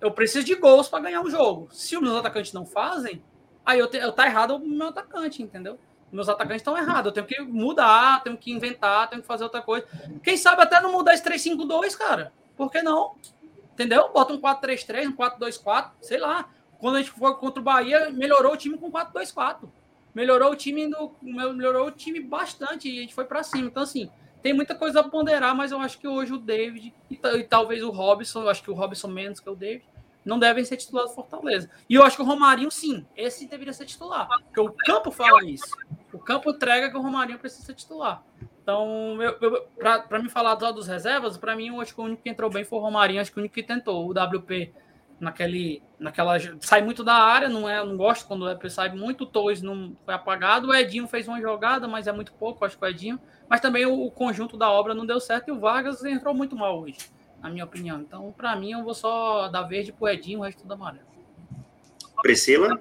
[0.01, 1.69] eu preciso de gols para ganhar um jogo.
[1.73, 3.23] Se os meus atacantes não fazem,
[3.65, 5.79] aí eu, te, eu tá errado o meu atacante, entendeu?
[6.11, 7.07] Meus atacantes estão errados.
[7.07, 9.87] Eu tenho que mudar, tenho que inventar, tenho que fazer outra coisa.
[10.23, 12.33] Quem sabe até não mudar esse 3-5-2, cara.
[12.57, 13.15] Por que não?
[13.73, 14.11] Entendeu?
[14.13, 16.49] Bota um 4-3-3, um 4-2-4, sei lá.
[16.79, 19.69] Quando a gente foi contra o Bahia, melhorou o time com 4-2-4.
[20.15, 23.67] Melhorou o time do, melhorou o time bastante e a gente foi para cima.
[23.67, 24.11] Então assim,
[24.43, 27.83] tem muita coisa a ponderar, mas eu acho que hoje o David e, e talvez
[27.83, 29.85] o Robson, eu acho que o Robson menos que o David,
[30.25, 31.71] não devem ser titulares do Fortaleza.
[31.89, 34.29] E eu acho que o Romarinho, sim, esse deveria ser titular.
[34.29, 35.73] Porque o campo fala isso.
[36.13, 38.23] O campo entrega que o Romarinho precisa ser titular.
[38.63, 39.17] Então,
[39.79, 42.65] para me falar dos reservas, para mim, eu acho que o único que entrou bem
[42.65, 44.07] foi o Romarinho, acho que o único que tentou.
[44.07, 44.73] O WP
[45.19, 46.37] naquele, naquela.
[46.61, 49.25] sai muito da área, não é, não gosto quando o WP sai muito.
[49.25, 50.69] O Torres não foi apagado.
[50.69, 53.19] O Edinho fez uma jogada, mas é muito pouco, acho que o Edinho.
[53.49, 56.55] Mas também o, o conjunto da obra não deu certo e o Vargas entrou muito
[56.55, 58.01] mal hoje na minha opinião.
[58.01, 61.07] Então, para mim, eu vou só dar verde pro Edinho, o resto tudo amarelo.
[62.23, 62.81] Priscila?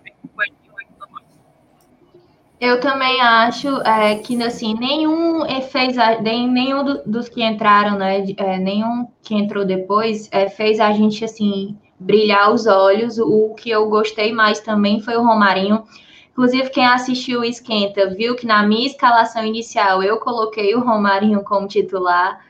[2.59, 7.99] Eu também acho é, que assim nenhum fez a, nem, nenhum do, dos que entraram,
[7.99, 8.25] né?
[8.35, 13.19] É, nenhum que entrou depois é, fez a gente assim brilhar os olhos.
[13.19, 15.83] O que eu gostei mais também foi o Romarinho.
[16.31, 21.43] Inclusive, quem assistiu o Esquenta viu que na minha escalação inicial eu coloquei o Romarinho
[21.43, 22.43] como titular.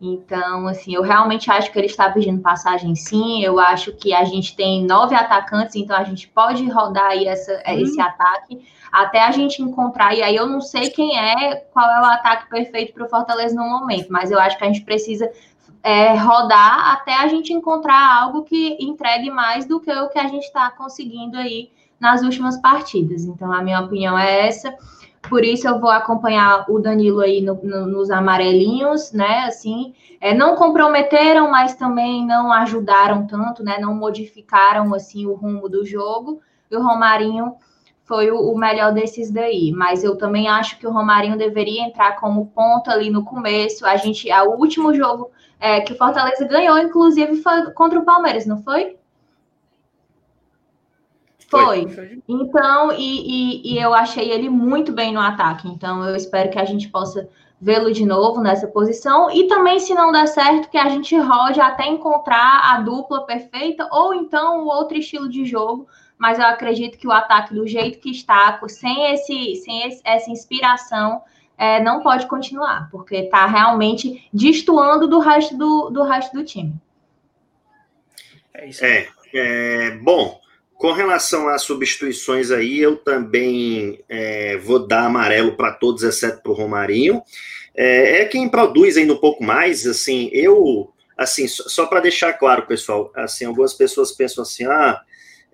[0.00, 3.42] Então, assim, eu realmente acho que ele está pedindo passagem sim.
[3.42, 7.52] Eu acho que a gente tem nove atacantes, então a gente pode rodar aí essa,
[7.54, 7.78] hum.
[7.78, 10.14] esse ataque até a gente encontrar.
[10.14, 13.54] E aí eu não sei quem é, qual é o ataque perfeito para o Fortaleza
[13.54, 15.30] no momento, mas eu acho que a gente precisa
[15.82, 20.28] é, rodar até a gente encontrar algo que entregue mais do que o que a
[20.28, 23.24] gente está conseguindo aí nas últimas partidas.
[23.24, 24.74] Então, a minha opinião é essa
[25.28, 29.44] por isso eu vou acompanhar o Danilo aí no, no, nos amarelinhos, né?
[29.46, 33.78] Assim, é, não comprometeram, mas também não ajudaram tanto, né?
[33.78, 36.40] Não modificaram assim o rumo do jogo.
[36.70, 37.54] E o Romarinho
[38.04, 39.72] foi o, o melhor desses daí.
[39.72, 43.86] Mas eu também acho que o Romarinho deveria entrar como ponto ali no começo.
[43.86, 48.46] A gente, o último jogo é, que o Fortaleza ganhou, inclusive, foi contra o Palmeiras,
[48.46, 48.96] não foi?
[51.62, 52.20] Foi.
[52.28, 55.68] Então, e, e, e, eu achei ele muito bem no ataque.
[55.68, 57.28] Então, eu espero que a gente possa
[57.60, 59.30] vê-lo de novo nessa posição.
[59.30, 63.88] E também, se não der certo, que a gente rode até encontrar a dupla perfeita
[63.90, 65.86] ou então o outro estilo de jogo.
[66.18, 70.30] Mas eu acredito que o ataque, do jeito que está, sem, esse, sem esse, essa
[70.30, 71.22] inspiração,
[71.56, 76.74] é, não pode continuar, porque está realmente destoando do resto do, do resto do time.
[78.52, 78.84] É isso.
[78.84, 80.40] É, é, bom,
[80.74, 86.52] com relação às substituições aí, eu também é, vou dar amarelo para todos, exceto para
[86.52, 87.22] o Romarinho.
[87.74, 92.66] É, é, quem produz ainda um pouco mais, assim, eu, assim, só para deixar claro,
[92.66, 95.00] pessoal, assim, algumas pessoas pensam assim, ah,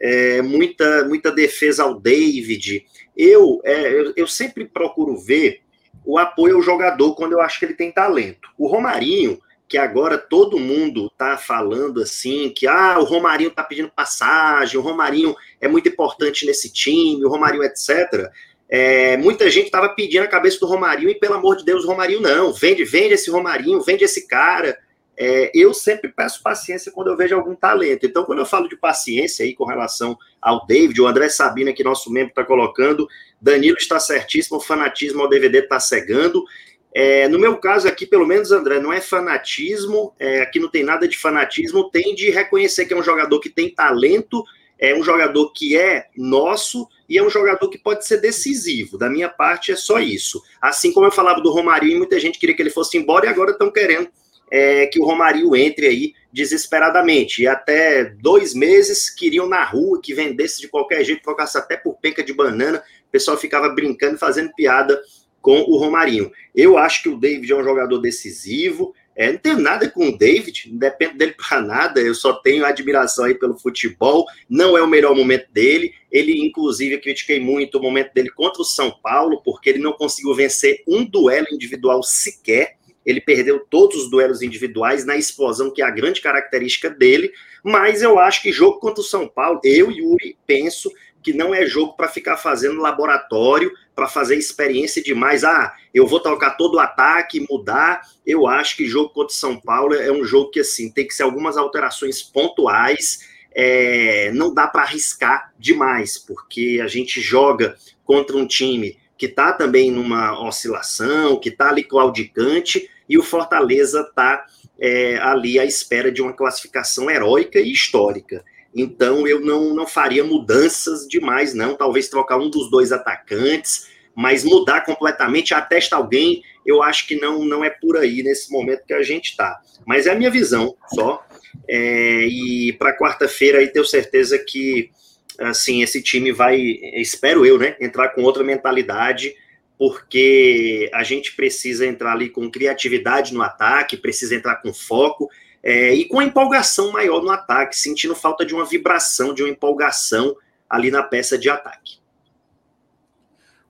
[0.01, 2.86] é, muita, muita defesa ao David.
[3.16, 5.60] Eu, é, eu, eu sempre procuro ver
[6.05, 8.48] o apoio ao jogador quando eu acho que ele tem talento.
[8.56, 9.38] O Romarinho,
[9.70, 14.82] que agora todo mundo está falando assim, que ah, o Romarinho está pedindo passagem, o
[14.82, 18.28] Romarinho é muito importante nesse time, o Romarinho, etc.
[18.68, 22.20] É, muita gente estava pedindo a cabeça do Romarinho e, pelo amor de Deus, Romarinho
[22.20, 24.76] não, vende, vende esse Romarinho, vende esse cara.
[25.16, 28.05] É, eu sempre peço paciência quando eu vejo algum talento.
[28.05, 31.84] Então, quando eu falo de paciência aí com relação ao David, o André Sabina, que
[31.84, 33.06] nosso membro está colocando,
[33.40, 36.44] Danilo está certíssimo, o fanatismo ao DVD está cegando.
[36.93, 40.83] É, no meu caso aqui, pelo menos, André, não é fanatismo, é, aqui não tem
[40.83, 44.45] nada de fanatismo, tem de reconhecer que é um jogador que tem talento,
[44.79, 48.97] é um jogador que é nosso e é um jogador que pode ser decisivo.
[48.97, 50.43] Da minha parte, é só isso.
[50.61, 53.53] Assim como eu falava do Romarinho, muita gente queria que ele fosse embora e agora
[53.53, 54.09] estão querendo
[54.51, 57.43] é, que o Romarinho entre aí desesperadamente.
[57.43, 61.99] E até dois meses queriam na rua que vendesse de qualquer jeito, trocasse até por
[61.99, 62.83] penca de banana.
[63.07, 65.01] O pessoal ficava brincando, fazendo piada
[65.41, 66.31] com o Romarinho.
[66.55, 68.95] Eu acho que o David é um jogador decisivo.
[69.17, 72.65] É, não tenho nada com o David, não dependo dele para nada, eu só tenho
[72.65, 75.93] admiração aí pelo futebol, não é o melhor momento dele.
[76.11, 79.93] Ele, inclusive, eu critiquei muito o momento dele contra o São Paulo, porque ele não
[79.93, 82.77] conseguiu vencer um duelo individual sequer.
[83.05, 87.31] Ele perdeu todos os duelos individuais na explosão, que é a grande característica dele.
[87.62, 90.91] Mas eu acho que jogo contra o São Paulo, eu, Yuri, penso
[91.22, 95.44] que não é jogo para ficar fazendo laboratório, para fazer experiência demais.
[95.44, 98.01] Ah, eu vou tocar todo o ataque, mudar.
[98.26, 101.22] Eu acho que jogo contra São Paulo é um jogo que assim tem que ser
[101.22, 103.20] algumas alterações pontuais.
[103.52, 109.52] É, não dá para arriscar demais, porque a gente joga contra um time que está
[109.52, 114.47] também numa oscilação, que está ali claudicante, e o Fortaleza está
[114.78, 118.42] é, ali à espera de uma classificação heróica e histórica.
[118.74, 121.74] Então eu não, não faria mudanças demais, não.
[121.74, 127.44] Talvez trocar um dos dois atacantes, mas mudar completamente, atesta alguém, eu acho que não,
[127.44, 129.60] não é por aí nesse momento que a gente está.
[129.86, 131.24] Mas é a minha visão só.
[131.68, 134.90] É, e para quarta-feira aí tenho certeza que
[135.38, 136.56] assim esse time vai,
[136.94, 139.34] espero eu, né, entrar com outra mentalidade,
[139.78, 145.28] porque a gente precisa entrar ali com criatividade no ataque, precisa entrar com foco
[145.62, 149.51] é, e com a empolgação maior no ataque, sentindo falta de uma vibração, de uma
[149.51, 150.37] empolgação
[150.69, 151.99] ali na peça de ataque.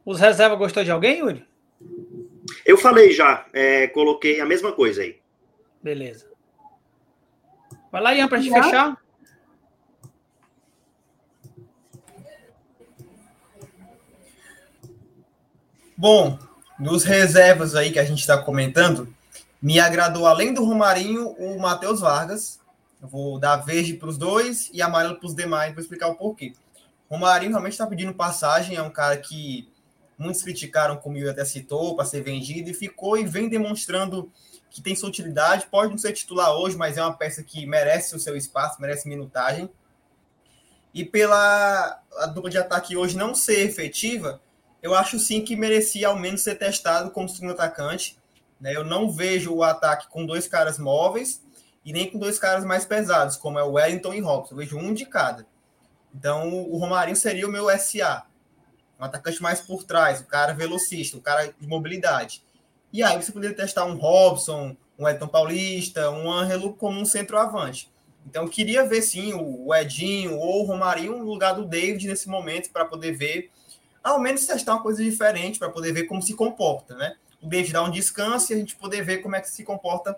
[0.04, 1.46] Os reservas gostou de alguém, Yuri?
[2.64, 5.18] Eu falei já, é, coloquei a mesma coisa aí.
[5.82, 6.30] Beleza.
[7.90, 8.96] Vai lá, Ian, para gente fechar.
[15.96, 16.38] Bom,
[16.78, 19.14] dos reservas aí que a gente está comentando,
[19.60, 22.60] me agradou, além do Romarinho, o Matheus Vargas.
[23.00, 26.16] Eu vou dar verde para os dois e amarelo para os demais, vou explicar o
[26.16, 26.54] porquê.
[27.10, 29.68] Romarinho realmente está pedindo passagem, é um cara que
[30.16, 34.30] muitos criticaram, como eu até citou, para ser vendido, e ficou e vem demonstrando
[34.70, 35.66] que tem sua utilidade.
[35.70, 39.08] Pode não ser titular hoje, mas é uma peça que merece o seu espaço, merece
[39.08, 39.68] minutagem.
[40.92, 44.40] E pela a dupla de ataque hoje não ser efetiva,
[44.82, 48.19] eu acho sim que merecia ao menos ser testado como segundo atacante.
[48.60, 48.76] Né?
[48.76, 51.42] Eu não vejo o ataque com dois caras móveis
[51.84, 54.54] e nem com dois caras mais pesados, como é o Wellington e Robson.
[54.54, 55.46] Eu vejo um de cada.
[56.14, 58.26] Então, o Romarinho seria o meu SA.
[58.98, 62.44] Um atacante mais por trás, o cara velocista, o cara de mobilidade.
[62.92, 67.90] E aí você poderia testar um Robson, um Edson Paulista, um Angelo como um centroavante.
[68.26, 72.70] Então, queria ver sim o Edinho ou o Romarinho no lugar do David nesse momento
[72.70, 73.50] para poder ver,
[74.04, 77.16] ao menos testar uma coisa diferente, para poder ver como se comporta, né?
[77.42, 80.16] O David dar um descanso e a gente poder ver como é que se comporta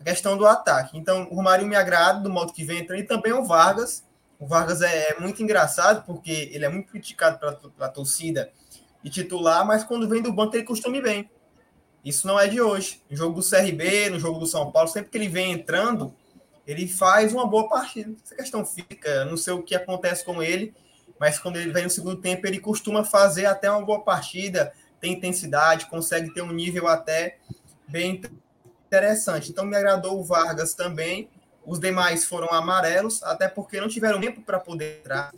[0.00, 0.96] a questão do ataque.
[0.96, 4.04] Então, o Romário me agrada do modo que vem entrando, e também o Vargas.
[4.38, 8.50] O Vargas é, é muito engraçado, porque ele é muito criticado pela, torcida
[9.04, 11.30] e titular, mas quando vem do banco ele costuma bem.
[12.02, 13.02] Isso não é de hoje.
[13.10, 16.14] No jogo do CRB, no jogo do São Paulo, sempre que ele vem entrando,
[16.66, 18.14] ele faz uma boa partida.
[18.24, 20.74] Essa questão fica, não sei o que acontece com ele,
[21.18, 25.14] mas quando ele vem no segundo tempo, ele costuma fazer até uma boa partida, tem
[25.14, 27.38] intensidade, consegue ter um nível até
[27.88, 28.20] bem
[28.86, 29.50] interessante.
[29.50, 31.28] Então me agradou o Vargas também.
[31.64, 35.32] Os demais foram amarelos, até porque não tiveram tempo para poder entrar.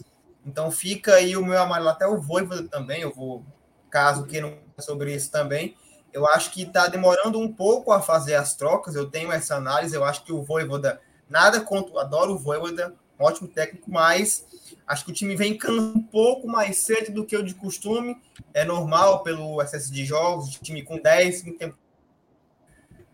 [0.45, 3.03] Então fica aí o meu amarelo até o Voivoda também.
[3.03, 3.45] Eu vou,
[3.91, 5.77] caso queiram sobre isso também.
[6.13, 8.95] Eu acho que está demorando um pouco a fazer as trocas.
[8.95, 9.95] Eu tenho essa análise.
[9.95, 14.47] Eu acho que o Voivoda, nada contra, adoro o Voivoda, ótimo técnico, mas
[14.87, 18.21] Acho que o time vem um pouco mais cedo do que o de costume.
[18.53, 21.79] É normal pelo excesso de jogos, de time com 10, com tempo.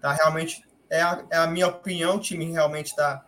[0.00, 0.64] Tá realmente.
[0.90, 3.24] É a, é a minha opinião, o time realmente está.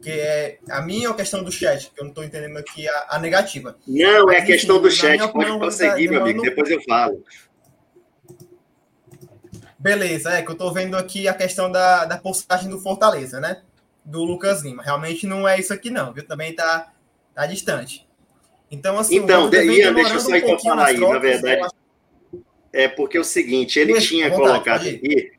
[0.00, 2.88] Que é a minha ou a questão do chat, que eu não estou entendendo aqui
[2.88, 3.76] a, a, negativa.
[3.86, 5.32] Não, Mas, é a questão enfim, do chat.
[5.32, 7.24] Pode prosseguir, meu amigo, depois eu falo.
[9.78, 13.62] Beleza, é que eu estou vendo aqui a questão da, da postagem do Fortaleza, né?
[14.06, 14.82] Do Lucas Lima.
[14.82, 16.26] Realmente não é isso aqui, não, viu?
[16.26, 16.92] Também tá
[17.36, 18.08] Tá distante.
[18.70, 19.16] Então, assim.
[19.16, 21.68] Então, Ian, deixa eu só um então falar aí, na verdade.
[22.72, 25.32] É porque é o seguinte, ele deixa, tinha vontade, colocado aqui.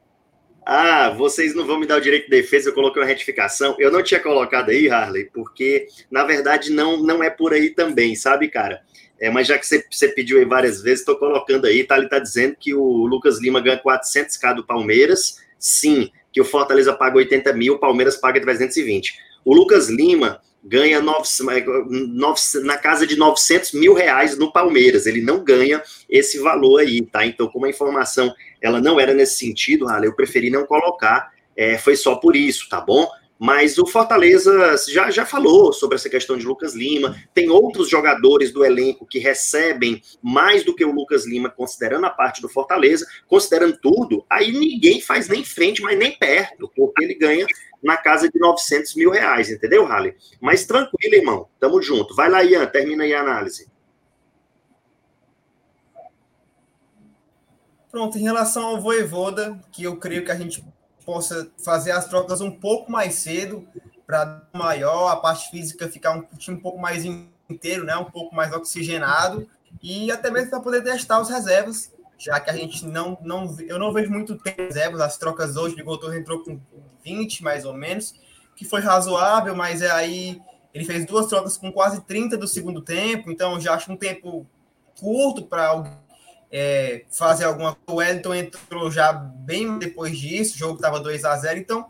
[0.63, 3.75] Ah, vocês não vão me dar o direito de defesa, eu coloquei uma retificação.
[3.79, 8.15] Eu não tinha colocado aí, Harley, porque, na verdade, não, não é por aí também,
[8.15, 8.83] sabe, cara?
[9.19, 11.95] É, mas já que você, você pediu aí várias vezes, estou colocando aí, tá?
[11.95, 15.37] Ele está dizendo que o Lucas Lima ganha 400k do Palmeiras.
[15.57, 19.15] Sim, que o Fortaleza paga 80 mil, o Palmeiras paga 320.
[19.43, 21.29] O Lucas Lima ganha nove,
[22.63, 25.05] na casa de 900 mil reais no Palmeiras.
[25.05, 27.25] Ele não ganha esse valor aí, tá?
[27.25, 31.31] Então, como a informação ela não era nesse sentido, eu preferi não colocar.
[31.55, 33.09] É, foi só por isso, tá bom?
[33.39, 37.15] Mas o Fortaleza já, já falou sobre essa questão de Lucas Lima.
[37.33, 42.09] Tem outros jogadores do elenco que recebem mais do que o Lucas Lima, considerando a
[42.09, 44.25] parte do Fortaleza, considerando tudo.
[44.29, 47.45] Aí ninguém faz nem frente, mas nem perto, porque ele ganha
[47.83, 50.15] na casa de 900 mil reais, entendeu, Raleigh?
[50.41, 51.47] Mas tranquilo, irmão.
[51.59, 52.15] Tamo junto.
[52.15, 53.67] Vai lá, Ian, termina aí a análise.
[57.91, 60.63] Pronto, em relação ao Voivoda, que eu creio que a gente
[61.07, 63.65] possa fazer as trocas um pouco mais cedo
[64.05, 67.05] para maior, a parte física ficar um time um pouco mais
[67.49, 69.47] inteiro, né, um pouco mais oxigenado.
[69.81, 73.79] E até mesmo para poder testar os reservas, já que a gente não não eu
[73.79, 76.59] não vejo muito tempo reservas, as trocas hoje de Gotor entrou com
[77.05, 78.13] 20 mais ou menos,
[78.53, 80.41] que foi razoável, mas é aí
[80.73, 84.45] ele fez duas trocas com quase 30 do segundo tempo, então já acho um tempo
[84.99, 85.73] curto para
[86.51, 87.91] é, fazer alguma coisa.
[87.91, 91.89] O Wellington entrou já bem depois disso, o jogo estava 2 a 0 então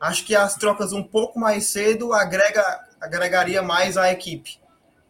[0.00, 4.58] acho que as trocas um pouco mais cedo agrega, agregaria mais a equipe.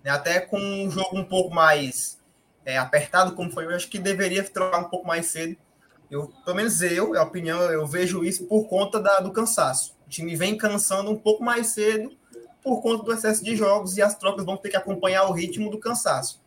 [0.02, 0.10] Né?
[0.10, 2.18] Até com um jogo um pouco mais
[2.64, 5.56] é, apertado, como foi, eu acho que deveria trocar um pouco mais cedo.
[6.10, 9.96] Eu, pelo menos eu, a opinião, eu vejo isso por conta da, do cansaço.
[10.06, 12.10] O time vem cansando um pouco mais cedo
[12.62, 15.70] por conta do excesso de jogos e as trocas vão ter que acompanhar o ritmo
[15.70, 16.39] do cansaço.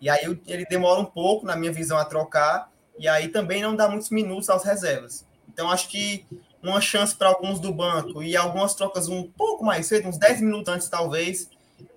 [0.00, 3.76] E aí ele demora um pouco, na minha visão, a trocar, e aí também não
[3.76, 5.26] dá muitos minutos às reservas.
[5.48, 6.24] Então, acho que
[6.62, 10.40] uma chance para alguns do banco e algumas trocas um pouco mais cedo, uns 10
[10.42, 11.50] minutos antes, talvez,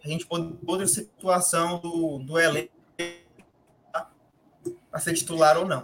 [0.03, 2.71] a gente pode outra situação do, do elenco
[4.89, 5.83] para ser titular ou não.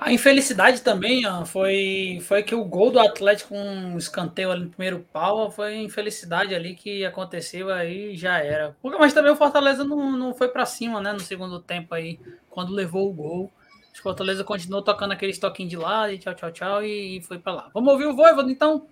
[0.00, 4.64] A infelicidade também ó, foi, foi que o gol do Atlético com um escanteio ali
[4.64, 8.74] no primeiro pau foi infelicidade ali que aconteceu aí já era.
[8.82, 12.18] Mas também o Fortaleza não, não foi para cima, né, no segundo tempo aí,
[12.48, 13.52] quando levou o gol.
[13.94, 17.52] O Fortaleza continuou tocando aquele toquinho de lá, e tchau, tchau, tchau, e foi para
[17.52, 17.70] lá.
[17.74, 18.86] Vamos ouvir o Voivoda, então?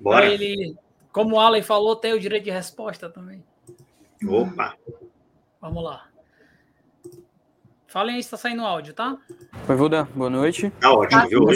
[0.00, 0.26] Bora.
[0.26, 0.74] Ele,
[1.12, 3.40] como o Alan falou, tem o direito de resposta também.
[4.26, 4.74] Opa!
[5.60, 6.07] Vamos lá.
[7.88, 9.16] Falem aí se tá saindo áudio, tá?
[9.66, 10.68] Oi, Voda, boa noite.
[10.78, 11.46] Tá ótimo, viu?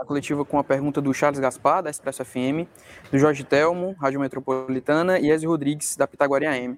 [0.00, 2.66] A coletiva com a pergunta do Charles Gaspar, da Expresso FM,
[3.12, 6.76] do Jorge Telmo, Rádio Metropolitana, e Ezio Rodrigues, da Pitaguaria AM.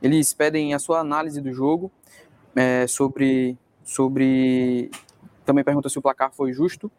[0.00, 1.92] Eles pedem a sua análise do jogo,
[2.54, 4.90] é, sobre, sobre.
[5.44, 6.90] Também pergunta se o placar foi justo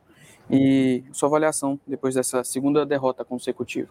[0.52, 3.90] e sua avaliação depois dessa segunda derrota consecutiva.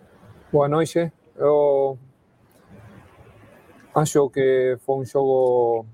[0.53, 1.11] Boa noite.
[1.35, 1.99] Eu
[3.93, 5.85] acho que foi um jogo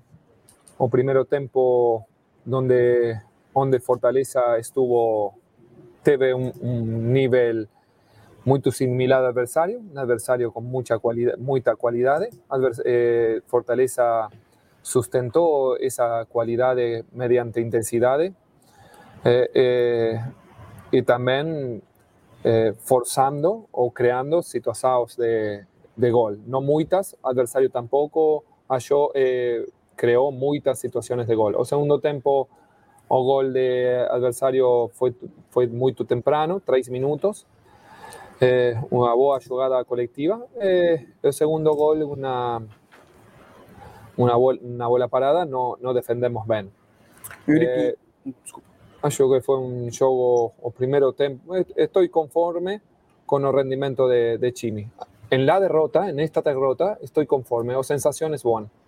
[0.79, 2.07] o primeiro tiempo
[2.45, 3.21] donde
[3.55, 5.35] onde Fortaleza estuvo
[6.03, 7.69] teve un, nivel
[8.45, 12.29] muy similar ao adversário, um adversário com muita qualidade, muita qualidade.
[12.49, 14.29] Advers, eh, Fortaleza
[14.81, 18.35] sustentou essa qualidade mediante intensidade
[19.25, 20.25] eh, eh,
[20.91, 21.81] e também
[22.43, 25.65] eh, forçando ou criando situações de,
[25.97, 26.37] de gol.
[26.47, 29.13] Não muitas, adversário tampouco achou
[30.03, 31.55] creó muchas situaciones de gol.
[31.55, 32.49] O segundo tiempo,
[33.07, 35.15] o gol de adversario fue,
[35.51, 37.47] fue muy temprano, tres minutos.
[38.41, 40.45] Eh, una boa jugada colectiva.
[40.61, 42.61] Eh, el segundo gol, una,
[44.17, 46.73] una, una bola parada, no, no defendemos bien.
[47.47, 47.95] Eh,
[49.03, 52.81] acho que fue un juego, o primero tiempo, estoy conforme
[53.25, 54.85] con el rendimiento de, de Chimi.
[55.31, 58.82] En la derrota, en esta derrota, estoy conforme, o sensaciones buenas.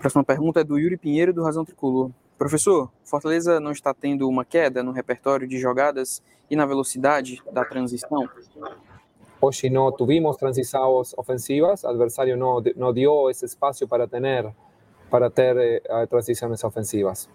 [0.00, 2.10] Próxima pergunta é do Yuri Pinheiro, do Razão Tricolor.
[2.38, 7.64] Professor, Fortaleza não está tendo uma queda no repertório de jogadas e na velocidade da
[7.64, 8.28] transição?
[9.40, 14.52] Hoje não tivemos transições ofensivas, o adversário não, não deu esse espaço para ter,
[15.10, 17.28] para ter eh, transições ofensivas.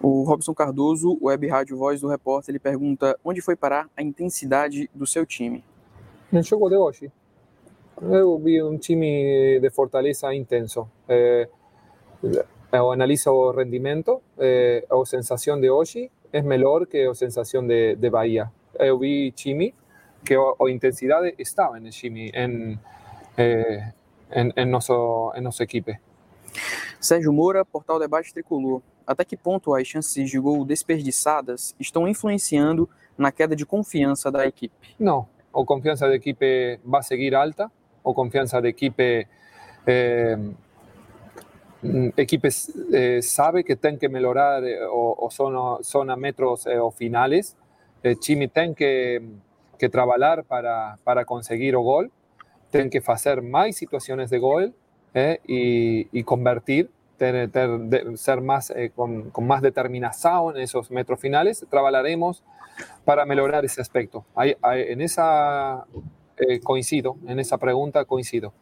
[0.00, 4.88] O Robson Cardoso, web rádio Voz do Repórter, ele pergunta onde foi parar a intensidade
[4.94, 5.64] do seu time?
[6.30, 7.12] No jogo de hoje.
[8.00, 10.88] Eu vi um time de Fortaleza intenso.
[11.08, 11.48] Eh,
[12.72, 17.96] eu analizo o rendimento, eh, a sensação de hoje é melhor que a sensação de,
[17.96, 18.50] de Bahia.
[18.78, 19.74] Eu vi time
[20.24, 22.78] que a, a intensidade estava no time, em,
[23.36, 23.92] eh,
[24.30, 25.98] em, em, nosso, em nossa equipe.
[27.00, 28.80] Sérgio Moura, Portal Debate Tricolor.
[29.06, 34.46] Até que ponto as chances de gol desperdiçadas estão influenciando na queda de confiança da
[34.46, 34.94] equipe?
[34.98, 37.70] Não, a confiança da equipe vai seguir alta
[38.14, 39.28] confianza de equipe.
[39.86, 40.36] Eh,
[42.16, 42.48] equipe
[42.92, 47.56] eh, sabe que tienen que mejorar eh, o, son, a metros eh, o finales.
[48.20, 49.22] Chimi tiene que,
[49.78, 52.10] que trabajar para, para conseguir o gol.
[52.70, 54.74] tienen que hacer más situaciones de gol
[55.14, 61.66] eh, y, convertir, ser más, eh, con, más determinación en esos metros finales.
[61.70, 62.42] Trabajaremos
[63.04, 64.24] para mejorar ese aspecto.
[64.36, 65.86] en esa
[66.40, 68.52] eh, coincido, en esa pregunta coincido.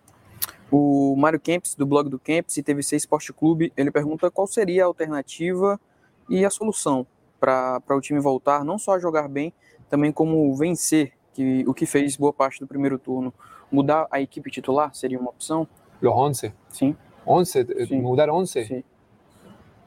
[0.71, 4.85] O Mário Kempis, do blog do Kempis e TVC Esporte Clube, ele pergunta qual seria
[4.85, 5.81] a alternativa
[6.29, 7.07] e a solução
[7.39, 9.53] para o time voltar não só a jogar bem,
[9.89, 13.33] também como vencer, que, o que fez boa parte do primeiro turno.
[13.71, 15.69] Mudar a equipe titular seria uma opção?
[16.01, 16.53] Los 11?
[16.69, 16.97] Sim.
[17.27, 17.59] 11?
[17.61, 18.01] Eh, Sim.
[18.01, 18.65] Mudar 11?
[18.65, 18.85] Sim.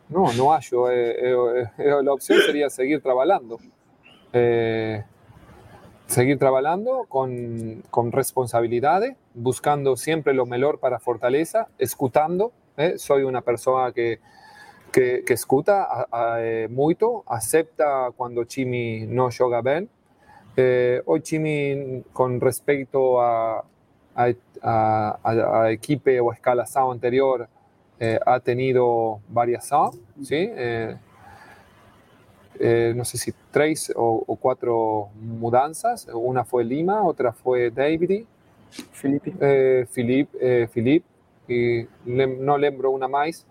[0.10, 0.90] No, no acho.
[0.90, 3.60] Eh, eh, eh, la opción sería seguir trabajando.
[4.34, 5.04] Eh,
[6.10, 12.52] seguir trabajando con, con responsabilidades, buscando siempre lo mejor para Fortaleza, escutando.
[12.78, 12.98] Eh.
[12.98, 14.20] Soy una persona que,
[14.92, 16.08] que, que escuta
[16.40, 19.88] eh, muito, acepta cuando Chimi no juega bien.
[20.58, 23.64] Eh, hoy Chimi, con respecto a,
[24.16, 27.48] a, equipo o escalación anterior,
[28.26, 29.92] ha tenido variación,
[30.24, 30.50] ¿sí?
[32.60, 36.08] Eh, eh, no sé si tres o, o, cuatro mudanzas.
[36.14, 38.26] Una fue Lima, otra fue David,
[38.92, 41.04] Felipe, eh, Philip, eh, Philip,
[41.48, 43.46] y le, no lembro una más.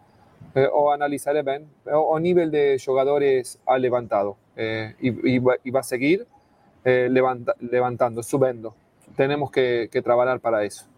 [0.55, 5.57] Eh, o analizaré bien, o, o, nivel de jugadores ha levantado eh, y, y, va,
[5.63, 6.27] y, va, a seguir
[6.85, 8.75] levanta, levantando, subindo.
[9.15, 10.89] Temos que, que trabalhar para isso.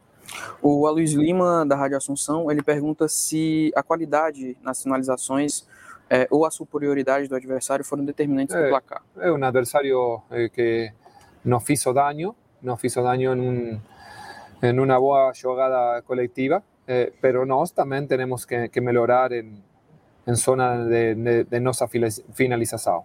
[0.62, 5.66] O Aloysio Lima, da Rádio Assunção, ele pergunta se a qualidade nas finalizações
[6.10, 9.02] é, ou a superioridade do adversário foram determinantes é, do placar.
[9.16, 10.92] É um adversário é, que
[11.44, 13.80] nos fizo daño, nos fizo daño em, um,
[14.60, 19.62] em uma boa jogada coletiva, eh, pero nós também temos que, que melhorar em,
[20.26, 21.88] em zona de, de, de nossa
[22.34, 23.04] finalização.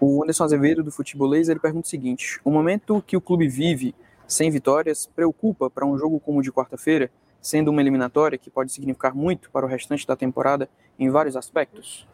[0.00, 3.94] O Anderson Azevedo, do Futebolês, ele pergunta o seguinte: o momento que o clube vive
[4.26, 8.72] sem vitórias preocupa para um jogo como o de quarta-feira, sendo uma eliminatória que pode
[8.72, 12.08] significar muito para o restante da temporada em vários aspectos?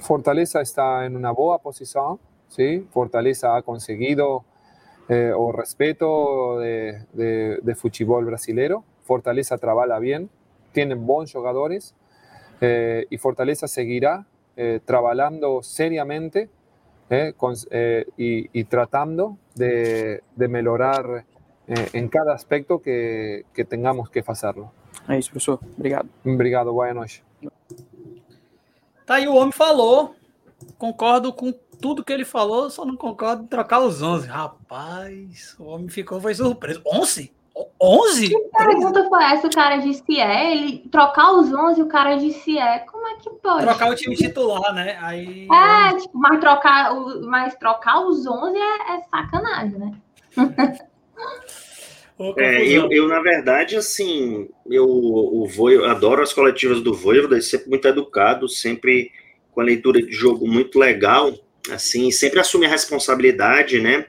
[0.00, 2.18] Fortaleza está en una buena posición,
[2.48, 2.86] ¿sí?
[2.90, 4.44] Fortaleza ha conseguido
[5.08, 10.30] eh, o respeto de, de, de, fútbol brasilero, Fortaleza trabaja bien,
[10.72, 11.94] tiene buenos jugadores
[12.60, 16.48] eh, y Fortaleza seguirá eh, trabajando seriamente
[17.36, 17.54] con,
[18.16, 21.24] y, y, tratando de, de mejorar
[21.66, 24.70] en cada aspecto que, que, tengamos que hacerlo.
[25.08, 25.58] É isso, professor.
[25.76, 26.08] Obrigado.
[26.24, 27.24] Obrigado, boa noite.
[29.10, 30.14] Tá aí, o homem falou.
[30.78, 34.28] Concordo com tudo que ele falou, só não concordo em trocar os 11.
[34.28, 36.80] Rapaz, o homem ficou, foi surpreso.
[36.86, 37.34] 11?
[37.82, 38.28] 11?
[38.28, 39.48] Que pergunta foi essa?
[39.48, 40.52] O cara disse é.
[40.52, 42.78] Ele trocar os 11 o cara disse é.
[42.78, 43.64] Como é que pode?
[43.64, 44.96] Trocar o time titular, né?
[45.02, 49.92] Aí, é, tipo, mas trocar, mas trocar os 11 é, é sacanagem, né?
[50.38, 50.90] É,
[52.20, 57.70] eu, eu, na verdade, assim, eu, o Voivo, adoro as coletivas do Voivoda, é sempre
[57.70, 59.10] muito educado, sempre
[59.52, 61.32] com a leitura de jogo muito legal,
[61.70, 64.04] assim, sempre assume a responsabilidade, né?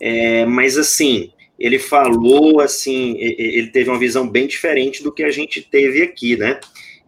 [0.00, 5.30] É, mas, assim, ele falou, assim, ele teve uma visão bem diferente do que a
[5.30, 6.58] gente teve aqui, né?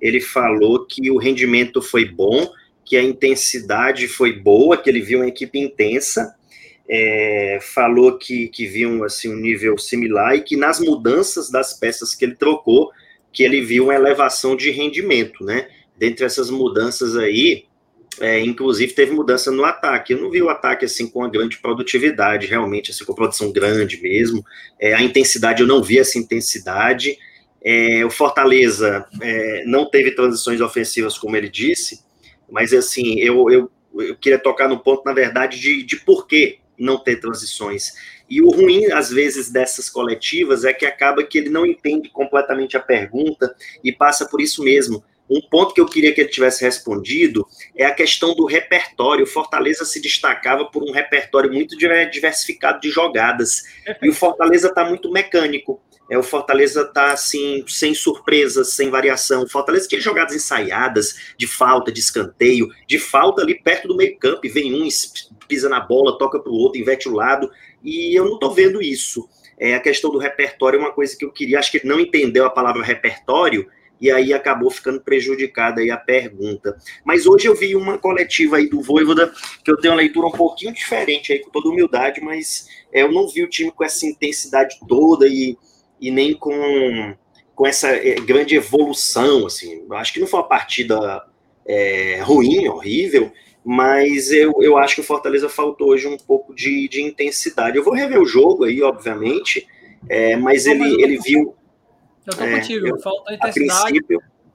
[0.00, 2.48] Ele falou que o rendimento foi bom,
[2.84, 6.34] que a intensidade foi boa, que ele viu uma equipe intensa,
[6.90, 12.16] é, falou que, que viu assim, um nível similar e que nas mudanças das peças
[12.16, 12.90] que ele trocou,
[13.32, 15.68] que ele viu uma elevação de rendimento, né?
[15.96, 17.66] Dentre essas mudanças aí,
[18.18, 20.14] é, inclusive teve mudança no ataque.
[20.14, 24.02] Eu não vi o ataque assim com uma grande produtividade, realmente, assim, com produção grande
[24.02, 24.44] mesmo.
[24.80, 27.16] É, a intensidade, eu não vi essa intensidade.
[27.62, 32.02] É, o Fortaleza é, não teve transições ofensivas, como ele disse,
[32.50, 36.59] mas assim, eu, eu, eu queria tocar no ponto, na verdade, de, de por quê
[36.80, 37.92] não ter transições.
[38.28, 42.76] E o ruim, às vezes, dessas coletivas é que acaba que ele não entende completamente
[42.76, 43.54] a pergunta
[43.84, 45.04] e passa por isso mesmo.
[45.28, 47.46] Um ponto que eu queria que ele tivesse respondido
[47.76, 49.22] é a questão do repertório.
[49.22, 53.62] O Fortaleza se destacava por um repertório muito diversificado de jogadas.
[54.02, 55.80] E o Fortaleza está muito mecânico.
[56.10, 59.44] É, o Fortaleza está assim, sem surpresas, sem variação.
[59.44, 64.40] O Fortaleza tinha jogadas ensaiadas, de falta, de escanteio, de falta ali perto do meio-campo,
[64.52, 64.88] vem um,
[65.50, 67.50] pisa na bola, toca para o outro, inverte o lado.
[67.82, 69.28] E eu não estou vendo isso.
[69.58, 72.00] É, a questão do repertório é uma coisa que eu queria, acho que ele não
[72.00, 73.66] entendeu a palavra repertório,
[74.00, 76.78] e aí acabou ficando prejudicada aí a pergunta.
[77.04, 79.30] Mas hoje eu vi uma coletiva aí do Voivoda,
[79.62, 83.12] que eu tenho uma leitura um pouquinho diferente aí, com toda humildade, mas é, eu
[83.12, 85.58] não vi o time com essa intensidade toda e
[86.00, 87.14] e nem com,
[87.54, 89.84] com essa é, grande evolução, assim.
[89.92, 91.22] Acho que não foi uma partida
[91.66, 93.30] é, ruim, horrível,
[93.64, 97.76] mas eu, eu acho que o Fortaleza faltou hoje um pouco de, de intensidade.
[97.76, 99.66] Eu vou rever o jogo aí, obviamente,
[100.08, 101.54] é, mas ele, ele viu.
[102.26, 104.00] Eu tô é, contigo, eu, falta intensidade.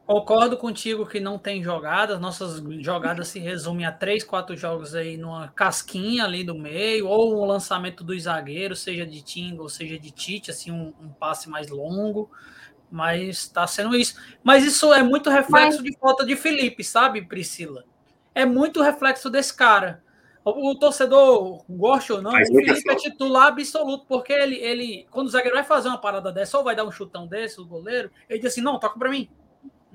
[0.06, 2.19] Concordo contigo que não tem jogadas.
[2.19, 7.41] Nossas jogadas se resumem a três, quatro jogos aí numa casquinha ali do meio, ou
[7.41, 11.49] um lançamento do zagueiro, seja de Tinga ou seja de Tite, assim, um, um passe
[11.49, 12.30] mais longo.
[12.91, 14.15] Mas está sendo isso.
[14.44, 15.91] Mas isso é muito reflexo mas...
[15.91, 17.84] de falta de Felipe, sabe, Priscila?
[18.36, 20.03] É muito reflexo desse cara.
[20.44, 25.07] O, o torcedor, gosta ou não, Faz o Felipe é titular absoluto, porque ele, ele,
[25.10, 27.66] quando o zagueiro vai fazer uma parada dessa, ou vai dar um chutão desse, o
[27.66, 29.28] goleiro, ele diz assim: não, toca para mim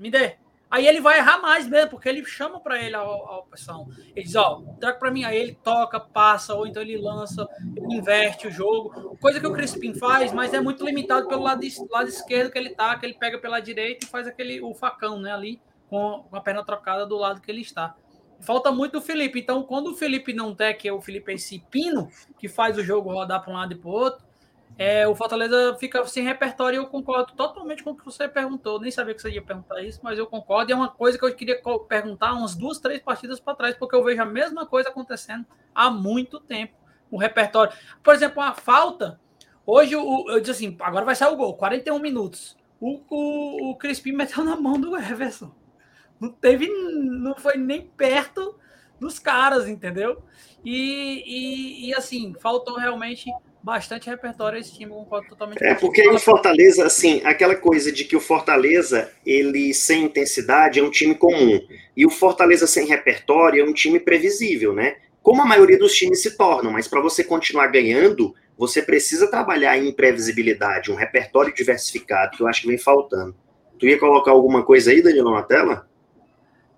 [0.01, 0.35] me dê.
[0.69, 3.89] Aí ele vai errar mais mesmo, porque ele chama para ele a, a, opção.
[4.15, 5.25] Ele diz, ó, traga para mim.
[5.25, 9.17] Aí ele toca, passa, ou então ele lança, ele inverte o jogo.
[9.19, 12.69] Coisa que o Crispim faz, mas é muito limitado pelo lado, lado esquerdo que ele
[12.69, 16.35] tá, que ele pega pela direita e faz aquele o facão, né, ali, com, com
[16.37, 17.93] a perna trocada do lado que ele está.
[18.41, 19.39] Falta muito o Felipe.
[19.39, 22.09] Então, quando o Felipe não tem, que é o Felipe é esse pino,
[22.39, 24.25] que faz o jogo rodar para um lado e para o outro,
[24.77, 28.79] é, o Fortaleza fica sem repertório eu concordo totalmente com o que você perguntou.
[28.79, 30.71] Nem sabia que você ia perguntar isso, mas eu concordo.
[30.71, 33.95] E é uma coisa que eu queria perguntar umas duas, três partidas para trás, porque
[33.95, 35.45] eu vejo a mesma coisa acontecendo
[35.75, 36.73] há muito tempo.
[37.09, 37.73] O repertório.
[38.01, 39.19] Por exemplo, a falta.
[39.65, 42.57] Hoje o, eu disse assim: agora vai sair o gol, 41 minutos.
[42.79, 45.51] O, o, o Crispim meteu na mão do Everson.
[46.21, 48.55] Não teve, não foi nem perto
[48.99, 50.21] dos caras, entendeu?
[50.63, 53.31] E, e, e assim, faltou realmente
[53.63, 55.63] bastante repertório esse time, concordo totalmente.
[55.63, 60.83] É, porque o Fortaleza, assim, aquela coisa de que o Fortaleza, ele sem intensidade é
[60.83, 61.59] um time comum,
[61.97, 64.97] e o Fortaleza sem repertório é um time previsível, né?
[65.23, 69.77] Como a maioria dos times se tornam, mas para você continuar ganhando, você precisa trabalhar
[69.77, 73.35] em imprevisibilidade, um repertório diversificado, que eu acho que vem faltando.
[73.79, 75.89] Tu ia colocar alguma coisa aí, Danilo, na tela?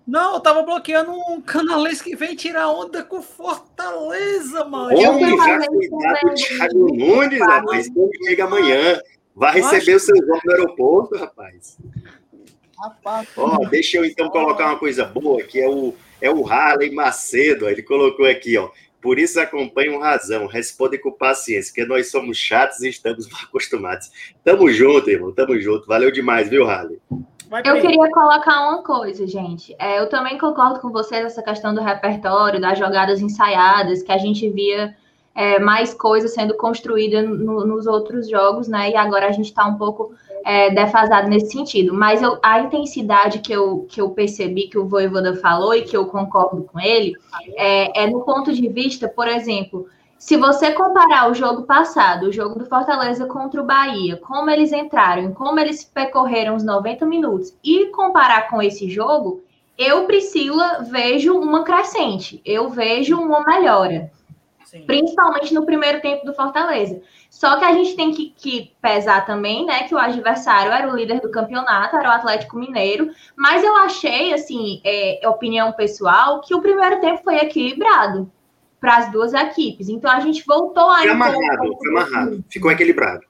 [0.06, 4.96] Não, eu tava bloqueando um canalês que vem tirar onda com Fortaleza, mano.
[4.98, 7.88] Homem, já cuidado o Thiago Nunes, rapaz.
[7.88, 9.00] Quando chega amanhã,
[9.34, 11.78] vai receber o seu voto no aeroporto, rapaz.
[12.78, 13.28] Rapaz.
[13.34, 17.66] Ó, deixa eu então colocar uma coisa boa, que é o, é o Harley Macedo.
[17.66, 18.70] Ele colocou aqui, ó.
[19.00, 24.10] Por isso acompanham razão, respondem com paciência, porque nós somos chatos e estamos mal acostumados.
[24.42, 25.86] Tamo junto, irmão, tamo junto.
[25.86, 26.98] Valeu demais, viu, Harley?
[27.62, 29.74] Eu queria colocar uma coisa, gente.
[29.78, 34.18] É, eu também concordo com vocês nessa questão do repertório, das jogadas ensaiadas, que a
[34.18, 34.96] gente via
[35.34, 38.90] é, mais coisas sendo construída no, nos outros jogos, né?
[38.90, 40.14] E agora a gente está um pouco
[40.44, 41.92] é, defasado nesse sentido.
[41.92, 45.96] Mas eu, a intensidade que eu, que eu percebi que o Voivoda falou e que
[45.96, 47.14] eu concordo com ele
[47.56, 49.86] é, é no ponto de vista, por exemplo,
[50.24, 54.72] se você comparar o jogo passado, o jogo do Fortaleza contra o Bahia, como eles
[54.72, 59.44] entraram, como eles percorreram os 90 minutos, e comparar com esse jogo,
[59.76, 64.10] eu, Priscila, vejo uma crescente, eu vejo uma melhora.
[64.64, 64.86] Sim.
[64.86, 67.02] Principalmente no primeiro tempo do Fortaleza.
[67.28, 70.96] Só que a gente tem que, que, pesar também, né, que o adversário era o
[70.96, 73.10] líder do campeonato, era o Atlético Mineiro.
[73.36, 78.32] Mas eu achei, assim, é, opinião pessoal, que o primeiro tempo foi equilibrado
[78.84, 79.88] para as duas equipes.
[79.88, 80.98] Então a gente voltou a.
[80.98, 83.24] Foi amarrado, foi amarrado, ficou equilibrado.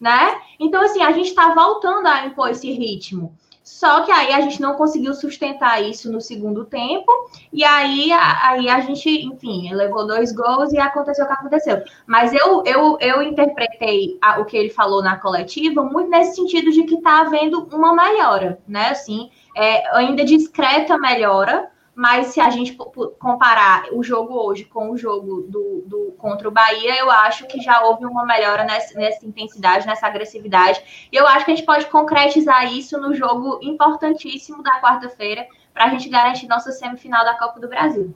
[0.00, 0.40] Né?
[0.60, 3.34] Então, assim, a gente está voltando a impor esse ritmo.
[3.64, 7.10] Só que aí a gente não conseguiu sustentar isso no segundo tempo,
[7.50, 11.82] e aí, aí a gente, enfim, levou dois gols e aconteceu o que aconteceu.
[12.06, 16.70] Mas eu, eu, eu interpretei a, o que ele falou na coletiva muito nesse sentido
[16.70, 18.90] de que está havendo uma melhora, né?
[18.90, 22.76] Assim, é, ainda discreta melhora, mas se a gente
[23.18, 27.60] comparar o jogo hoje com o jogo do, do, contra o Bahia, eu acho que
[27.60, 30.82] já houve uma melhora nessa, nessa intensidade, nessa agressividade.
[31.12, 35.84] E eu acho que a gente pode concretizar isso no jogo importantíssimo da quarta-feira para
[35.84, 38.14] a gente garantir nossa semifinal da Copa do Brasil.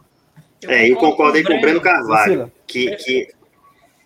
[0.67, 3.29] É, eu concordei com o Breno Carvalho, que, que,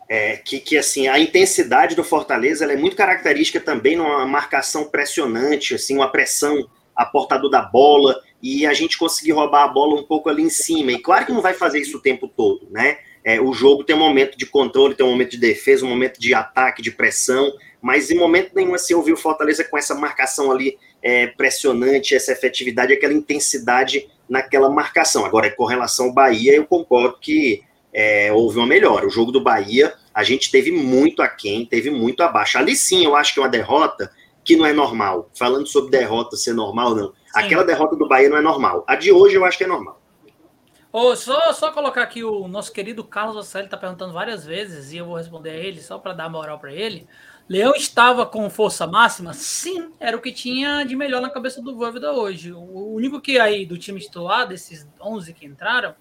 [0.07, 5.74] é, que, que, assim, a intensidade do Fortaleza é muito característica também numa marcação pressionante,
[5.74, 10.02] assim, uma pressão a portador da bola, e a gente conseguir roubar a bola um
[10.02, 10.93] pouco ali em cima.
[10.93, 12.98] E claro que não vai fazer isso o tempo todo, né?
[13.24, 16.19] É, o jogo tem um momento de controle, tem um momento de defesa, um momento
[16.19, 19.94] de ataque, de pressão, mas em momento nenhum assim, eu vi o Fortaleza com essa
[19.94, 25.24] marcação ali é, pressionante, essa efetividade, aquela intensidade naquela marcação.
[25.24, 27.62] Agora, com relação ao Bahia, eu concordo que
[27.93, 29.06] é, houve uma melhora.
[29.06, 32.59] O jogo do Bahia, a gente teve muito aquém, teve muito abaixo.
[32.59, 34.10] Ali sim, eu acho que é uma derrota
[34.44, 35.31] que não é normal.
[35.35, 37.12] Falando sobre derrota ser normal, não.
[37.35, 38.85] Aquela derrota do Bahia não é normal.
[38.87, 40.01] A de hoje eu acho que é normal.
[40.93, 44.99] Oh, só, só colocar aqui o nosso querido Carlos Osselli está perguntando várias vezes e
[44.99, 47.09] eu vou responder a ele só para dar moral para ele.
[47.49, 49.33] Leão estava com força máxima?
[49.33, 52.53] Sim, era o que tinha de melhor na cabeça do Voivoda hoje.
[52.53, 55.95] O único que aí do time titular, desses 11 que entraram,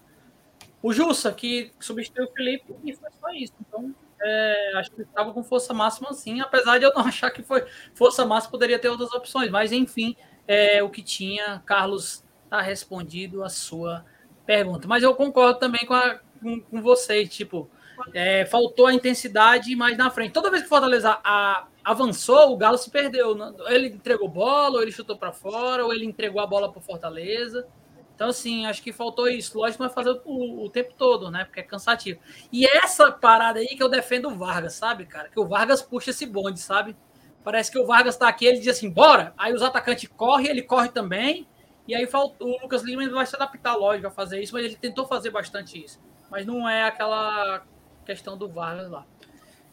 [0.82, 3.54] o Jussa, que substituiu o Felipe, e foi só isso.
[3.60, 7.42] Então, é, acho que estava com força máxima sim, apesar de eu não achar que
[7.42, 7.64] foi
[7.94, 11.62] força máxima, poderia ter outras opções, mas enfim, é o que tinha.
[11.64, 14.04] Carlos está respondido a sua
[14.44, 14.86] pergunta.
[14.86, 17.70] Mas eu concordo também com, a, com, com vocês, tipo,
[18.12, 20.32] é, faltou a intensidade mais na frente.
[20.32, 23.36] Toda vez que Fortaleza a, avançou, o Galo se perdeu.
[23.68, 26.82] Ele entregou bola, ou ele chutou para fora, ou ele entregou a bola para o
[26.82, 27.66] Fortaleza.
[28.14, 29.58] Então, assim, acho que faltou isso.
[29.58, 31.44] Lógico, é fazer o, o, tempo todo, né?
[31.44, 32.20] Porque é cansativo.
[32.52, 35.28] E essa parada aí que eu defendo o Vargas, sabe, cara?
[35.28, 36.96] Que o Vargas puxa esse bonde, sabe?
[37.44, 39.34] Parece que o Vargas tá aqui, ele diz assim, bora!
[39.36, 41.46] Aí os atacantes correm, ele corre também.
[41.86, 44.76] E aí faltou, o Lucas Lima vai se adaptar, lógico, a fazer isso, mas ele
[44.76, 46.00] tentou fazer bastante isso.
[46.30, 47.62] Mas não é aquela
[48.04, 49.04] questão do Vargas lá.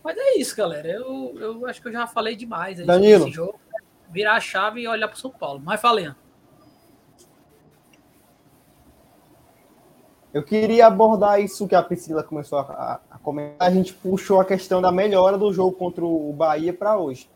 [0.04, 0.88] Mas é isso, galera.
[0.88, 3.28] Eu, eu acho que eu já falei demais aí Danilo.
[3.28, 3.60] esse jogo.
[4.10, 5.62] Virar a chave e olhar para São Paulo.
[5.64, 6.12] Mas falei.
[10.34, 13.68] Eu queria abordar isso que a Priscila começou a, a, comentar.
[13.68, 17.30] A gente puxou a questão da melhora do jogo contra o Bahia para hoje.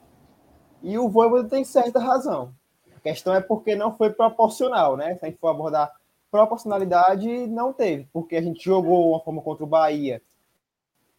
[0.84, 2.53] E o Voivoda tem certa razão.
[2.95, 5.15] A questão é porque não foi proporcional, né?
[5.15, 5.91] Se a gente for abordar
[6.30, 10.22] proporcionalidade, não teve, porque a gente jogou uma forma contra o Bahia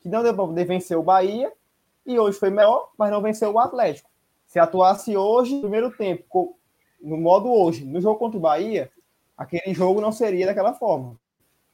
[0.05, 1.51] que não deu para poder vencer o Bahia,
[2.05, 4.11] e hoje foi melhor, mas não venceu o Atlético.
[4.47, 6.59] Se atuasse hoje, no primeiro tempo,
[7.01, 8.93] no modo hoje, no jogo contra o Bahia,
[9.35, 11.19] aquele jogo não seria daquela forma.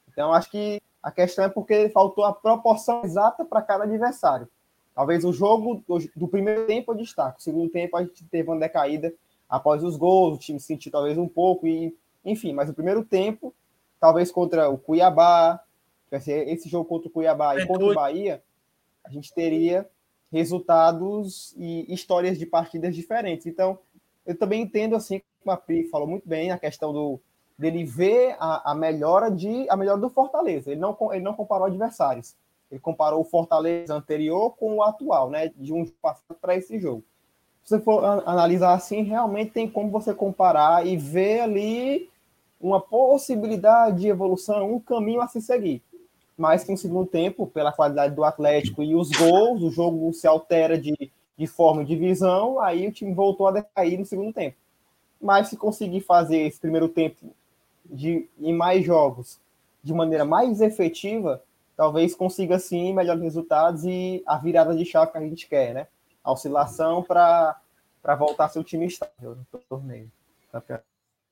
[0.08, 4.48] Então, acho que a questão é porque faltou a proporção exata para cada adversário.
[5.00, 5.82] Talvez o jogo
[6.14, 9.14] do primeiro tempo eu destaco, o segundo tempo a gente teve uma decaída
[9.48, 13.54] após os gols, o time sentiu talvez um pouco, e enfim, mas o primeiro tempo,
[13.98, 15.58] talvez contra o Cuiabá,
[16.12, 18.42] esse jogo contra o Cuiabá e contra o Bahia,
[19.02, 19.88] a gente teria
[20.30, 23.46] resultados e histórias de partidas diferentes.
[23.46, 23.78] Então,
[24.26, 27.18] eu também entendo assim, como a Pri falou muito bem, a questão do
[27.58, 30.70] dele ver a, a melhora de a melhora do Fortaleza.
[30.70, 32.36] Ele não ele não comparou adversários.
[32.70, 37.04] Ele comparou o Fortaleza anterior com o atual, né, de um passado para esse jogo.
[37.62, 42.10] Se você for analisar assim, realmente tem como você comparar e ver ali
[42.60, 45.82] uma possibilidade de evolução, um caminho a se seguir
[46.40, 50.26] mas que no segundo tempo, pela qualidade do Atlético e os gols, o jogo se
[50.26, 54.56] altera de, de forma de visão, aí o time voltou a decair no segundo tempo.
[55.20, 57.26] Mas se conseguir fazer esse primeiro tempo
[57.84, 59.38] de, em mais jogos
[59.82, 61.42] de maneira mais efetiva,
[61.80, 65.86] talvez consiga sim melhores resultados e a virada de chave que a gente quer, né?
[66.22, 67.58] A oscilação para
[68.18, 70.12] voltar a ser o time estável no torneio.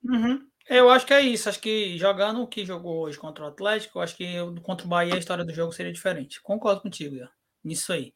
[0.02, 0.48] Uhum.
[0.66, 1.50] Eu acho que é isso.
[1.50, 5.16] Acho que jogando o que jogou hoje contra o Atlético, acho que contra o Bahia
[5.16, 6.40] a história do jogo seria diferente.
[6.40, 7.28] Concordo contigo, Ian,
[7.62, 8.14] nisso aí.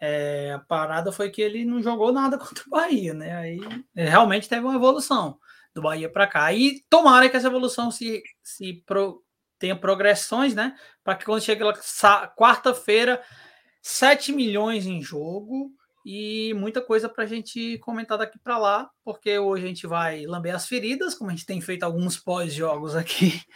[0.00, 3.36] É, a parada foi que ele não jogou nada contra o Bahia, né?
[3.36, 3.60] Aí
[3.94, 5.38] realmente teve uma evolução
[5.74, 6.50] do Bahia para cá.
[6.50, 9.23] E tomara que essa evolução se, se pro,
[9.58, 10.76] tenha progressões, né?
[11.02, 11.72] Para que quando chega
[12.36, 13.22] quarta-feira,
[13.82, 15.70] 7 milhões em jogo
[16.04, 20.26] e muita coisa para a gente comentar daqui para lá, porque hoje a gente vai
[20.26, 23.40] lamber as feridas, como a gente tem feito alguns pós-jogos aqui.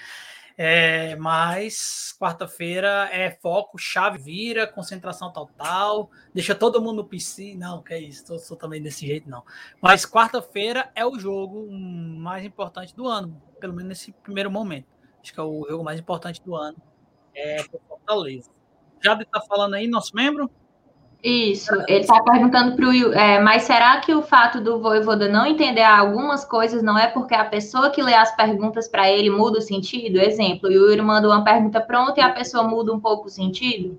[0.60, 7.54] É, mas quarta-feira é foco, chave vira, concentração total, deixa todo mundo no PC.
[7.54, 9.44] Não, que é isso, tô, tô também desse jeito, não.
[9.80, 14.97] Mas quarta-feira é o jogo mais importante do ano, pelo menos nesse primeiro momento.
[15.28, 16.76] Acho que é o jogo mais importante do ano.
[17.34, 18.50] É Fortaleza.
[19.04, 20.50] Já está falando aí, nosso membro?
[21.22, 25.28] Isso, ele está perguntando para o Will, é, mas será que o fato do Voivoda
[25.28, 29.28] não entender algumas coisas não é porque a pessoa que lê as perguntas para ele
[29.28, 30.18] muda o sentido?
[30.18, 33.98] Exemplo, o Will manda uma pergunta pronta e a pessoa muda um pouco o sentido?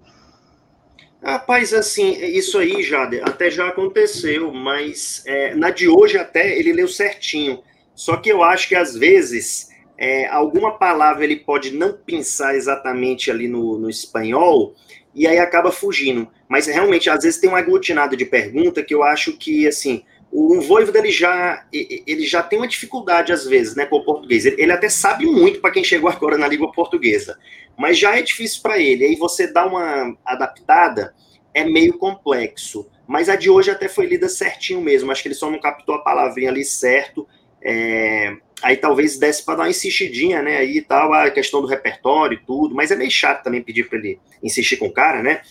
[1.21, 6.73] Rapaz, assim, isso aí já até já aconteceu, mas é, na de hoje até ele
[6.73, 7.61] leu certinho.
[7.93, 9.68] Só que eu acho que às vezes
[10.01, 14.73] é, alguma palavra ele pode não pensar exatamente ali no, no espanhol
[15.13, 16.25] e aí acaba fugindo.
[16.47, 20.61] Mas realmente, às vezes tem um aglutinado de pergunta que eu acho que, assim, o
[20.61, 24.45] Voivoda ele já, ele já tem uma dificuldade, às vezes, né, com o português.
[24.45, 27.37] Ele até sabe muito para quem chegou agora na língua portuguesa,
[27.77, 29.03] mas já é difícil para ele.
[29.03, 31.13] Aí você dá uma adaptada,
[31.53, 32.89] é meio complexo.
[33.05, 35.11] Mas a de hoje até foi lida certinho mesmo.
[35.11, 37.27] Acho que ele só não captou a palavrinha ali certo.
[37.61, 40.57] É, aí talvez desse para dar uma insistidinha, né?
[40.57, 43.97] Aí tal, a questão do repertório e tudo, mas é meio chato também pedir para
[43.97, 45.41] ele insistir com o cara, né?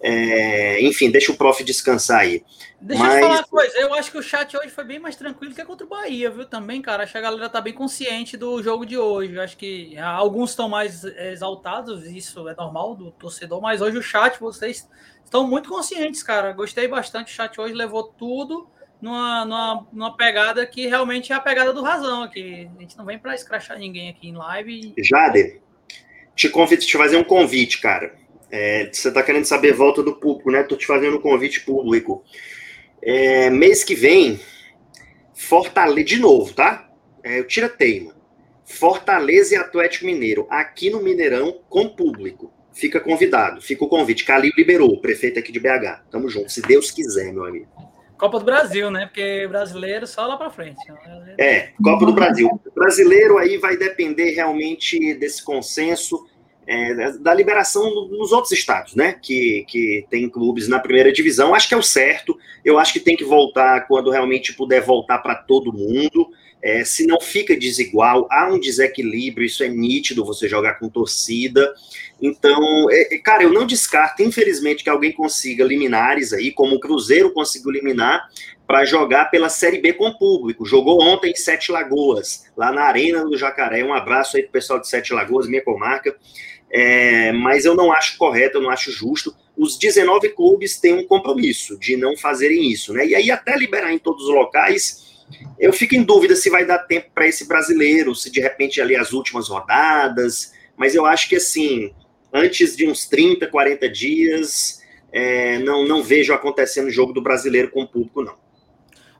[0.00, 2.44] É, enfim, deixa o prof descansar aí.
[2.80, 3.14] Deixa mas...
[3.14, 5.64] eu falar uma coisa, eu acho que o chat hoje foi bem mais tranquilo que
[5.64, 6.46] contra o Bahia, viu?
[6.46, 9.34] Também, cara, acho que a galera tá bem consciente do jogo de hoje.
[9.34, 14.02] Eu acho que alguns estão mais exaltados, isso é normal do torcedor, mas hoje o
[14.02, 14.88] chat, vocês
[15.24, 16.52] estão muito conscientes, cara.
[16.52, 18.68] Gostei bastante, o chat hoje levou tudo
[19.00, 22.68] numa, numa, numa, pegada que realmente é a pegada do razão aqui.
[22.76, 24.94] A gente não vem para escrachar ninguém aqui em live.
[24.96, 25.02] E...
[25.02, 25.60] Jade,
[26.34, 28.14] te convido te fazer um convite, cara.
[28.50, 30.62] É, você está querendo saber volta do público, né?
[30.62, 32.24] Tô te fazendo um convite público.
[33.02, 34.40] É, mês que vem,
[35.34, 36.90] Fortaleza, de novo, tá?
[37.22, 38.16] É, eu tira teima.
[38.64, 42.52] Fortaleza e Atlético Mineiro, aqui no Mineirão, com público.
[42.72, 44.24] Fica convidado, fica o convite.
[44.24, 46.04] Calil liberou, prefeito aqui de BH.
[46.10, 47.66] Tamo junto, se Deus quiser, meu amigo.
[48.18, 49.06] Copa do Brasil, né?
[49.06, 50.80] Porque brasileiro só lá para frente.
[51.38, 52.60] É, Copa do Brasil.
[52.74, 56.26] brasileiro aí vai depender realmente desse consenso
[56.66, 59.16] é, da liberação nos outros estados, né?
[59.22, 61.54] Que, que tem clubes na primeira divisão.
[61.54, 62.36] Acho que é o certo.
[62.64, 66.28] Eu acho que tem que voltar quando realmente puder voltar para todo mundo.
[66.62, 71.72] É, se não fica desigual, há um desequilíbrio, isso é nítido você jogar com torcida.
[72.20, 76.80] Então, é, é, cara, eu não descarto, infelizmente, que alguém consiga liminares aí, como o
[76.80, 78.28] Cruzeiro conseguiu liminar,
[78.66, 80.66] para jogar pela Série B com público.
[80.66, 83.84] Jogou ontem em Sete Lagoas, lá na Arena do Jacaré.
[83.84, 86.14] Um abraço aí pro pessoal de Sete Lagoas, minha comarca.
[86.70, 89.34] É, mas eu não acho correto, eu não acho justo.
[89.56, 93.06] Os 19 clubes têm um compromisso de não fazerem isso, né?
[93.06, 95.07] E aí, até liberar em todos os locais
[95.58, 98.96] eu fico em dúvida se vai dar tempo para esse brasileiro, se de repente ali
[98.96, 101.92] as últimas rodadas, mas eu acho que assim,
[102.32, 104.82] antes de uns 30, 40 dias,
[105.12, 108.36] é, não, não vejo acontecendo o jogo do brasileiro com o público, não.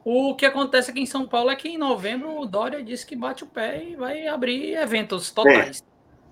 [0.05, 3.15] O que acontece aqui em São Paulo é que em novembro o Dória disse que
[3.15, 5.81] bate o pé e vai abrir eventos totais.
[5.81, 5.89] É.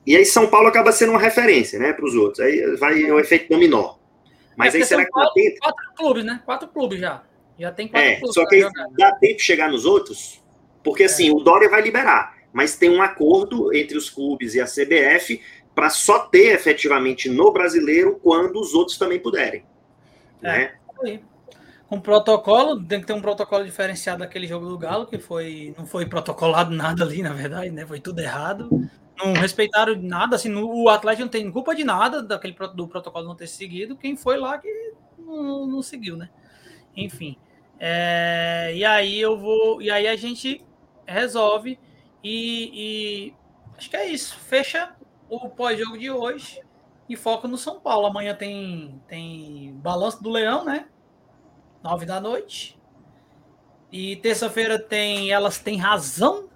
[0.06, 2.40] E aí São Paulo acaba sendo uma referência, né, para os outros.
[2.40, 3.96] Aí vai o efeito dominó.
[4.56, 5.58] Mas é aí será São que dá tempo?
[5.60, 6.40] Quatro clubes, né?
[6.46, 7.22] Quatro clubes já.
[7.58, 8.60] Já tem quatro é, Só que
[8.96, 10.42] dá tempo de chegar nos outros,
[10.84, 11.06] porque é.
[11.06, 15.40] assim, o Dória vai liberar, mas tem um acordo entre os clubes e a CBF
[15.74, 19.64] para só ter efetivamente no brasileiro quando os outros também puderem.
[20.42, 20.72] É,
[21.02, 21.20] né?
[21.90, 25.86] Um protocolo, tem que ter um protocolo diferenciado daquele jogo do Galo, que foi não
[25.86, 27.86] foi protocolado nada ali, na verdade, né?
[27.86, 28.68] Foi tudo errado.
[29.16, 33.26] Não respeitaram nada, assim, no, o Atlético não tem culpa de nada daquele do protocolo
[33.26, 33.96] não ter seguido.
[33.96, 34.68] Quem foi lá que
[35.18, 36.28] não, não seguiu, né?
[36.96, 37.36] Enfim.
[37.78, 39.80] É, e aí eu vou.
[39.82, 40.64] E aí a gente
[41.06, 41.78] resolve.
[42.22, 43.34] E, e
[43.76, 44.36] acho que é isso.
[44.36, 44.94] Fecha
[45.28, 46.62] o pós-jogo de hoje
[47.08, 48.06] e foca no São Paulo.
[48.06, 50.86] Amanhã tem, tem Balanço do Leão, né?
[51.82, 52.78] Nove da noite.
[53.92, 56.48] E terça-feira tem Elas Têm Razão,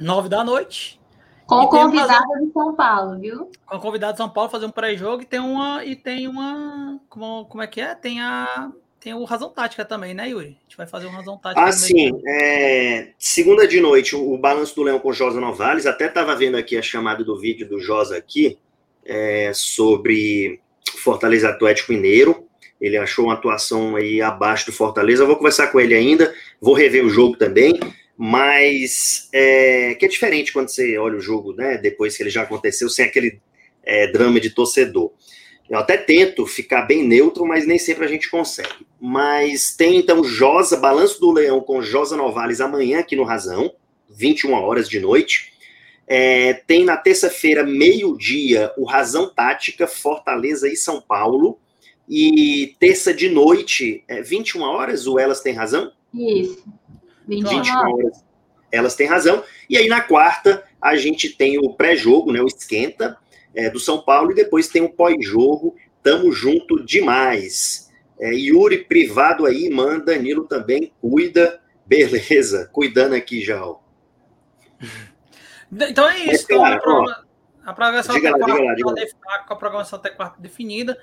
[0.00, 1.00] nove da noite.
[1.46, 3.50] Com convidado de São Paulo, viu?
[3.64, 5.84] Com convidado de São Paulo fazer um pré-jogo e tem uma.
[5.84, 7.00] E tem uma.
[7.08, 7.94] Como, como é que é?
[7.94, 8.70] Tem a
[9.00, 10.56] tem o Razão Tática também, né, Yuri?
[10.58, 11.64] A gente vai fazer um Razão Tática.
[11.64, 12.10] Ah, sim.
[12.26, 13.08] É...
[13.18, 15.86] Segunda de noite, o Balanço do Leão com Josa Novales.
[15.86, 18.58] Até estava vendo aqui a chamada do vídeo do Josa aqui,
[19.04, 19.52] é...
[19.54, 20.60] sobre
[20.98, 22.44] Fortaleza Atlético Mineiro.
[22.80, 25.22] Ele achou uma atuação aí abaixo do Fortaleza.
[25.22, 27.78] Eu vou conversar com ele ainda, vou rever o jogo também.
[28.20, 31.78] Mas é, que é diferente quando você olha o jogo, né?
[31.78, 33.40] Depois que ele já aconteceu, sem aquele
[33.84, 35.12] é, drama de torcedor.
[35.68, 38.86] Eu até tento ficar bem neutro, mas nem sempre a gente consegue.
[38.98, 43.72] Mas tem então Josa, Balanço do Leão com Josa Novales amanhã aqui no Razão,
[44.08, 45.52] 21 horas de noite.
[46.06, 51.58] É, tem na terça-feira, meio-dia, o Razão Tática, Fortaleza e São Paulo.
[52.08, 55.92] E terça de noite, é 21 horas, o Elas Tem Razão?
[56.14, 56.64] Isso.
[57.28, 58.24] 21, 21 horas.
[58.72, 59.44] Elas Têm Razão.
[59.68, 63.18] E aí na quarta, a gente tem o pré-jogo, né, o Esquenta,
[63.54, 67.90] é, do São Paulo, e depois tem o pós-jogo, tamo junto demais.
[68.20, 73.64] É, Yuri privado aí, manda, Danilo também, cuida, beleza, cuidando aqui já.
[73.64, 73.78] Ó.
[75.70, 77.24] Então é isso, então, a,
[77.64, 80.98] a programação até lá, quarta, lá, com a programação até quarta definida.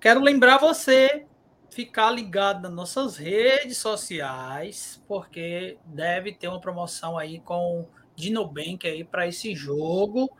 [0.00, 1.26] Quero lembrar você
[1.70, 7.86] ficar ligado nas nossas redes sociais, porque deve ter uma promoção aí com
[8.16, 10.30] Dinobank aí para esse jogo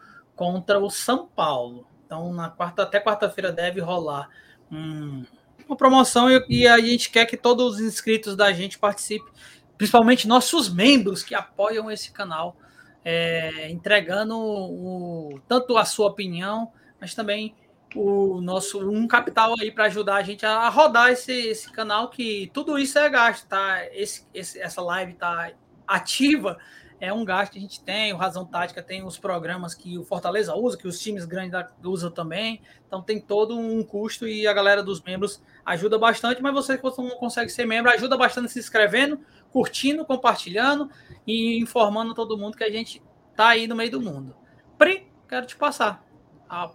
[0.41, 1.87] contra o São Paulo.
[2.07, 4.31] Então, na quarta, até quarta-feira deve rolar
[4.73, 5.23] um,
[5.69, 9.31] uma promoção e, e, a gente quer que todos os inscritos da gente participem,
[9.77, 12.57] principalmente nossos membros que apoiam esse canal,
[13.05, 17.55] é, entregando o, tanto a sua opinião, mas também
[17.95, 22.51] o nosso um capital aí para ajudar a gente a rodar esse, esse canal que
[22.55, 23.85] tudo isso é gasto, tá?
[23.93, 25.51] Esse, esse, essa live tá
[25.87, 26.57] ativa
[27.01, 30.05] é um gasto que a gente tem, o Razão Tática tem os programas que o
[30.05, 34.53] Fortaleza usa, que os times grandes usam também, então tem todo um custo e a
[34.53, 38.59] galera dos membros ajuda bastante, mas você que não consegue ser membro, ajuda bastante se
[38.59, 39.19] inscrevendo,
[39.51, 40.91] curtindo, compartilhando
[41.27, 43.03] e informando todo mundo que a gente
[43.35, 44.37] tá aí no meio do mundo.
[44.77, 46.05] Pri, quero te passar.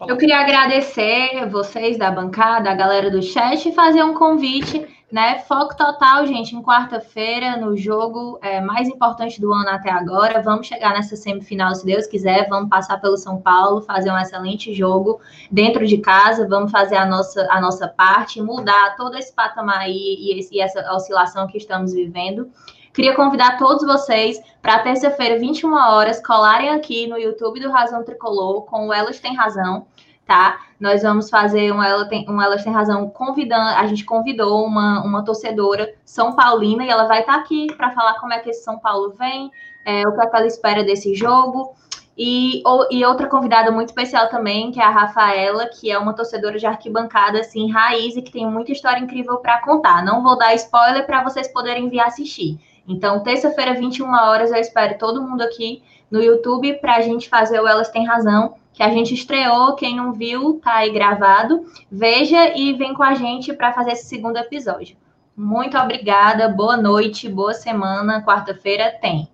[0.07, 5.40] Eu queria agradecer vocês da bancada, a galera do chat, e fazer um convite, né?
[5.40, 10.42] Foco total, gente, em quarta-feira, no jogo é, mais importante do ano até agora.
[10.42, 12.50] Vamos chegar nessa semifinal, se Deus quiser.
[12.50, 16.46] Vamos passar pelo São Paulo, fazer um excelente jogo dentro de casa.
[16.50, 20.60] Vamos fazer a nossa, a nossa parte, mudar todo esse patamar aí e, esse, e
[20.60, 22.52] essa oscilação que estamos vivendo.
[22.94, 28.64] Queria convidar todos vocês para terça-feira, 21 horas, colarem aqui no YouTube do Razão Tricolor
[28.64, 29.86] com o Elas Tem Razão,
[30.26, 30.60] tá?
[30.80, 35.03] Nós vamos fazer um, Ela Tem, um Elas Tem Razão convidando, a gente convidou uma,
[35.03, 38.49] uma torcedora São Paulina e ela vai estar tá aqui para falar como é que
[38.49, 39.52] esse São Paulo vem,
[39.85, 41.76] é, o que, é que ela espera desse jogo.
[42.18, 46.57] E, e, outra convidada muito especial também, que é a Rafaela, que é uma torcedora
[46.57, 50.03] de arquibancada, assim, raiz e que tem muita história incrível para contar.
[50.03, 52.57] Não vou dar spoiler para vocês poderem vir assistir.
[52.88, 57.60] Então, terça-feira, 21 horas, eu espero todo mundo aqui no YouTube para a gente fazer
[57.60, 59.73] o Elas Tem Razão, que a gente estreou.
[59.76, 61.65] Quem não viu, tá aí gravado.
[61.89, 64.97] Veja e vem com a gente para fazer esse segundo episódio.
[65.35, 68.23] Muito obrigada, boa noite, boa semana.
[68.23, 69.30] Quarta-feira tem.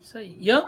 [0.00, 0.36] Isso aí.
[0.38, 0.64] Ian?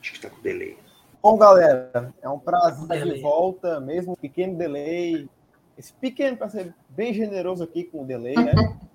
[0.00, 0.78] Acho que tá com delay.
[1.20, 5.28] Bom, galera, é um prazer estar de volta, mesmo um pequeno delay,
[5.76, 8.52] esse pequeno para ser bem generoso aqui com o delay, né?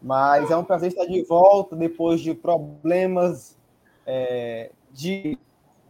[0.00, 3.56] Mas é um prazer estar de volta depois de problemas
[4.06, 5.36] é, de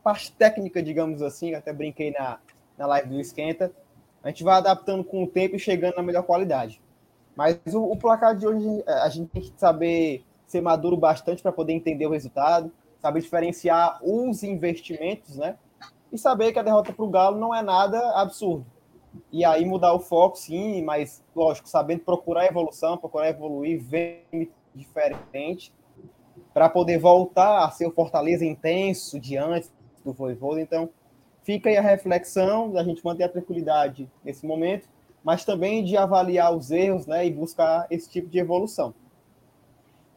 [0.02, 2.39] parte técnica, digamos assim, até brinquei na,
[2.76, 3.70] na live do Esquenta.
[4.22, 6.80] A gente vai adaptando com o tempo e chegando na melhor qualidade.
[7.36, 11.52] Mas o, o placar de hoje, a gente tem que saber ser maduro bastante para
[11.52, 15.56] poder entender o resultado, saber diferenciar os investimentos, né?
[16.10, 18.64] E saber que a derrota para o Galo não é nada absurdo
[19.30, 24.26] e aí mudar o foco, sim, mas, lógico, sabendo procurar evolução, procurar evoluir, ver
[24.74, 25.72] diferente,
[26.52, 29.72] para poder voltar a ser o Fortaleza intenso de antes
[30.05, 30.60] do Voivoda.
[30.60, 30.89] Então,
[31.43, 34.89] fica aí a reflexão da gente manter a tranquilidade nesse momento,
[35.22, 38.94] mas também de avaliar os erros né, e buscar esse tipo de evolução.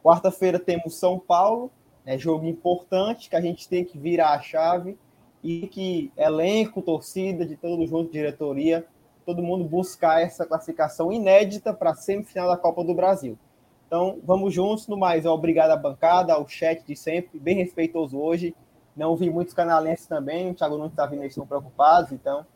[0.02, 1.70] Quarta-feira temos São Paulo,
[2.04, 4.98] é jogo importante que a gente tem que virar a chave
[5.42, 8.86] e que elenco, torcida, de todo junto, diretoria,
[9.26, 13.38] todo mundo buscar essa classificação inédita para a semifinal da Copa do Brasil.
[13.86, 14.86] Então, vamos juntos.
[14.86, 18.54] No mais, obrigado à bancada, ao chat de sempre, bem respeitoso hoje.
[18.96, 22.46] Não vi muitos canalenses também, o Thiago Nunes está vindo, eles estão preocupados, então,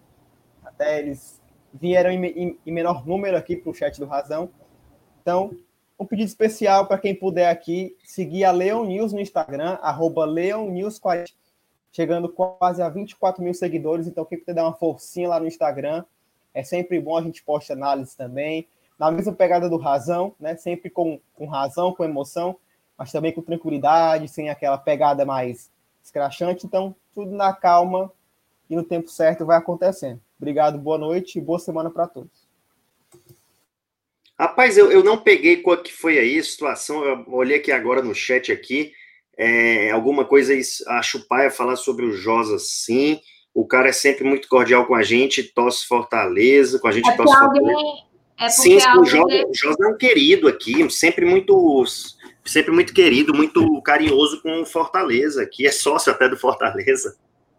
[0.63, 1.41] até eles
[1.73, 4.51] vieram em, em, em menor número aqui para o chat do Razão.
[5.23, 5.51] Então,
[5.99, 10.71] um pedido especial para quem puder aqui, seguir a Leon News no Instagram, arroba Leon
[10.71, 11.33] News 40
[11.97, 14.07] chegando quase a 24 mil seguidores.
[14.07, 16.05] Então, quem puder dar uma forcinha lá no Instagram,
[16.53, 18.69] é sempre bom a gente posta análise também.
[18.99, 20.55] Na mesma pegada do razão, né?
[20.57, 22.59] Sempre com, com razão, com emoção,
[22.99, 25.71] mas também com tranquilidade, sem aquela pegada mais
[26.05, 26.67] escrachante.
[26.67, 28.13] Então, tudo na calma
[28.69, 30.21] e no tempo certo vai acontecendo.
[30.39, 32.47] Obrigado, boa noite e boa semana para todos.
[34.39, 38.03] Rapaz, eu, eu não peguei qual que foi aí a situação, eu olhei aqui agora
[38.03, 38.93] no chat aqui,
[39.37, 40.55] é, alguma coisa
[40.89, 43.21] a Chupaia falar sobre o Josa, sim.
[43.55, 47.17] O cara é sempre muito cordial com a gente, tosse Fortaleza, com a gente é
[47.17, 48.07] tosse alguém, Fortaleza.
[48.39, 51.85] É sim, o Josa, o Josa é um querido aqui, sempre muito
[52.45, 57.17] sempre muito querido, muito carinhoso com o Fortaleza, que é sócio até do Fortaleza.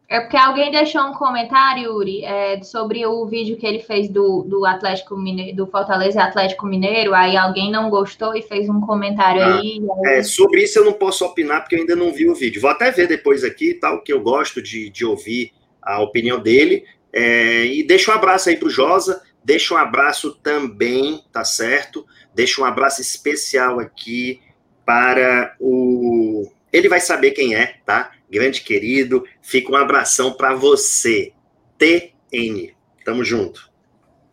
[0.09, 4.41] É porque alguém deixou um comentário, Yuri, é, sobre o vídeo que ele fez do,
[4.43, 7.13] do Atlético Mineiro, do Fortaleza e Atlético Mineiro.
[7.13, 10.13] Aí alguém não gostou e fez um comentário ah, aí, aí.
[10.13, 12.61] É, sobre isso eu não posso opinar porque eu ainda não vi o vídeo.
[12.61, 15.51] Vou até ver depois aqui, tal, que eu gosto de, de ouvir
[15.81, 16.85] a opinião dele.
[17.11, 19.21] É, e deixa um abraço aí pro Josa.
[19.43, 22.05] Deixa um abraço também, tá certo?
[22.33, 24.39] Deixa um abraço especial aqui
[24.85, 26.49] para o.
[26.71, 28.11] Ele vai saber quem é, tá?
[28.29, 29.23] Grande querido.
[29.41, 31.33] Fica um abração para você.
[31.77, 32.73] TN.
[33.05, 33.71] Tamo junto.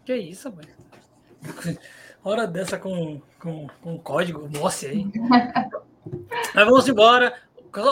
[0.04, 0.66] Que isso, mãe.
[2.24, 5.06] Hora dessa com, com, com código Mosse aí.
[6.54, 7.34] Mas vamos embora.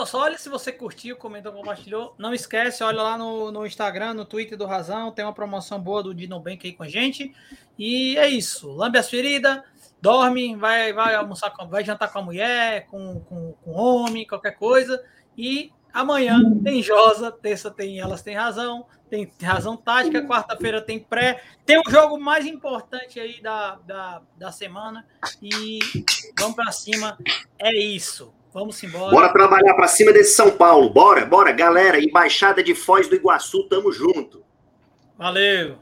[0.05, 2.15] Só olha se você curtiu, comentou, compartilhou.
[2.17, 5.11] Não esquece, olha lá no, no Instagram, no Twitter do Razão.
[5.11, 7.35] Tem uma promoção boa do Dino Bank aí com a gente.
[7.77, 8.71] E é isso.
[8.71, 9.61] Lambe as feridas,
[10.01, 14.25] dorme, vai, vai almoçar, com, vai jantar com a mulher, com, com, com o homem,
[14.25, 15.03] qualquer coisa.
[15.37, 21.43] E Amanhã tem Josa, terça tem Elas Tem Razão, tem Razão Tática, quarta-feira tem pré.
[21.65, 25.05] Tem o jogo mais importante aí da, da, da semana.
[25.39, 25.77] E
[26.39, 27.15] vamos para cima.
[27.59, 28.33] É isso.
[28.51, 29.11] Vamos embora.
[29.11, 30.89] Bora trabalhar para cima desse São Paulo.
[30.89, 32.03] Bora, bora, galera.
[32.03, 34.43] Embaixada de Foz do Iguaçu, tamo junto.
[35.17, 35.77] Valeu.